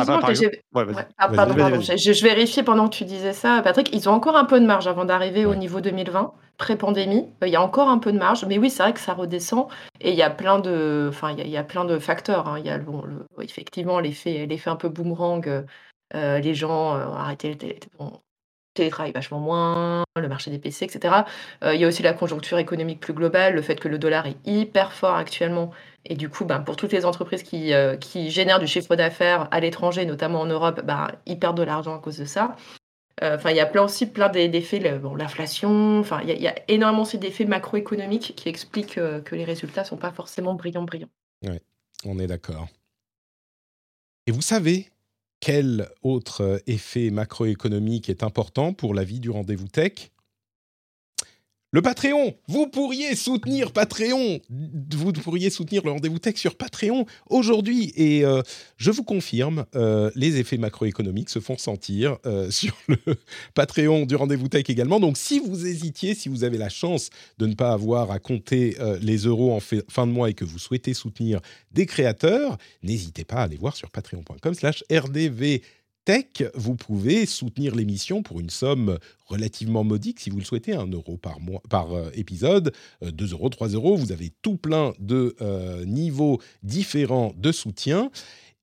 [2.23, 3.95] vérifiais pendant que tu disais ça, Patrick.
[3.95, 7.27] Ils ont encore un peu de marge avant d'arriver au niveau 2020, pré-pandémie.
[7.43, 9.15] Euh, il y a encore un peu de marge, mais oui, c'est vrai que ça
[9.15, 9.69] redescend.
[10.01, 12.47] Et il y a plein de, enfin, il y, a, plein de facteurs.
[12.47, 12.59] Hein.
[12.59, 12.85] Il y a le,
[13.41, 15.65] effectivement l'effet, l'effet un peu boomerang.
[16.15, 17.57] Euh, les gens ont arrêté
[18.75, 21.25] télétravail vachement moins, le marché des PC, etc.
[21.65, 24.37] il y a aussi la conjoncture économique plus globale, le fait que le dollar est
[24.45, 25.71] hyper fort actuellement.
[26.05, 29.61] Et du coup, ben, pour toutes les entreprises qui, qui génèrent du chiffre d'affaires à
[29.61, 32.57] l'étranger, notamment en Europe, ben, ils perdent de l'argent à cause de ça.
[33.23, 36.01] Enfin, il y a plein aussi plein d'effets, l'inflation.
[36.01, 40.11] Enfin, il y, a énormément aussi d'effets macroéconomiques qui expliquent que les résultats sont pas
[40.11, 41.11] forcément brillants, brillants.
[41.43, 41.59] Oui,
[42.07, 42.69] on est d'accord.
[44.27, 44.91] Et vous savez
[45.41, 50.13] quel autre effet macroéconomique est important pour la vie du rendez-vous tech?
[51.73, 57.93] Le Patreon, vous pourriez soutenir Patreon, vous pourriez soutenir le rendez-vous tech sur Patreon aujourd'hui.
[57.95, 58.43] Et euh,
[58.77, 62.97] je vous confirme, euh, les effets macroéconomiques se font sentir euh, sur le
[63.55, 64.99] Patreon du rendez-vous tech également.
[64.99, 68.77] Donc si vous hésitiez, si vous avez la chance de ne pas avoir à compter
[69.01, 71.41] les euros en fin de mois et que vous souhaitez soutenir
[71.71, 75.61] des créateurs, n'hésitez pas à aller voir sur patreon.com slash rdv
[76.05, 80.87] tech, vous pouvez soutenir l'émission pour une somme relativement modique, si vous le souhaitez, 1
[80.89, 82.73] euro par, mois, euh, épisode,
[83.03, 83.97] 2 euh, euros, 3 euros.
[83.97, 88.11] Vous avez tout plein de euh, niveaux différents de soutien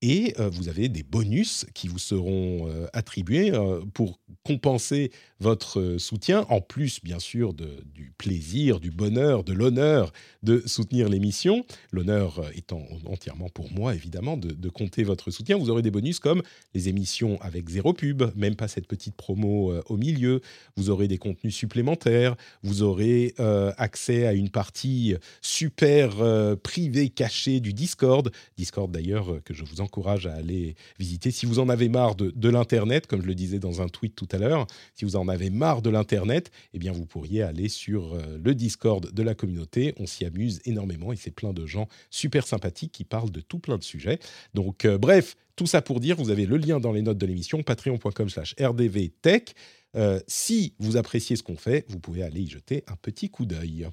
[0.04, 3.52] et vous avez des bonus qui vous seront attribués
[3.96, 10.12] pour compenser votre soutien, en plus bien sûr du plaisir, du bonheur, de l'honneur
[10.44, 11.66] de soutenir l'émission.
[11.92, 15.58] L'honneur étant entièrement pour moi, évidemment, de, compter votre soutien.
[15.58, 16.42] Vous aurez des bonus comme
[16.74, 20.42] les émissions avec zéro pub, même pas cette petite promo au milieu.
[20.76, 22.36] Vous aurez des contenus supplémentaires.
[22.64, 23.34] Vous aurez
[23.78, 26.16] accès à une partie super
[26.64, 28.32] privée, cachée du Discord.
[28.58, 31.32] Discord d'ailleurs que je vous encourage à aller visiter.
[31.32, 34.16] Si vous en avez marre de, de l'Internet, comme je le disais dans un tweet
[34.16, 37.70] tout à l'heure, si vous en avez marre de l'Internet, eh bien, vous pourriez aller
[37.70, 39.94] sur euh, le Discord de la communauté.
[39.98, 43.60] On s'y amuse énormément et c'est plein de gens super sympathiques qui parlent de tout
[43.60, 44.20] plein de sujets.
[44.54, 47.26] Donc, euh, bref, tout ça pour dire, vous avez le lien dans les notes de
[47.26, 49.56] l'émission, patreon.com slash rdvtech.
[49.96, 53.46] Euh, si vous appréciez ce qu'on fait, vous pouvez aller y jeter un petit coup
[53.46, 53.88] d'œil.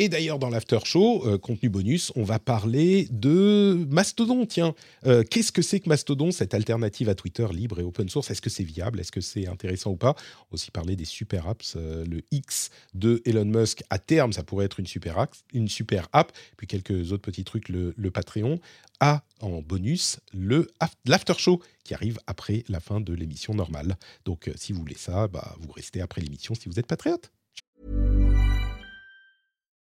[0.00, 4.46] Et d'ailleurs, dans l'after show, euh, contenu bonus, on va parler de Mastodon.
[4.46, 4.76] Tiens,
[5.06, 8.30] euh, qu'est-ce que c'est que Mastodon, cette alternative à Twitter libre et open source?
[8.30, 9.00] Est-ce que c'est viable?
[9.00, 10.14] Est-ce que c'est intéressant ou pas?
[10.52, 11.74] Aussi parler des super apps.
[11.76, 15.34] Euh, le X de Elon Musk, à terme, ça pourrait être une super, app,
[15.66, 16.30] super app.
[16.56, 18.60] Puis quelques autres petits trucs, le, Patreon.
[19.00, 20.66] A en bonus le
[21.04, 23.96] l'after show qui arrive après la fin de l'émission normale.
[24.24, 27.30] Donc, si vous voulez ça, bah, vous restez après l'émission si vous êtes patriote.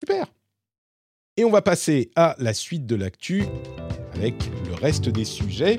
[0.00, 0.32] Super.
[1.36, 3.44] Et on va passer à la suite de l'actu
[4.14, 4.34] avec
[4.66, 5.78] le reste des sujets.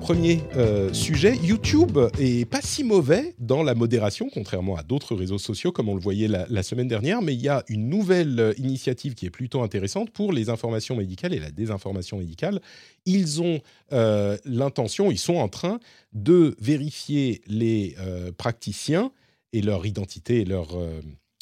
[0.00, 5.38] Premier euh, sujet, YouTube est pas si mauvais dans la modération, contrairement à d'autres réseaux
[5.38, 9.14] sociaux comme on le voyait la, semaine dernière, mais il y a une nouvelle initiative
[9.14, 12.60] qui est plutôt intéressante pour les informations médicales et la désinformation médicale.
[13.06, 13.60] Ils ont
[13.92, 15.80] euh, l'intention, ils sont en train
[16.12, 19.10] de vérifier les euh, praticiens
[19.54, 20.76] et leur identité et leur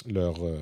[0.07, 0.59] leur, euh,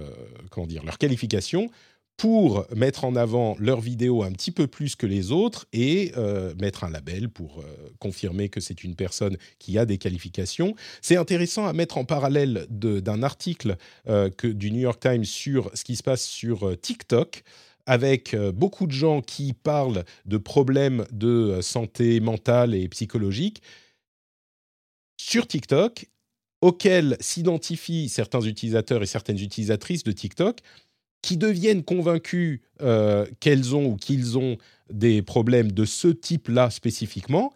[0.50, 1.70] comment dire, leur qualification
[2.16, 6.54] pour mettre en avant leurs vidéos un petit peu plus que les autres et euh,
[6.60, 7.64] mettre un label pour euh,
[7.98, 10.74] confirmer que c'est une personne qui a des qualifications.
[11.00, 13.76] C'est intéressant à mettre en parallèle d'un article
[14.06, 17.42] que, du New York Times sur ce qui se passe sur TikTok
[17.86, 23.62] avec beaucoup de gens qui parlent de problèmes de santé mentale et psychologique
[25.16, 26.06] sur TikTok
[26.60, 30.58] auxquels s'identifient certains utilisateurs et certaines utilisatrices de TikTok
[31.22, 34.56] qui deviennent convaincus euh, qu'elles ont ou qu'ils ont
[34.90, 37.52] des problèmes de ce type-là spécifiquement,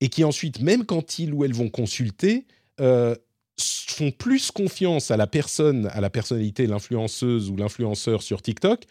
[0.00, 2.46] et qui ensuite, même quand ils ou elles vont consulter,
[2.80, 3.14] euh,
[3.60, 8.84] font plus confiance à la personne, à la personnalité, l'influenceuse ou l'influenceur sur TikTok,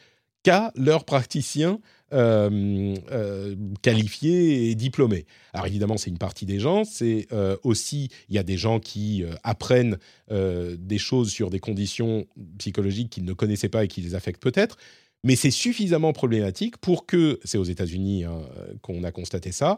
[0.44, 1.80] qu'à leur praticien
[2.14, 5.26] euh, euh, qualifiés et diplômés.
[5.54, 6.84] Alors évidemment, c'est une partie des gens.
[6.84, 9.98] C'est euh, aussi, il y a des gens qui apprennent
[10.30, 12.26] des choses sur des conditions
[12.58, 14.78] psychologiques qu'ils ne connaissaient pas et qui les affectent peut-être.
[15.24, 18.42] Mais c'est suffisamment problématique pour que, c'est aux États-Unis hein,
[18.82, 19.78] qu'on a constaté ça,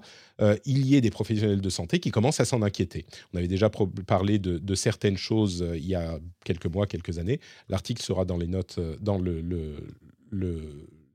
[0.66, 3.06] il y ait des professionnels de santé qui commencent à s'en inquiéter.
[3.34, 3.70] On avait déjà
[4.08, 7.40] parlé de, certaines choses il y a quelques mois, quelques années.
[7.68, 9.42] L'article sera dans les notes, dans le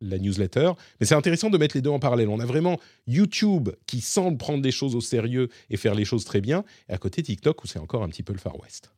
[0.00, 0.72] la newsletter.
[1.00, 2.28] Mais c'est intéressant de mettre les deux en parallèle.
[2.28, 6.24] On a vraiment YouTube qui semble prendre des choses au sérieux et faire les choses
[6.24, 8.92] très bien, et à côté TikTok où c'est encore un petit peu le Far West.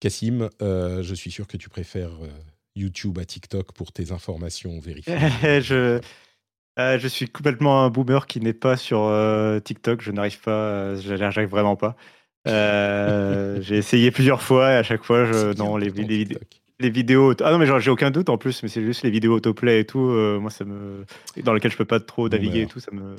[0.00, 2.28] Cassim, euh, je suis sûr que tu préfères euh,
[2.74, 5.16] YouTube à TikTok pour tes informations vérifiées.
[5.60, 6.00] je,
[6.78, 9.12] euh, je suis complètement un boomer qui n'est pas sur
[9.62, 10.02] TikTok.
[10.02, 11.96] Je n'arrive pas, j'arrive vraiment pas.
[13.60, 16.40] j'ai essayé plusieurs fois et à chaque fois, je, dans les, vidéos
[16.82, 17.34] les vidéos.
[17.42, 19.84] Ah non, mais j'ai aucun doute en plus, mais c'est juste les vidéos autoplay et
[19.84, 20.10] tout.
[20.10, 21.04] Euh, moi, ça me.
[21.42, 23.16] Dans lesquelles je peux pas trop naviguer et tout, ça me.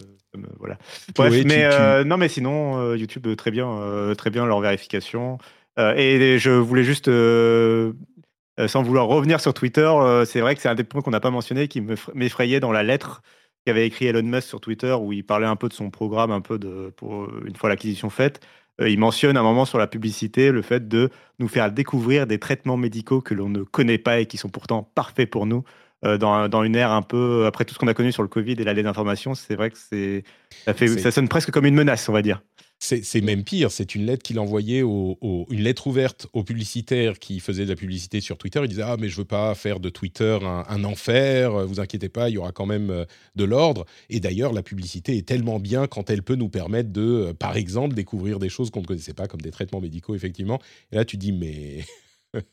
[0.59, 0.77] voilà.
[1.15, 5.37] Bref, mais euh, non, mais sinon, euh, YouTube, très bien, très bien leur vérification.
[5.77, 7.07] et je voulais juste.
[7.07, 9.91] sans vouloir revenir sur Twitter,
[10.25, 11.81] c'est vrai que c'est un des points qu'on n'a pas mentionné qui
[12.13, 13.23] m'effrayait dans la lettre
[13.65, 16.41] qu'avait écrit Elon Musk sur Twitter où il parlait un peu de son programme, un
[16.41, 18.41] peu de pour une fois l'acquisition faite.
[18.81, 21.09] Euh, il mentionne un moment sur la publicité le fait de
[21.39, 24.89] nous faire découvrir des traitements médicaux que l'on ne connaît pas et qui sont pourtant
[24.95, 25.63] parfaits pour nous.
[26.05, 28.27] Euh, dans, dans, une ère un peu après tout ce qu'on a connu sur le
[28.27, 30.23] Covid et la d'information, c'est vrai que c'est
[30.65, 32.41] ça, fait, ça sonne presque comme une menace, on va dire.
[32.85, 35.17] C'est même pire, c'est une lettre qu'il envoyait, au,
[35.49, 38.59] une lettre ouverte aux publicitaires qui faisaient de la publicité sur Twitter.
[38.61, 42.29] Il disait Ah, mais je veux pas faire de Twitter un, enfer, vous inquiétez pas,
[42.29, 43.05] il y aura quand même euh,
[43.35, 43.85] de l'ordre.
[44.09, 47.55] Et d'ailleurs, la publicité est tellement bien quand elle peut nous permettre de, euh, par
[47.55, 50.59] exemple, découvrir des choses qu'on ne connaissait pas, comme des traitements médicaux, effectivement.
[50.91, 51.85] Et là, tu dis Mais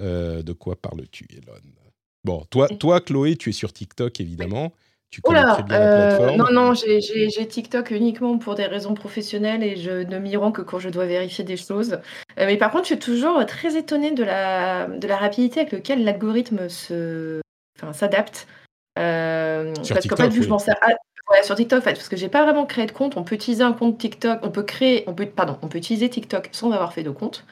[0.00, 1.60] euh, de quoi parles-tu, Elon?
[2.24, 4.74] Bon, toi, toi, Chloé, tu es sur TikTok, évidemment.
[5.10, 6.36] Tu connais très bien la euh, plateforme.
[6.36, 10.62] non, non, j'ai TikTok uniquement pour des raisons professionnelles et je ne m'y rends que
[10.62, 11.94] quand je dois vérifier des choses.
[12.38, 15.72] Euh, mais par contre, je suis toujours très étonnée de la, de la rapidité avec
[15.72, 17.40] laquelle l'algorithme se,
[17.76, 18.46] enfin, s'adapte.
[18.98, 20.76] Euh, sur parce TikTok, vu je m'en sers
[21.30, 23.16] ouais, sur TikTok, en fait, parce que j'ai pas vraiment créé de compte.
[23.16, 26.08] On peut utiliser un compte TikTok, on peut créer, on peut, pardon, on peut utiliser
[26.08, 27.44] TikTok sans avoir fait de compte.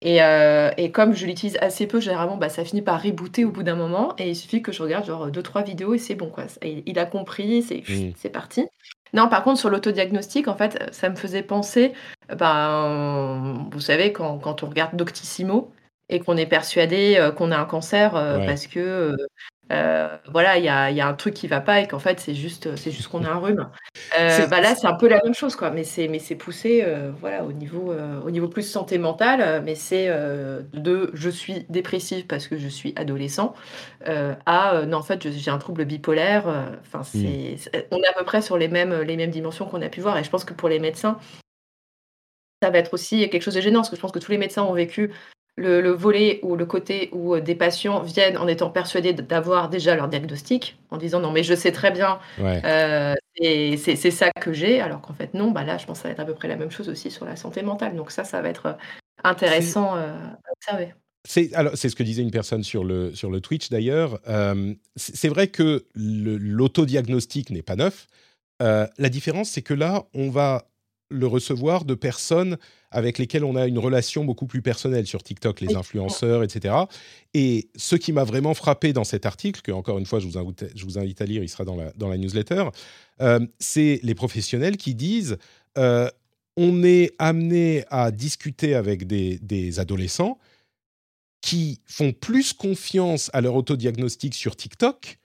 [0.00, 3.50] Et, euh, et, comme je l'utilise assez peu, généralement, bah, ça finit par rebooter au
[3.50, 4.14] bout d'un moment.
[4.18, 6.44] Et il suffit que je regarde genre deux trois vidéos et c'est bon quoi.
[6.62, 8.12] il a compris, c'est mmh.
[8.16, 8.66] c'est parti.
[9.14, 11.94] Non, par contre, sur l'autodiagnostic, en fait, ça me faisait penser,
[12.36, 15.72] ben, vous savez, quand, quand on regarde Doctissimo
[16.08, 19.16] et qu'on est persuadé euh, qu'on a un cancer euh, parce que
[19.70, 22.20] euh, voilà, il y a, y a, un truc qui va pas et qu'en fait
[22.20, 23.68] c'est juste, c'est juste qu'on a un rhume.
[24.18, 25.70] Euh, bah là, c'est un peu la même chose, quoi.
[25.70, 27.92] Mais c'est, mais c'est poussé, euh, voilà, au niveau,
[28.24, 29.62] au niveau plus santé mentale.
[29.64, 30.08] Mais c'est
[30.72, 33.54] de, je suis dépressive parce que je suis adolescent,
[34.04, 36.46] à non, en fait, j'ai un trouble bipolaire.
[36.80, 37.56] Enfin, mmh.
[37.62, 40.00] c'est, on est à peu près sur les mêmes, les mêmes dimensions qu'on a pu
[40.00, 40.16] voir.
[40.18, 41.18] Et je pense que pour les médecins,
[42.62, 44.38] ça va être aussi quelque chose de gênant parce que je pense que tous les
[44.38, 45.12] médecins ont vécu
[45.58, 49.94] le, volet ou le côté où euh, des patients viennent en étant persuadés d'avoir déjà
[49.94, 54.52] leur diagnostic, en disant non mais je sais très bien, euh, et c'est ça que
[54.52, 56.34] j'ai, alors qu'en fait non, bah là je pense que ça va être à peu
[56.34, 57.96] près la même chose aussi sur la santé mentale.
[57.96, 58.72] Donc ça, ça va être euh,
[59.24, 60.94] intéressant à observer.
[61.24, 64.18] C'est ce que disait une personne sur le, sur le Twitch d'ailleurs.
[64.96, 68.06] c'est vrai que l'autodiagnostic n'est pas neuf.
[68.60, 70.68] la différence, c'est que là, on va
[71.10, 72.58] le recevoir de personnes
[72.90, 76.74] avec lesquelles on a une relation beaucoup plus personnelle sur TikTok, les influenceurs, etc.
[77.34, 80.38] Et ce qui m'a vraiment frappé dans cet article, que encore une fois je vous
[80.38, 82.64] invite, je vous invite à lire, il sera dans la, dans la newsletter,
[83.20, 85.38] euh, c'est les professionnels qui disent
[85.76, 86.08] euh,
[86.56, 90.38] on est amené à discuter avec des, des adolescents
[91.40, 95.18] qui font plus confiance à leur autodiagnostic sur TikTok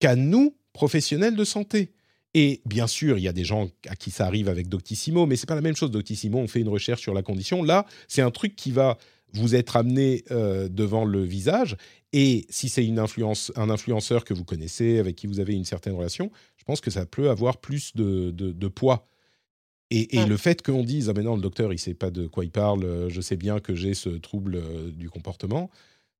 [0.00, 1.92] qu'à nous, professionnels de santé.
[2.34, 5.36] Et bien sûr, il y a des gens à qui ça arrive avec Doctissimo, mais
[5.36, 5.90] c'est pas la même chose.
[5.90, 7.62] Doctissimo, on fait une recherche sur la condition.
[7.62, 8.98] Là, c'est un truc qui va
[9.32, 11.76] vous être amené euh, devant le visage.
[12.12, 15.64] Et si c'est une influence, un influenceur que vous connaissez, avec qui vous avez une
[15.64, 19.08] certaine relation, je pense que ça peut avoir plus de, de, poids.
[19.90, 22.28] Et, et le fait qu'on dise ah mais non le docteur il sait pas de
[22.28, 25.68] quoi il parle, euh, je sais bien que j'ai ce trouble euh, du comportement,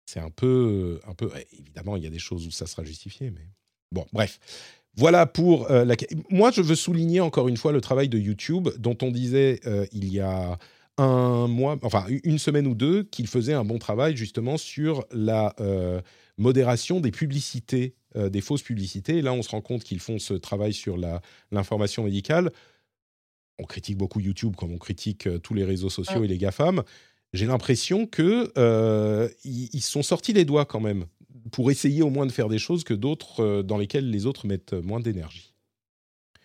[0.06, 3.30] c'est un peu un peu évidemment il y a des choses où ça sera justifié,
[3.30, 3.46] mais
[3.92, 4.40] bon bref.
[4.96, 5.94] Voilà pour euh, la.
[6.30, 9.86] Moi, je veux souligner encore une fois le travail de YouTube, dont on disait euh,
[9.92, 10.58] il y a
[10.98, 15.54] un mois, enfin une semaine ou deux, qu'il faisait un bon travail justement sur la
[15.60, 16.00] euh,
[16.36, 19.18] modération des publicités, des fausses publicités.
[19.18, 20.96] Et là, on se rend compte qu'ils font ce travail sur
[21.52, 22.50] l'information médicale.
[23.58, 26.82] On critique beaucoup YouTube comme on critique tous les réseaux sociaux et les GAFAM.
[27.32, 28.50] J'ai l'impression qu'ils
[29.44, 31.06] ils sont sortis les doigts quand même
[31.52, 34.46] pour essayer au moins de faire des choses que d'autres euh, dans lesquelles les autres
[34.46, 35.54] mettent moins d'énergie.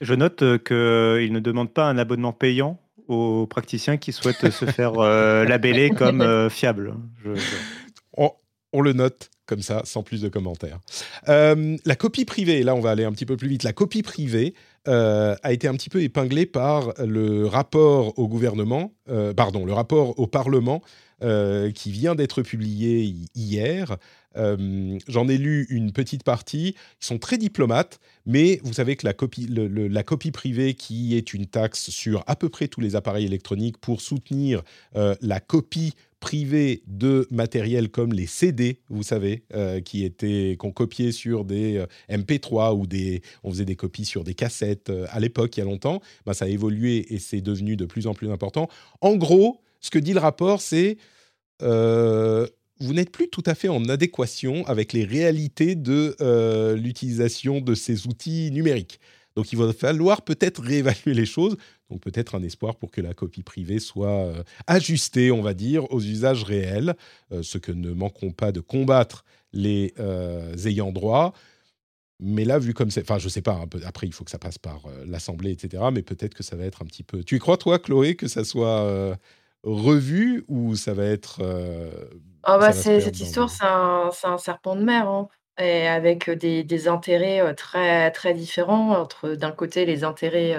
[0.02, 4.66] Je note euh, qu'ils ne demandent pas un abonnement payant aux praticiens qui souhaitent se
[4.66, 6.96] faire euh, labeller comme fiable.
[8.18, 10.80] On, le note comme ça, sans plus de commentaires.
[11.28, 14.54] la copie privée, là on va aller un petit peu plus vite, la copie privée
[14.86, 18.92] a été un petit peu épinglée par le rapport au gouvernement,
[19.38, 20.82] pardon, le rapport au Parlement
[21.22, 23.96] qui vient d'être publié hier
[24.36, 26.76] J'en ai lu une petite partie.
[27.02, 29.14] Ils sont très diplomates, mais vous savez que la
[30.04, 34.02] copie, privée, qui est une taxe sur à peu près tous les appareils électroniques pour
[34.02, 34.64] soutenir
[34.94, 39.44] la copie privée de matériel comme les CD, vous savez,
[39.84, 44.34] qui étaient qu'on copiait sur des MP3 ou des, on faisait des copies sur des
[44.34, 46.02] cassettes à l'époque, il y a longtemps.
[46.26, 48.68] Ben, ça a évolué et c'est devenu de plus en plus important.
[49.02, 50.98] En gros, ce que dit le rapport, c'est
[51.62, 52.48] euh,
[52.80, 57.76] vous n'êtes plus tout à fait en adéquation avec les réalités de euh, l'utilisation de
[57.76, 59.00] ces outils numériques.
[59.36, 61.58] Donc il va falloir peut-être réévaluer les choses,
[61.90, 65.92] donc peut-être un espoir pour que la copie privée soit euh, ajustée, on va dire,
[65.92, 66.96] aux usages réels,
[67.42, 69.94] ce que ne manqueront pas de combattre les
[70.66, 71.34] ayants droit.
[72.22, 73.02] Mais là, vu comme c'est...
[73.02, 75.84] Enfin, je sais pas, après, il faut que ça passe par l'Assemblée, etc.
[75.94, 77.24] Mais peut-être que ça va être un petit peu...
[77.24, 79.18] Tu y crois, toi, Chloé, que ça soit
[79.66, 81.40] revu ou ça va être.
[81.42, 81.90] Euh,
[82.44, 85.28] ah bah cette histoire, c'est un, un, serpent de mer, hein,
[85.58, 88.92] et avec des, des, intérêts très, très différents.
[88.92, 90.56] Entre d'un côté, les intérêts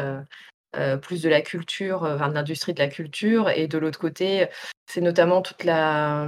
[0.77, 4.47] euh, plus de la culture, enfin, de l'industrie de la culture, et de l'autre côté,
[4.87, 6.27] c'est notamment toute la.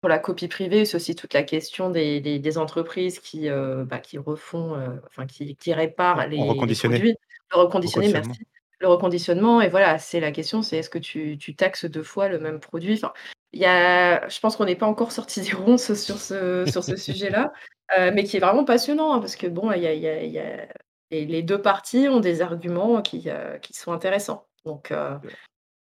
[0.00, 4.16] Pour la copie privée, c'est aussi toute la question des, des, entreprises qui, bah, qui
[4.16, 7.16] refont, enfin, qui, qui réparent les, les produits.
[7.50, 8.44] Le reconditionné, merci
[8.80, 9.60] le reconditionnement.
[9.60, 12.60] Et voilà, c'est la question, c'est est-ce que tu, tu, taxes deux fois le même
[12.60, 12.94] produit?
[12.94, 13.12] Enfin,
[13.52, 16.96] y a, Je pense qu'on n'est pas encore sorti des ronces sur ce, sur ce
[16.96, 17.52] sujet-là,
[17.98, 20.38] euh, mais qui est vraiment passionnant, hein, parce que bon, y a, y a, y
[20.38, 20.66] a,
[21.10, 24.46] les deux parties ont des arguments qui, euh, qui sont intéressants.
[24.64, 25.16] Donc, euh,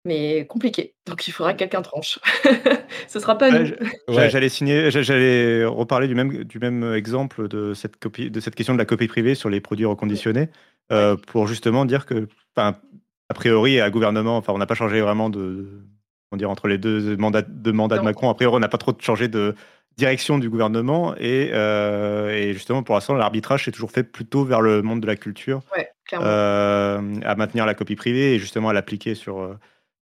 [0.04, 0.94] mais compliqué.
[1.06, 2.18] Donc il faudra que quelqu'un tranche.
[3.08, 3.74] Ce sera pas nous.
[4.08, 8.74] J'allais signer, j'allais reparler du même, du même exemple de cette, copie, de cette question
[8.74, 10.48] de la copie privée sur les produits reconditionnés,
[11.26, 15.82] pour justement dire que a priori, à gouvernement, enfin, on n'a pas changé vraiment de,
[16.32, 18.30] on dire, entre les deux mandats, de, mandats de Macron.
[18.30, 19.54] A priori, on n'a pas trop changé de
[19.96, 24.60] direction du gouvernement et, euh, et justement, pour l'instant, l'arbitrage s'est toujours fait plutôt vers
[24.60, 25.60] le monde de la culture,
[26.12, 29.58] euh, à maintenir la copie privée et justement à l'appliquer sur, euh,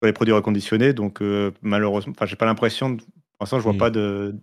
[0.04, 0.94] les produits reconditionnés.
[0.94, 1.20] Donc,
[1.62, 3.06] malheureusement, enfin, j'ai pas l'impression, pour
[3.42, 3.78] l'instant, je vois mmh.
[3.78, 4.36] pas de.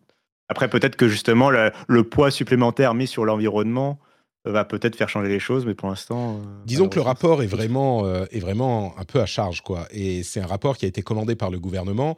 [0.48, 3.98] Après, peut-être que justement, le poids supplémentaire mis sur l'environnement
[4.44, 6.36] va peut-être faire changer les choses, mais pour l'instant.
[6.36, 9.86] Euh, Disons que le rapport est vraiment, euh, est vraiment un peu à charge, quoi.
[9.90, 12.16] Et c'est un rapport qui a été commandé par le gouvernement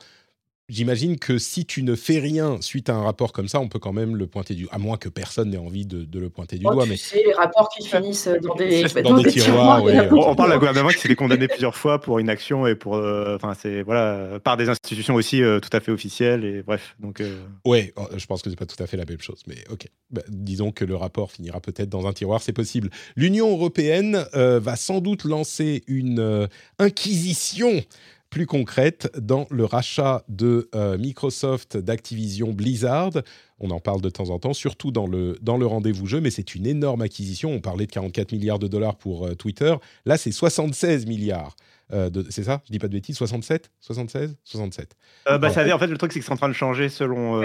[0.70, 3.78] j'imagine que si tu ne fais rien suite à un rapport comme ça, on peut
[3.78, 6.66] quand même le pointer du à moins que personne n'ait envie de, le pointer du
[6.66, 6.84] oh, doigt.
[6.84, 9.82] Tu mais sais, les rapports qui finissent dans des, dans des, tiroirs.
[9.84, 12.94] on, parle d'un gouvernement qui s'est fait condamner plusieurs fois pour une action et pour,
[12.94, 16.94] euh, enfin, c'est voilà, par des institutions aussi euh, tout à fait officielles et bref.
[17.00, 17.20] Donc.
[17.20, 17.40] Euh...
[17.64, 19.86] Ouais, oh, je pense que c'est pas tout à fait la même chose, mais ok.
[20.10, 22.90] Bah, disons que le rapport finira peut-être dans un tiroir, c'est possible.
[23.16, 26.48] L'Union européenne euh, va sans doute lancer une
[26.78, 27.82] inquisition
[28.30, 33.10] plus concrète dans le rachat de euh, Microsoft d'Activision Blizzard.
[33.58, 36.30] On en parle de temps en temps, surtout dans le, dans le rendez-vous jeu, mais
[36.30, 37.50] c'est une énorme acquisition.
[37.50, 39.74] On parlait de 44 milliards de dollars pour euh, Twitter.
[40.06, 41.56] Là, c'est 76 milliards.
[41.92, 42.62] Euh, c'est ça?
[42.66, 44.94] Je dis pas de bêtises 67 76 67
[45.26, 47.40] bah, ça En fait, le truc, c'est que c'est en train de changer selon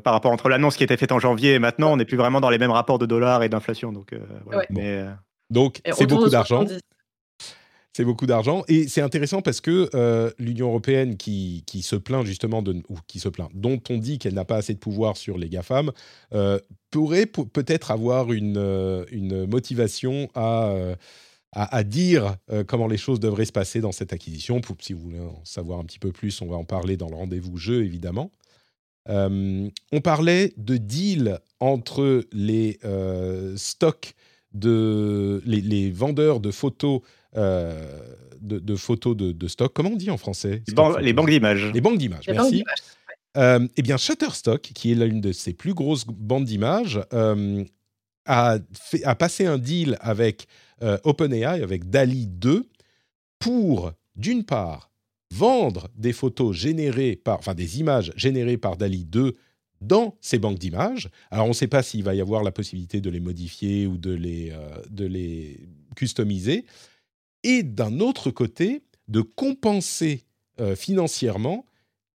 [0.00, 1.92] par rapport entre l'annonce qui a été faite en janvier et maintenant.
[1.92, 3.92] On n'est plus vraiment dans les mêmes rapports de dollars et d'inflation.
[3.92, 4.14] Donc,
[4.70, 5.04] mais,
[5.50, 6.64] donc c'est beaucoup d'argent.
[7.98, 8.62] C'est beaucoup d'argent.
[8.68, 12.80] Et c'est intéressant parce que euh, l'Union européenne, qui, qui, se plaint justement de.
[12.88, 15.48] ou qui se plaint, dont on dit qu'elle n'a pas assez de pouvoir sur les
[15.48, 15.90] GAFAM,
[16.32, 16.60] euh,
[16.92, 20.72] pourrait peut-être avoir une, euh, une motivation à.
[21.50, 22.36] À, dire
[22.68, 24.60] comment les choses devraient se passer dans cette acquisition.
[24.60, 27.08] Pour, si vous voulez en savoir un petit peu plus, on va en parler dans
[27.08, 28.30] le rendez-vous jeu, évidemment.
[29.08, 32.78] on parlait de deal entre les
[33.56, 34.14] stocks
[34.52, 37.00] de les, les, vendeurs de photos
[37.36, 38.00] euh,
[38.40, 39.72] de, photos de, stock.
[39.74, 41.70] Comment on dit en français Les, banques d'images.
[41.74, 42.64] Les banques d'images, merci.
[43.36, 47.64] Euh, eh bien, Shutterstock, qui est l'une de ses plus grosses bandes d'images, euh,
[48.24, 48.58] a,
[49.04, 50.46] a, passé un deal avec
[51.02, 52.68] OpenAI, avec DALI 2,
[53.40, 54.90] pour, d'une part,
[55.32, 59.36] vendre des photos générées par, enfin des images générées par DALI 2
[59.80, 61.10] dans ces banques d'images.
[61.30, 63.98] Alors, on ne sait pas s'il va y avoir la possibilité de les modifier ou
[63.98, 64.52] de les,
[64.88, 66.64] de les customiser,
[67.42, 70.24] et d'un autre côté, de compenser
[70.60, 71.64] euh, financièrement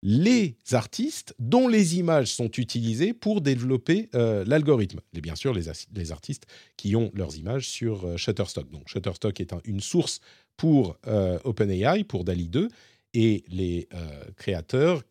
[0.06, 5.00] les artistes dont les images sont utilisées pour développer euh, l'algorithme.
[5.14, 6.46] Et bien sûr, les, artistes
[6.76, 8.70] qui ont leurs images sur euh, Shutterstock.
[8.70, 10.20] Donc Shutterstock est une source
[10.56, 10.98] pour
[11.46, 12.68] OpenAI, pour DALI 2,
[13.16, 13.90] et les
[14.38, 15.02] créateurs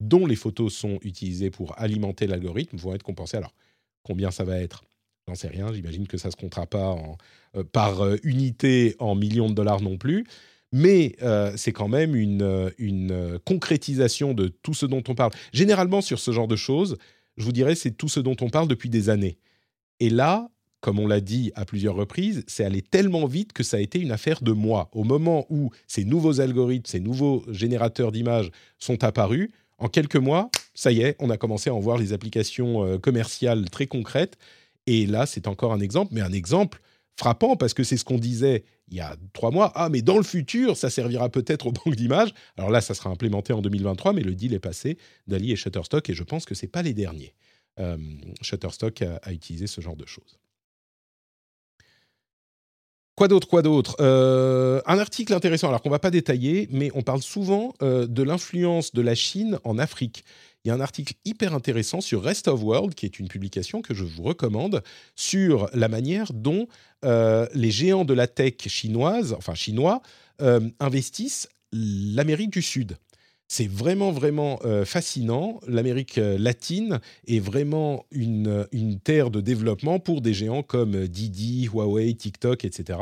[0.00, 3.36] dont les photos sont utilisées pour alimenter l'algorithme vont être compensés.
[3.36, 3.54] Alors,
[4.02, 4.84] combien ça va être?
[5.28, 6.96] J'en sais rien, j'imagine que ça ne se comptera pas
[7.56, 10.24] euh, par euh, unité en millions de dollars non plus.
[10.70, 15.32] Mais euh, c'est quand même une, une concrétisation de tout ce dont on parle.
[15.52, 16.96] Généralement, sur ce genre de choses,
[17.38, 19.38] je vous dirais, c'est tout ce dont on parle depuis des années.
[19.98, 20.48] Et là,
[20.80, 23.98] comme on l'a dit à plusieurs reprises, c'est allé tellement vite que ça a été
[23.98, 24.90] une affaire de mois.
[24.92, 30.50] Au moment où ces nouveaux algorithmes, ces nouveaux générateurs d'images sont apparus, en quelques mois,
[30.74, 34.38] ça y est, on a commencé à en voir les applications commerciales très concrètes.
[34.86, 36.80] Et là, c'est encore un exemple, mais un exemple
[37.18, 39.72] frappant parce que c'est ce qu'on disait il y a trois mois.
[39.74, 42.32] Ah, mais dans le futur, ça servira peut-être aux banques d'images.
[42.56, 46.08] Alors là, ça sera implémenté en 2023, mais le deal est passé, Dali et Shutterstock,
[46.08, 47.34] et je pense que ce n'est pas les derniers.
[47.78, 47.96] Euh,
[48.42, 50.38] Shutterstock a, utilisé ce genre de choses.
[53.16, 53.96] Quoi d'autre, quoi d'autre?
[54.00, 58.06] Euh, Un article intéressant, alors qu'on ne va pas détailler, mais on parle souvent euh,
[58.06, 60.24] de l'influence de la Chine en Afrique.
[60.66, 63.82] Il y a un article hyper intéressant sur Rest of World, qui est une publication
[63.82, 64.82] que je vous recommande,
[65.14, 66.66] sur la manière dont
[67.04, 70.02] euh, les géants de la tech chinoise, enfin chinois,
[70.80, 72.98] investissent l'Amérique du Sud.
[73.48, 75.60] C'est vraiment, vraiment euh, fascinant.
[75.68, 76.98] L'Amérique euh, latine
[77.28, 82.98] est vraiment une, une, terre de développement pour des géants comme Didi, Huawei, TikTok, etc.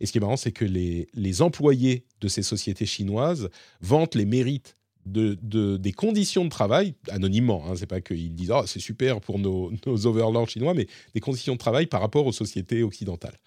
[0.00, 3.48] Et ce qui est marrant, c'est que les, les, employés de ces sociétés chinoises
[3.80, 4.76] vantent les mérites
[5.12, 9.20] de, de, des conditions de travail, anonymement, hein, c'est pas qu'ils disent oh, c'est super
[9.20, 13.38] pour nos, nos, overlords chinois, mais des conditions de travail par rapport aux sociétés occidentales.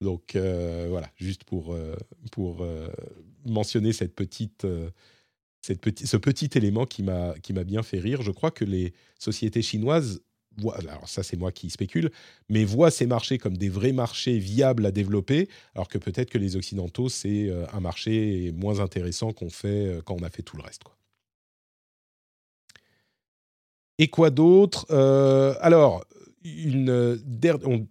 [0.00, 1.76] Donc euh, voilà, juste pour,
[2.32, 2.66] pour
[3.44, 4.66] mentionner cette petite
[5.62, 7.34] ce petit élément qui m'a
[7.64, 8.22] bien fait rire.
[8.22, 10.22] Je crois que les sociétés chinoises
[10.56, 12.10] voient, alors ça c'est moi qui spécule,
[12.48, 16.38] mais voient ces marchés comme des vrais marchés viables à développer, alors que peut-être que
[16.38, 20.42] les Occidentaux, c'est euh, un marché moins intéressant qu'on fait euh, quand on a fait
[20.42, 20.84] tout le reste.
[20.84, 20.96] Quoi.
[24.00, 26.04] Et quoi d'autre euh, Alors,
[26.42, 27.20] une,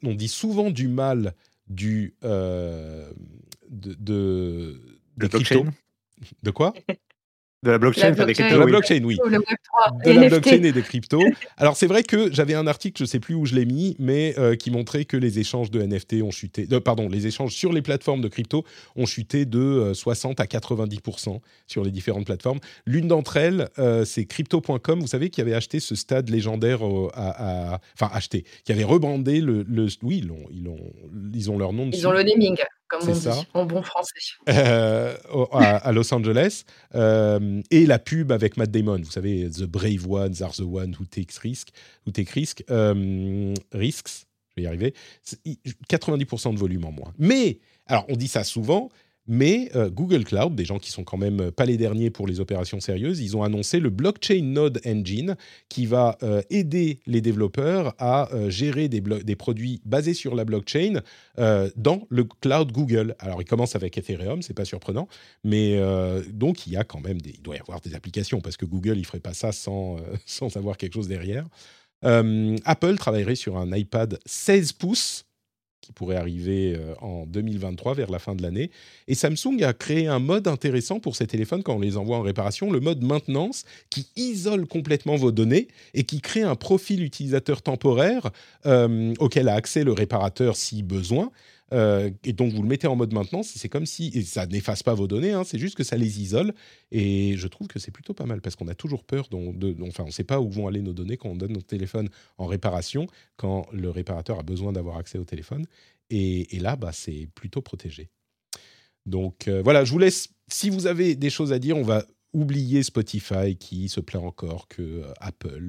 [0.03, 1.35] on, dit souvent du mal
[1.67, 3.13] du, de,
[3.69, 4.81] de,
[5.17, 5.65] de crypto.
[6.43, 6.73] De quoi?
[7.61, 9.17] De la blockchain, la blockchain, de la blockchain oui.
[10.05, 11.21] De la blockchain et des cryptos.
[11.57, 13.97] Alors c'est vrai que j'avais un article, je ne sais plus où je l'ai mis,
[13.99, 16.69] mais euh, qui montrait que les échanges de NFT ont chuté.
[16.71, 18.63] Euh, pardon, les échanges sur les plateformes de crypto
[18.95, 22.59] ont chuté de 60 euh, à 90% sur les différentes plateformes.
[22.85, 23.67] L'une d'entre elles,
[24.05, 25.01] c'est crypto.com.
[25.01, 26.79] Vous savez qui avait acheté ce stade légendaire
[27.13, 30.79] à, enfin acheté, qui avait rebrandé le, le oui, ils ont, ils ont,
[31.33, 31.89] ils ont leur nom.
[31.91, 32.57] Ils ont le naming
[32.89, 34.13] comme on dit en bon français.
[34.49, 35.15] Euh,
[35.51, 36.63] à, Los Angeles.
[36.95, 40.95] Euh, et la pub avec Matt Damon, vous savez, The Brave Ones are the ones
[40.99, 41.69] who take risk,
[42.05, 44.93] who take risk, euh, risks, je vais y arriver,
[45.89, 47.13] 90% de volume en moins.
[47.17, 48.89] Mais, alors on dit ça souvent,
[49.29, 52.25] mais euh, Google Cloud, des gens qui sont quand même euh, pas les derniers pour
[52.25, 55.37] les opérations sérieuses, ils ont annoncé le Blockchain Node Engine
[55.69, 61.01] qui va euh, aider les développeurs à gérer des, produits basés sur la blockchain
[61.37, 63.15] dans le cloud Google.
[63.19, 65.07] Alors, il commence avec Ethereum, c'est pas surprenant,
[65.43, 65.79] mais
[66.31, 68.97] donc il y a quand même il doit y avoir des applications parce que Google
[68.97, 71.45] il ferait pas ça sans sans avoir quelque chose derrière.
[72.01, 75.25] Apple travaillerait sur un iPad 16 pouces
[75.81, 78.71] qui pourrait arriver euh, en 2023 vers la fin de l'année.
[79.07, 82.21] Et Samsung a créé un mode intéressant pour ces téléphones quand on les envoie en
[82.21, 87.61] réparation, le mode maintenance qui isole complètement vos données et qui crée un profil utilisateur
[87.61, 88.31] temporaire
[88.65, 91.31] euh, auquel a accès le réparateur si besoin.
[91.73, 94.93] Euh, et donc vous le mettez en mode maintenance, c'est comme si, ça n'efface pas
[94.93, 96.53] vos données, hein, c'est juste que ça les isole.
[96.91, 100.03] Et je trouve que c'est plutôt pas mal parce qu'on a toujours peur, de, enfin
[100.03, 102.45] on ne sait pas où vont aller nos données quand on donne notre téléphone en
[102.45, 105.65] réparation, quand le réparateur a besoin d'avoir accès au téléphone.
[106.11, 108.09] Et, là, bah, c'est plutôt protégé.
[109.05, 112.03] Donc euh, voilà, je vous laisse, si vous avez des choses à dire, on va
[112.33, 115.59] oublier Spotify qui se plaint encore que euh, Apple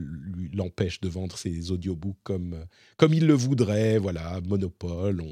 [0.52, 2.64] l'empêche de vendre ses audiobooks comme, euh,
[2.96, 3.98] comme il le voudrait.
[3.98, 5.22] Voilà, monopole,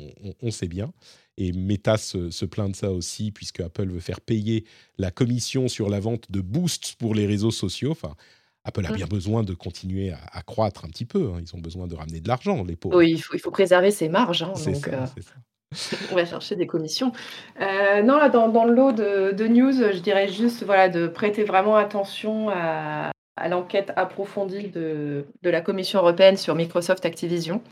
[0.41, 0.93] on, sait bien.
[1.37, 4.65] Et Meta se, plaint de ça aussi, puisque Apple veut faire payer
[4.97, 7.93] la commission sur la vente de boosts pour les réseaux sociaux.
[7.93, 8.15] Enfin,
[8.65, 9.11] Apple a bien mmh.
[9.11, 11.33] besoin de continuer à, croître un petit peu.
[11.33, 11.41] Hein.
[11.41, 12.99] Ils ont besoin de ramener de l'argent, les pauvres.
[12.99, 14.43] Oui, il faut, il faut préserver ses marges.
[14.43, 15.05] Hein, c'est ça.
[15.05, 15.07] Euh,
[16.11, 17.12] on va chercher des commissions.
[17.61, 21.77] Euh, non, là, dans, le lot de, news, je dirais juste voilà, de prêter vraiment
[21.77, 23.11] attention à,
[23.49, 27.62] l'enquête approfondie de, la Commission européenne sur Microsoft Activision.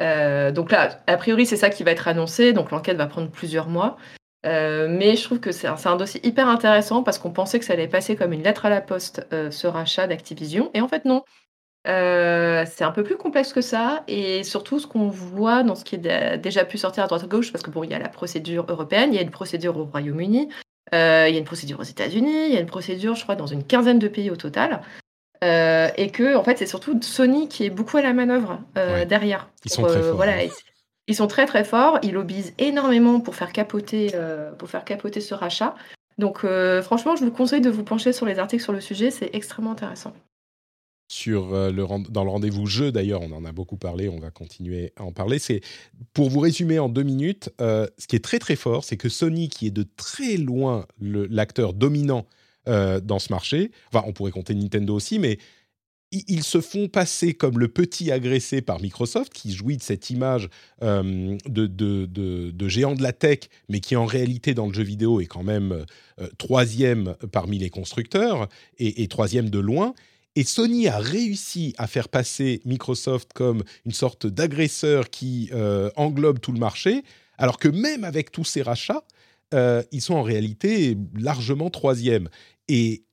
[0.00, 2.52] Euh, donc là, a priori, c'est ça qui va être annoncé.
[2.52, 3.96] Donc l'enquête va prendre plusieurs mois.
[4.44, 7.74] Euh, mais je trouve que c'est un, dossier hyper intéressant parce qu'on pensait que ça
[7.74, 10.70] allait passer comme une lettre à la poste, ce rachat d'Activision.
[10.74, 11.24] Et en fait, non.
[11.88, 15.84] Euh, c'est un peu plus complexe que ça et surtout ce qu'on voit dans ce
[15.84, 17.98] qui est déjà pu sortir à droite à gauche parce que bon, il y a
[17.98, 20.48] la procédure européenne, il y a une procédure au Royaume-Uni,
[20.94, 23.34] euh, il y a une procédure aux États-Unis, il y a une procédure, je crois,
[23.34, 24.80] dans une quinzaine de pays au total.
[25.42, 28.60] Euh, et que en fait, c'est surtout Sony qui est beaucoup à la manœuvre
[29.08, 29.48] derrière.
[29.64, 30.14] Ils sont très forts.
[30.14, 30.34] Voilà,
[31.08, 31.98] ils, sont très très forts.
[32.04, 34.14] Ils lobbyent énormément pour faire capoter,
[34.56, 35.74] pour faire capoter ce rachat.
[36.16, 36.46] Donc
[36.82, 39.72] franchement, je vous conseille de vous pencher sur les articles sur le sujet, c'est extrêmement
[39.72, 40.12] intéressant.
[41.12, 42.90] Sur euh, le, dans le rendez-vous jeu.
[42.90, 45.38] D'ailleurs, on en a beaucoup parlé, on va continuer à en parler.
[45.38, 45.60] C'est
[46.14, 47.50] pour vous résumer en deux minutes.
[47.60, 50.86] Euh, ce qui est très très fort, c'est que Sony, qui est de très loin
[51.00, 52.26] l'acteur dominant
[52.66, 55.38] euh, dans ce marché, enfin, on pourrait compter Nintendo aussi, mais
[56.12, 60.50] ils se font passer comme le petit agressé par Microsoft, qui jouit de cette image
[60.82, 63.38] de, de, géant de la tech,
[63.70, 65.86] mais qui en réalité dans le jeu vidéo est quand même
[66.36, 68.46] troisième parmi les constructeurs
[68.78, 69.94] et, troisième de loin.
[70.34, 76.40] Et Sony a réussi à faire passer Microsoft comme une sorte d'agresseur qui euh, englobe
[76.40, 77.02] tout le marché,
[77.36, 79.04] alors que même avec tous ces rachats,
[79.52, 82.30] euh, ils sont en réalité largement troisième.
[82.68, 83.04] Et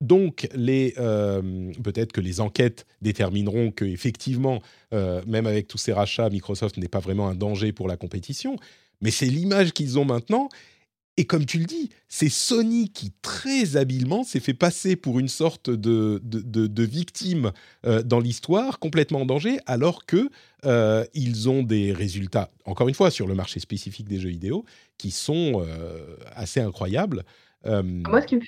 [0.00, 6.76] donc, euh, peut-être que les enquêtes détermineront que effectivement, même avec tous ces rachats, Microsoft
[6.78, 8.56] n'est pas vraiment un danger pour la compétition.
[9.02, 10.48] Mais c'est l'image qu'ils ont maintenant.
[11.20, 15.28] Et comme tu le dis, c'est Sony qui très habilement s'est fait passer pour une
[15.28, 17.52] sorte de, de, victime
[17.84, 20.30] euh, dans l'histoire, complètement en danger, alors que
[20.64, 24.64] euh, ils ont des résultats, encore une fois, sur le marché spécifique des jeux vidéo,
[24.96, 27.22] qui sont euh, assez incroyables.
[27.66, 28.40] Moi, ce qui, me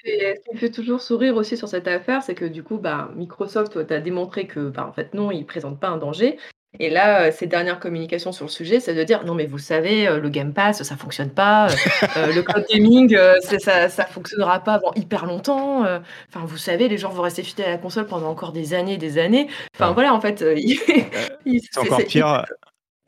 [0.57, 4.47] fait, toujours sourire aussi sur cette affaire, c'est que du coup, bah, Microsoft a démontré
[4.47, 6.39] que, bah, en fait, non, ils ne présentent pas un danger.
[6.81, 10.07] Et là, ces dernières communications sur le sujet, c'est de dire non, mais vous savez,
[10.07, 11.69] le Game Pass, ça fonctionne pas.
[12.17, 13.17] le cloud gaming,
[13.61, 15.81] ça, ça fonctionnera pas avant hyper longtemps.
[15.81, 18.97] Enfin, vous savez, les gens vont rester fidèles à la console pendant encore des années,
[18.97, 19.49] des années.
[19.75, 20.39] Enfin, voilà, en fait,
[21.45, 22.45] c'est encore pire.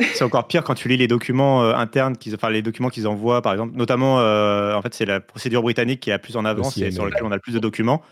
[0.00, 3.40] C'est encore pire quand tu lis les documents internes, qu'ils, enfin les documents qu'ils envoient,
[3.40, 6.76] par exemple, notamment, en fait, c'est la procédure britannique qui est la plus en avance
[6.76, 8.02] et sur laquelle on a le plus de documents.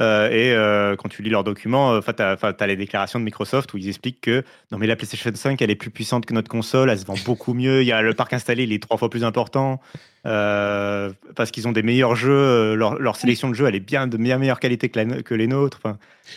[0.00, 3.72] Euh, et euh, quand tu lis leurs documents, euh, tu as, les déclarations de Microsoft
[3.74, 4.42] où ils expliquent que
[4.72, 7.14] non, mais la PlayStation 5, elle est plus puissante que notre console, elle se vend
[7.24, 9.80] beaucoup mieux, il y a le parc installé, il est trois fois plus important,
[10.24, 14.38] parce qu'ils ont des meilleurs jeux, leur, sélection de jeux, elle est bien de bien
[14.38, 15.80] meilleure qualité que, que les nôtres.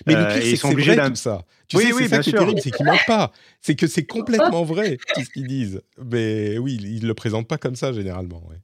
[0.05, 1.41] mais le c'est ils sont obligés vrai, tout ça.
[1.67, 3.31] Tu oui, sais, oui, c'est ça qui est terrible, c'est qu'ils mentent pas.
[3.61, 5.81] C'est que c'est complètement vrai, tout ce qu'ils disent.
[6.01, 8.41] Mais oui, ils ne le présentent pas comme ça, généralement.
[8.49, 8.57] Ouais.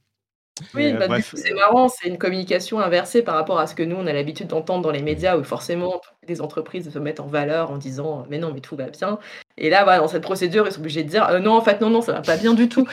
[0.74, 3.82] Oui, bah, du coup, c'est marrant, c'est une communication inversée par rapport à ce que
[3.82, 7.26] nous, on a l'habitude d'entendre dans les médias où forcément les entreprises se mettent en
[7.26, 9.18] valeur en disant mais non, mais tout va bien.
[9.58, 11.80] Et là, voilà, dans cette procédure, ils sont obligés de dire «Euh, non, en fait,
[11.80, 12.86] non, non, ça va pas bien du tout.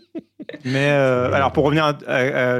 [0.64, 1.98] mais euh, alors, pour revenir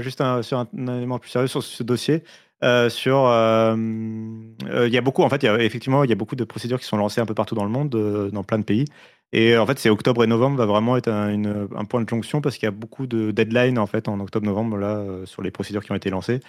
[0.03, 2.23] juste sur un, élément plus sérieux sur ce dossier,
[2.63, 6.17] euh, sur il y a beaucoup en fait il y a, effectivement il y a
[6.17, 7.91] beaucoup de procédures qui sont lancées un peu partout dans le monde
[8.33, 8.87] dans plein de pays
[9.33, 12.57] et en fait, c'est octobre et novembre va vraiment être un, point de jonction parce
[12.57, 15.85] qu'il y a beaucoup de deadlines en fait en octobre-novembre là euh, sur les procédures
[15.85, 16.41] qui ont été lancées.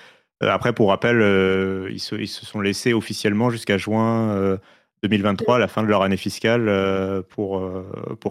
[0.43, 4.57] Euh, après, pour rappel, euh, ils, se, sont laissés officiellement jusqu'à juin
[5.03, 7.61] 2023, la fin de leur année fiscale, pour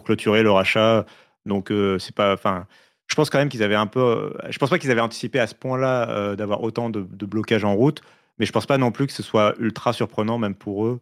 [0.04, 1.04] clôturer le rachat.
[1.46, 2.66] Donc c'est pas, enfin,
[3.06, 5.46] je pense quand même qu'ils avaient un peu, je pense pas qu'ils avaient anticipé à
[5.46, 8.02] ce point-là d'avoir autant de, de blocages en route,
[8.38, 11.00] mais je pense pas non plus que ce soit ultra surprenant même pour eux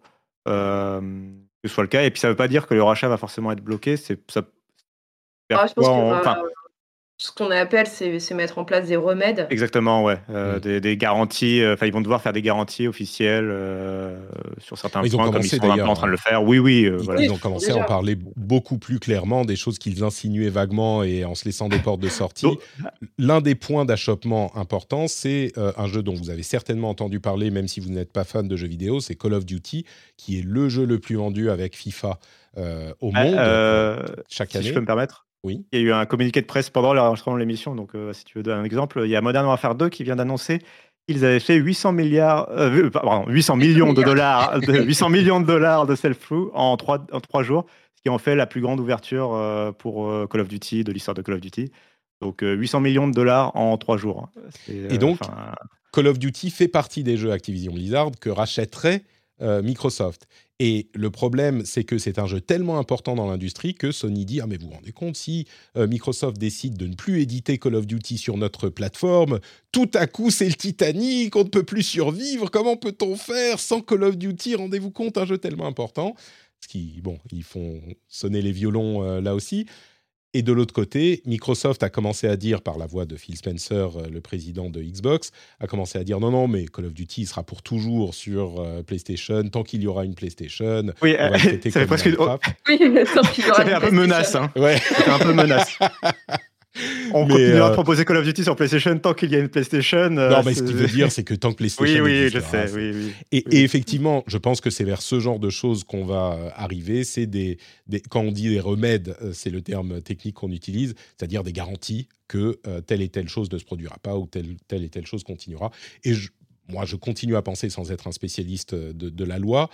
[1.64, 2.02] ce soit le cas.
[2.04, 3.96] Et puis ça ne veut pas dire que le rachat va forcément être bloqué.
[3.96, 4.42] C'est ça.
[5.52, 6.42] Ah, je pense enfin,
[7.18, 9.46] ce qu'on appelle, c'est mettre en place des remèdes.
[9.48, 10.18] Exactement, ouais.
[10.28, 10.80] Euh, mmh.
[10.80, 11.62] des, garanties.
[11.62, 14.20] Euh, enfin, ils vont devoir faire des garanties officielles euh,
[14.58, 16.44] sur certains points, comme ils sont en train de le faire.
[16.44, 16.90] Oui, oui.
[17.18, 21.24] ils, ont commencé à en parler beaucoup plus clairement, des choses qu'ils insinuaient vaguement et
[21.24, 22.58] en se laissant des portes de sortie.
[23.16, 27.66] L'un des points d'achoppement importants, c'est un jeu dont vous avez certainement entendu parler, même
[27.66, 29.86] si vous n'êtes pas fan de jeux vidéo, c'est Call of Duty,
[30.18, 32.18] qui est le jeu le plus vendu avec FIFA
[32.58, 34.64] au ah, monde chaque année.
[34.64, 35.25] Si je peux me permettre.
[35.44, 37.74] Il y a eu un communiqué de presse pendant l'enregistrement de l'émission.
[37.74, 40.04] Donc, euh, si tu veux donner un exemple, il y a Modern Warfare 2 qui
[40.04, 40.60] vient d'annoncer
[41.08, 42.48] qu'ils avaient fait 800 milliards,
[43.28, 47.20] 800 euh, millions de dollars, de, 800 millions de dollars de self-through en trois, en
[47.20, 50.82] trois jours, ce qui en fait la plus grande ouverture euh, pour Call of Duty
[50.82, 51.70] de l'histoire de Call of Duty.
[52.20, 54.30] Donc 800 millions de dollars en trois jours.
[54.68, 55.18] Et donc,
[55.92, 59.02] Call of Duty fait partie des jeux Activision Blizzard que rachèterait
[59.40, 60.26] Microsoft.
[60.58, 64.40] Et le problème, c'est que c'est un jeu tellement important dans l'industrie que Sony dit
[64.40, 65.46] Ah, mais vous vous rendez compte, si
[65.76, 70.06] euh, Microsoft décide de ne plus éditer Call of Duty sur notre plateforme, tout à
[70.06, 74.16] coup c'est le Titanic, on ne peut plus survivre, comment peut-on faire sans Call of
[74.16, 74.54] Duty?
[74.54, 76.14] Rendez-vous compte, un jeu tellement important.
[76.62, 79.66] Ce qui, bon, ils font sonner les violons euh, là aussi.
[80.36, 83.72] Et de l'autre côté, Microsoft a commencé à dire, par la voix de Phil Spencer,
[83.72, 85.30] euh, le président de Xbox,
[85.60, 88.82] a commencé à dire non, non, mais Call of Duty sera pour toujours sur euh,
[88.82, 90.92] PlayStation, tant qu'il y aura une PlayStation.
[91.00, 91.16] Oui,
[91.70, 92.04] ça presque...
[92.04, 92.16] Oui,
[93.14, 94.34] tant qu'il y aura une un peu menace.
[94.34, 94.50] Hein.
[94.56, 94.76] Ouais.
[95.06, 95.78] un peu menace.
[97.12, 99.48] On continuera à euh, proposer Call of Duty sur PlayStation tant qu'il y a une
[99.48, 100.16] PlayStation.
[100.16, 102.04] Euh, non, mais ce qu'il veut dire, c'est que tant que PlayStation.
[102.04, 102.70] oui, oui, je sais.
[102.72, 106.32] Oui, oui, et, effectivement, je pense que c'est vers ce genre de choses qu'on va
[106.32, 107.04] euh, arriver.
[107.04, 107.58] C'est des,
[108.10, 112.60] quand on dit des remèdes, c'est le terme technique qu'on utilise, c'est-à-dire des garanties que
[112.86, 115.70] telle et telle chose ne se produira pas ou telle, telle et telle chose continuera.
[116.04, 116.12] Et
[116.68, 119.70] moi, je continue à penser, sans être un spécialiste de, de la loi,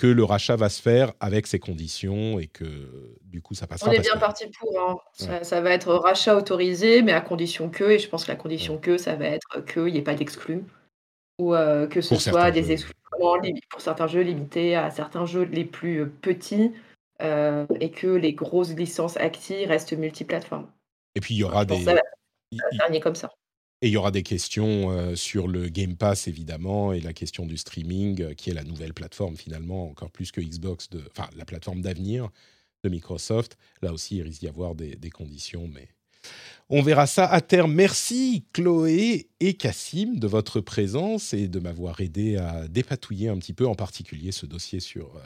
[0.00, 3.90] que le rachat va se faire avec ces conditions et que du coup ça passera.
[3.90, 4.72] On est bien parti pour.
[4.80, 4.96] Hein.
[5.42, 8.78] Ça, va être rachat autorisé, mais à condition que, et je pense que la condition
[8.78, 10.64] que, ça va être qu'il n'y ait pas d'exclus
[11.38, 12.94] ou euh, que ce soit des exclus
[13.68, 16.72] pour certains jeux limités à certains jeux les plus petits
[17.20, 20.70] euh, et que les grosses licences actives restent multiplateformes.
[21.14, 21.84] Et puis il y aura des.
[22.78, 23.30] dernier comme ça.
[23.82, 27.46] Et il y aura des questions euh, sur le Game Pass, évidemment, et la question
[27.46, 31.46] du streaming, euh, qui est la nouvelle plateforme, finalement, encore plus que Xbox, enfin, la
[31.46, 32.28] plateforme d'avenir
[32.84, 33.56] de Microsoft.
[33.80, 35.88] Là aussi, il risque d'y avoir des, des, conditions, mais
[36.68, 37.72] on verra ça à terme.
[37.72, 43.54] Merci, Chloé et Cassim, de votre présence et de m'avoir aidé à dépatouiller un petit
[43.54, 45.16] peu, en particulier ce dossier sur.
[45.16, 45.20] Euh,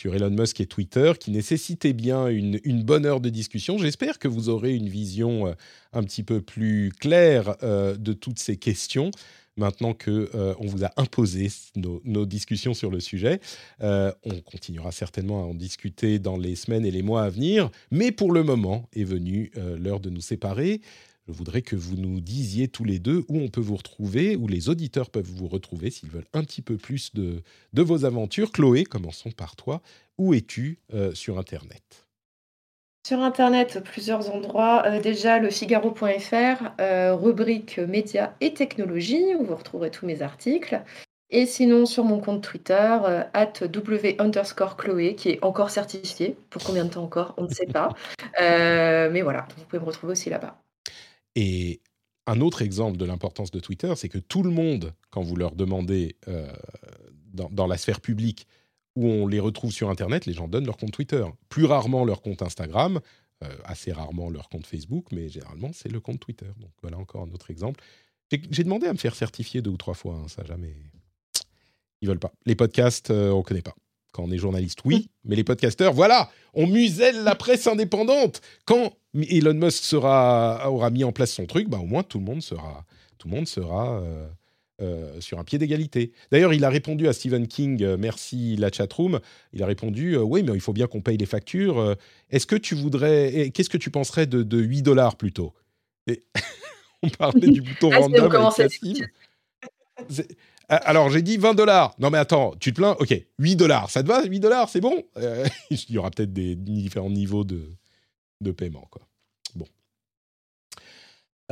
[0.00, 3.78] sur Elon Musk et Twitter, qui nécessitait bien une, bonne heure de discussion.
[3.78, 5.52] J'espère que vous aurez une vision euh,
[5.92, 9.10] un petit peu plus claire euh, de toutes ces questions
[9.58, 13.40] maintenant que euh, on vous a imposé nos, discussions sur le sujet.
[13.80, 18.12] on continuera certainement à en discuter dans les semaines et les mois à venir, mais
[18.12, 20.82] pour le moment est venue l'heure de nous séparer.
[21.26, 24.46] Je voudrais que vous nous disiez tous les deux où on peut vous retrouver, où
[24.46, 27.42] les auditeurs peuvent vous retrouver s'ils veulent un petit peu plus de,
[27.72, 28.52] de vos aventures.
[28.52, 29.82] Chloé, commençons par toi.
[30.18, 32.06] Où es-tu euh, sur Internet?
[33.04, 34.84] Sur Internet, plusieurs endroits.
[34.86, 40.80] Euh, déjà, le Figaro.fr, euh, rubrique médias et technologies, où vous retrouverez tous mes articles.
[41.30, 42.98] Et sinon, sur mon compte Twitter,
[43.34, 46.36] at W underscore Chloé, qui est encore certifié.
[46.50, 47.34] Pour combien de temps encore?
[47.36, 47.88] On ne sait pas.
[48.38, 50.56] mais voilà, vous pouvez me retrouver aussi là-bas.
[51.36, 51.80] Et
[52.26, 55.54] un autre exemple de l'importance de Twitter, c'est que tout le monde, quand vous leur
[55.54, 56.52] demandez euh,
[57.32, 58.48] dans, la sphère publique
[58.96, 61.24] où on les retrouve sur Internet, les gens donnent leur compte Twitter.
[61.50, 63.00] Plus rarement leur compte Instagram,
[63.44, 66.50] euh, assez rarement leur compte Facebook, mais généralement c'est le compte Twitter.
[66.58, 67.84] Donc voilà encore un autre exemple.
[68.50, 70.74] J'ai demandé à me faire certifier deux ou trois fois, hein, ça jamais.
[72.00, 72.32] Ils veulent pas.
[72.44, 73.74] Les podcasts, euh, on connaît pas.
[74.12, 78.40] Quand on est journaliste, oui, mais les podcasteurs, voilà, on muselle la presse indépendante.
[78.64, 78.94] Quand
[79.30, 82.42] Elon Musk sera, aura mis en place son truc, bah, au moins tout le monde
[82.42, 82.84] sera,
[83.18, 84.26] tout le monde sera euh,
[84.82, 86.12] euh, sur un pied d'égalité.
[86.30, 89.20] D'ailleurs, il a répondu à Stephen King, euh, merci la chatroom,
[89.52, 91.96] il a répondu, oui, mais il faut bien qu'on paye les factures.
[92.30, 95.54] Est-ce que tu voudrais, qu'est-ce que tu penserais de, de 8 dollars plutôt?
[97.02, 98.72] On parlait du bouton ah, random avec
[100.68, 101.94] ah, alors, j'ai dit 20 dollars.
[102.00, 102.96] Non, mais attends, tu te plains?
[102.98, 103.88] Ok, 8 dollars.
[103.88, 105.04] Ça te va 8 dollars, c'est bon?
[105.70, 107.70] Il y aura peut-être des différents niveaux de,
[108.40, 109.02] de paiement, quoi.
[109.54, 109.66] Bon.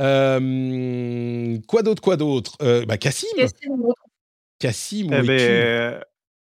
[0.01, 2.57] Euh, quoi d'autre Quoi d'autre?
[2.61, 3.27] Euh, bah, Cassim
[4.59, 6.01] Cassim, eh ben,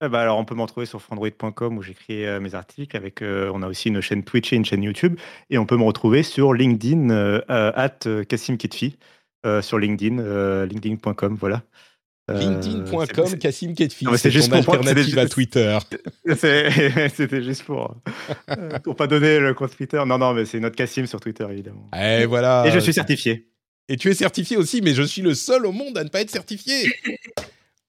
[0.02, 2.96] eh ben, alors, on peut m'en trouver sur frandroid.com où j'écris mes articles.
[2.96, 5.18] Avec, on a aussi une chaîne Twitch et une chaîne YouTube.
[5.50, 7.10] Et on peut me retrouver sur LinkedIn,
[7.48, 7.98] at
[8.28, 8.96] Cassim Kitfi,
[9.60, 11.62] sur LinkedIn, linkedin.com, voilà.
[12.32, 14.06] LinkedIn.com, Cassim Ketfi.
[14.16, 15.78] C'est ton alternative à Twitter.
[16.26, 17.94] C'était juste pour
[18.50, 20.02] euh, pour pas donner le compte Twitter.
[20.06, 21.90] Non, non, mais c'est notre Cassim sur Twitter, évidemment.
[21.98, 22.64] Et voilà.
[22.66, 23.48] Et je suis certifié.
[23.88, 26.20] Et tu es certifié aussi, mais je suis le seul au monde à ne pas
[26.20, 26.92] être certifié.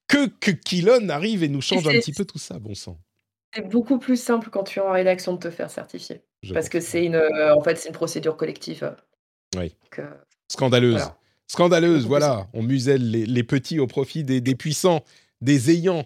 [0.07, 2.99] que que Kilon arrive et nous change un petit peu tout ça, bon sang.
[3.53, 6.22] C'est beaucoup plus simple quand tu es en rédaction de te faire certifier.
[6.53, 8.95] parce que c'est une, euh, en fait, c'est une procédure collective.
[9.57, 9.76] Oui.
[10.49, 11.11] Scandaleuse.
[11.52, 12.48] Scandaleuse, voilà.
[12.53, 15.03] On muselle les, petits au profit des, puissants,
[15.41, 16.06] des ayants.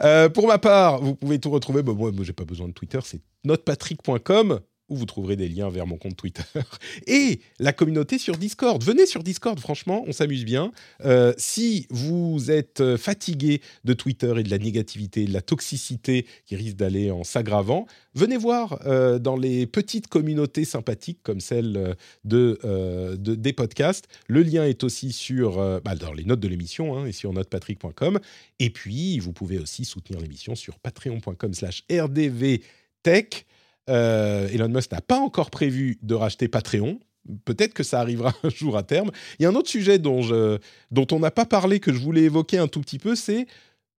[0.00, 1.82] Euh, pour ma part, vous pouvez tout retrouver.
[1.82, 5.70] Bon, moi, moi j'ai pas besoin de Twitter, c'est notepatrick.com où vous trouverez des liens
[5.70, 6.42] vers mon compte Twitter
[7.06, 8.82] et la communauté sur Discord.
[8.82, 10.72] Venez sur Discord, franchement, on s'amuse bien.
[11.04, 16.26] Euh, si vous êtes euh, fatigué de Twitter et de la négativité, de la toxicité
[16.44, 21.96] qui risque d'aller en s'aggravant, venez voir euh, dans les petites communautés sympathiques comme celle
[22.24, 24.06] de, des podcasts.
[24.28, 28.20] Le lien est aussi sur, bah, dans les notes de l'émission hein, et sur notepatrick.com.
[28.58, 33.46] Et puis, vous pouvez aussi soutenir l'émission sur patreon.com slash rdvtech.
[33.90, 36.98] Euh, Elon Musk n'a pas encore prévu de racheter Patreon.
[37.44, 39.10] Peut-être que ça arrivera un jour à terme.
[39.38, 40.58] Il y a un autre sujet dont, je,
[40.90, 43.46] dont on n'a pas parlé, que je voulais évoquer un tout petit peu, c'est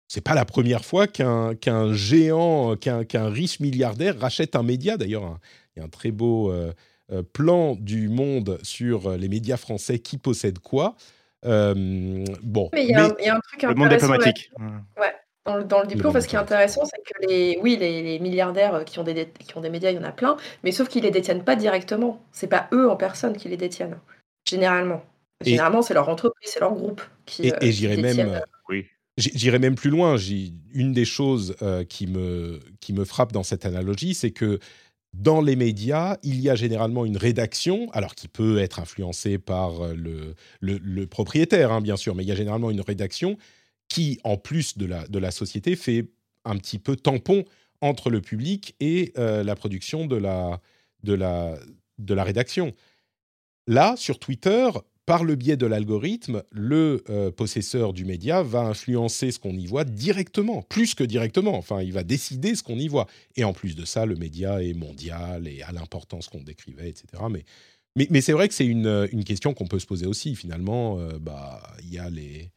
[0.08, 4.96] c'est pas la première fois qu'un qu'un géant, qu'un riche milliardaire rachète un média.
[4.96, 5.40] D'ailleurs,
[5.74, 6.72] il y a un très beau euh,
[7.10, 10.94] euh, plan du monde sur les médias français qui possèdent quoi.
[11.42, 14.52] bon, mais il y, a un truc le monde diplomatique.
[14.96, 15.12] Ouais
[15.46, 18.82] dans le, diplôme, parce ce qui est intéressant, c'est que les, oui, les, milliardaires euh,
[18.84, 21.04] qui ont, des, qui ont des médias, il y en a plein, mais sauf qu'ils
[21.04, 22.20] les détiennent pas directement.
[22.32, 23.98] C'est pas eux en personne qui les détiennent,
[24.48, 25.04] généralement.
[25.44, 27.48] Généralement, c'est leur entreprise, c'est leur groupe qui.
[27.48, 28.86] Et, euh, j'irais même, euh, oui.
[29.18, 30.16] j'irais même plus loin.
[30.72, 31.54] Une des choses
[31.88, 34.58] qui me qui me frappe dans cette analogie, c'est que
[35.12, 39.94] dans les médias, il y a généralement une rédaction, alors qui peut être influencée par
[39.94, 43.38] le, le, propriétaire, hein, bien sûr, mais il y a généralement une rédaction
[43.88, 46.06] qui, en plus de la, de la société, fait
[46.44, 47.44] un petit peu tampon
[47.80, 50.60] entre le public et la production de la,
[51.02, 51.58] de, la,
[51.98, 52.72] de la rédaction.
[53.66, 54.70] Là, sur Twitter,
[55.06, 59.66] par le biais de l'algorithme, le euh, possesseur du média va influencer ce qu'on y
[59.66, 61.56] voit directement, plus que directement.
[61.56, 63.06] Enfin, il va décider ce qu'on y voit.
[63.36, 67.22] Et en plus de ça, le média est mondial et a l'importance qu'on décrivait, etc.
[67.30, 67.44] Mais,
[68.10, 70.34] mais, c'est vrai que c'est une, question qu'on peut se poser aussi.
[70.34, 72.50] Finalement, euh, bah, il y a les,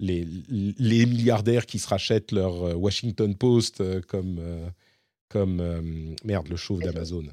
[0.00, 4.40] les, les, milliardaires qui se rachètent leur euh, Washington Post comme,
[5.28, 7.24] comme merde, le chauve d'Amazon.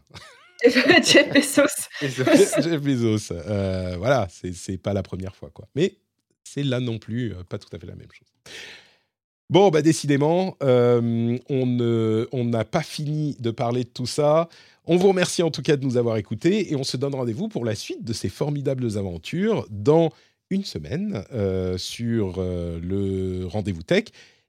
[1.04, 1.90] Jeff Bezos.
[2.02, 3.34] Jeff Bezos.
[3.48, 5.68] Euh, voilà, c'est pas la première fois, quoi.
[5.76, 5.98] Mais
[6.44, 8.28] c'est là non plus euh, pas tout à fait la même chose.
[9.50, 14.50] Bon, bah décidément, euh, on n'a pas fini de parler de tout ça.
[14.86, 17.48] On vous remercie en tout cas de nous avoir écoutés et on se donne rendez-vous
[17.48, 20.12] pour la suite de ces formidables aventures dans
[20.50, 21.24] une semaine
[21.78, 24.06] sur le rendez-vous tech.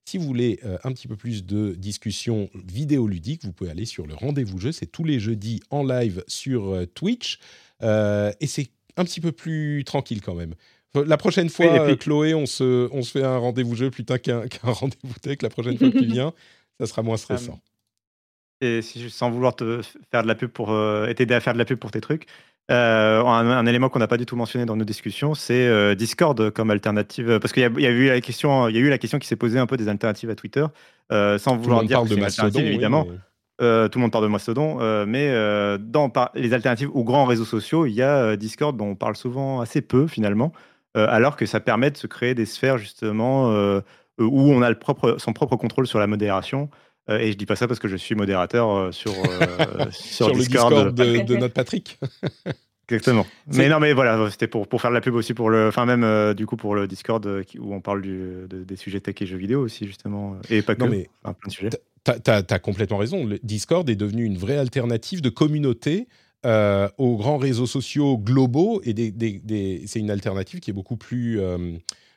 [0.09, 4.07] Si vous voulez euh, un petit peu plus de discussion vidéoludique, vous pouvez aller sur
[4.07, 4.71] le rendez-vous jeu.
[4.71, 7.41] C'est tous les jeudis en live sur euh, Twitch.
[7.83, 10.55] Euh, et c'est un petit peu plus tranquille quand même.
[10.95, 15.19] La prochaine fois, Chloé, on se, on se fait un rendez-vous jeu plutôt qu'un rendez-vous
[15.21, 15.43] tech.
[15.43, 16.33] La prochaine fois que tu viens,
[16.79, 17.61] ça sera moins stressant.
[18.61, 19.83] Et si, sans vouloir te
[20.13, 20.69] faire de la pub pour
[21.17, 22.27] t'aider à faire de la pub pour tes trucs,
[22.71, 26.51] euh, un, élément qu'on n'a pas du tout mentionné dans nos discussions, c'est euh, Discord
[26.51, 29.21] comme alternative, parce qu'il y, a eu la question, il y a eu la question
[29.21, 30.67] qui s'est posée un peu des alternatives à Twitter,
[31.13, 33.05] euh, sans vouloir dire que de Mastodon, évidemment.
[33.05, 33.15] tout
[33.61, 35.33] le monde parle de Mastodon, mais
[35.79, 39.61] dans les alternatives aux grands réseaux sociaux, il y a Discord dont on parle souvent
[39.61, 40.53] assez peu finalement,
[40.95, 43.49] alors que ça permet de se créer des sphères justement
[44.19, 46.69] où on a le propre, son propre contrôle sur la modération.
[47.09, 49.13] Et je dis pas ça parce que je suis modérateur sur,
[49.91, 51.99] sur, le Discord de, de notre Patrick.
[52.89, 53.27] Exactement.
[53.53, 55.67] Mais non, mais voilà, c'était pour, pour faire de la pub aussi pour le.
[55.67, 59.01] Enfin, même euh, du coup pour le Discord euh, où on parle du, des sujets
[59.01, 60.37] tech et jeux vidéo aussi, justement.
[60.51, 60.85] Et pas que.
[60.85, 61.71] Non, mais plein de sujets.
[62.05, 63.27] Tu as, complètement raison.
[63.27, 66.07] Le Discord est devenu une vraie alternative de communauté
[66.45, 70.97] euh, aux grands réseaux sociaux globaux et des, des, c'est une alternative qui est beaucoup
[70.97, 71.41] plus.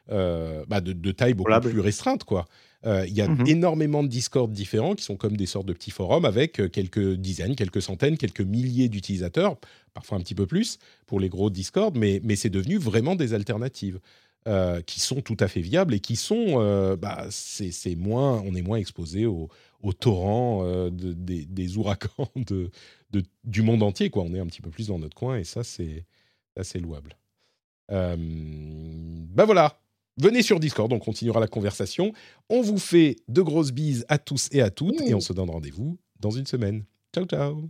[0.08, 2.46] Bah de, de, taille beaucoup plus restreinte, quoi.
[2.86, 5.74] Euh, il y a mmh énormément de Discord différents qui sont comme des sortes de
[5.74, 9.58] petits forums avec euh, quelques dizaines, quelques centaines, quelques milliers d'utilisateurs,
[9.94, 13.34] parfois un petit peu plus pour les gros Discord, mais, mais c'est devenu vraiment des
[13.34, 14.00] alternatives.
[14.48, 18.62] Euh, qui sont tout à fait viables et qui sont, bah, c'est moins, on est
[18.62, 19.50] moins exposé au,
[19.82, 22.72] au torrent de, des, ouragans de,
[23.12, 24.24] de, du monde entier, quoi.
[24.24, 26.06] On est un petit peu plus dans notre coin et ça, c'est
[26.56, 27.18] assez louable.
[27.90, 29.78] ben voilà,
[30.20, 32.14] venez sur Discord, on continuera la conversation.
[32.50, 35.50] On vous fait de grosses bises à tous et à toutes et on se donne
[35.50, 36.86] rendez-vous dans une semaine.
[37.14, 37.70] Ciao, ciao.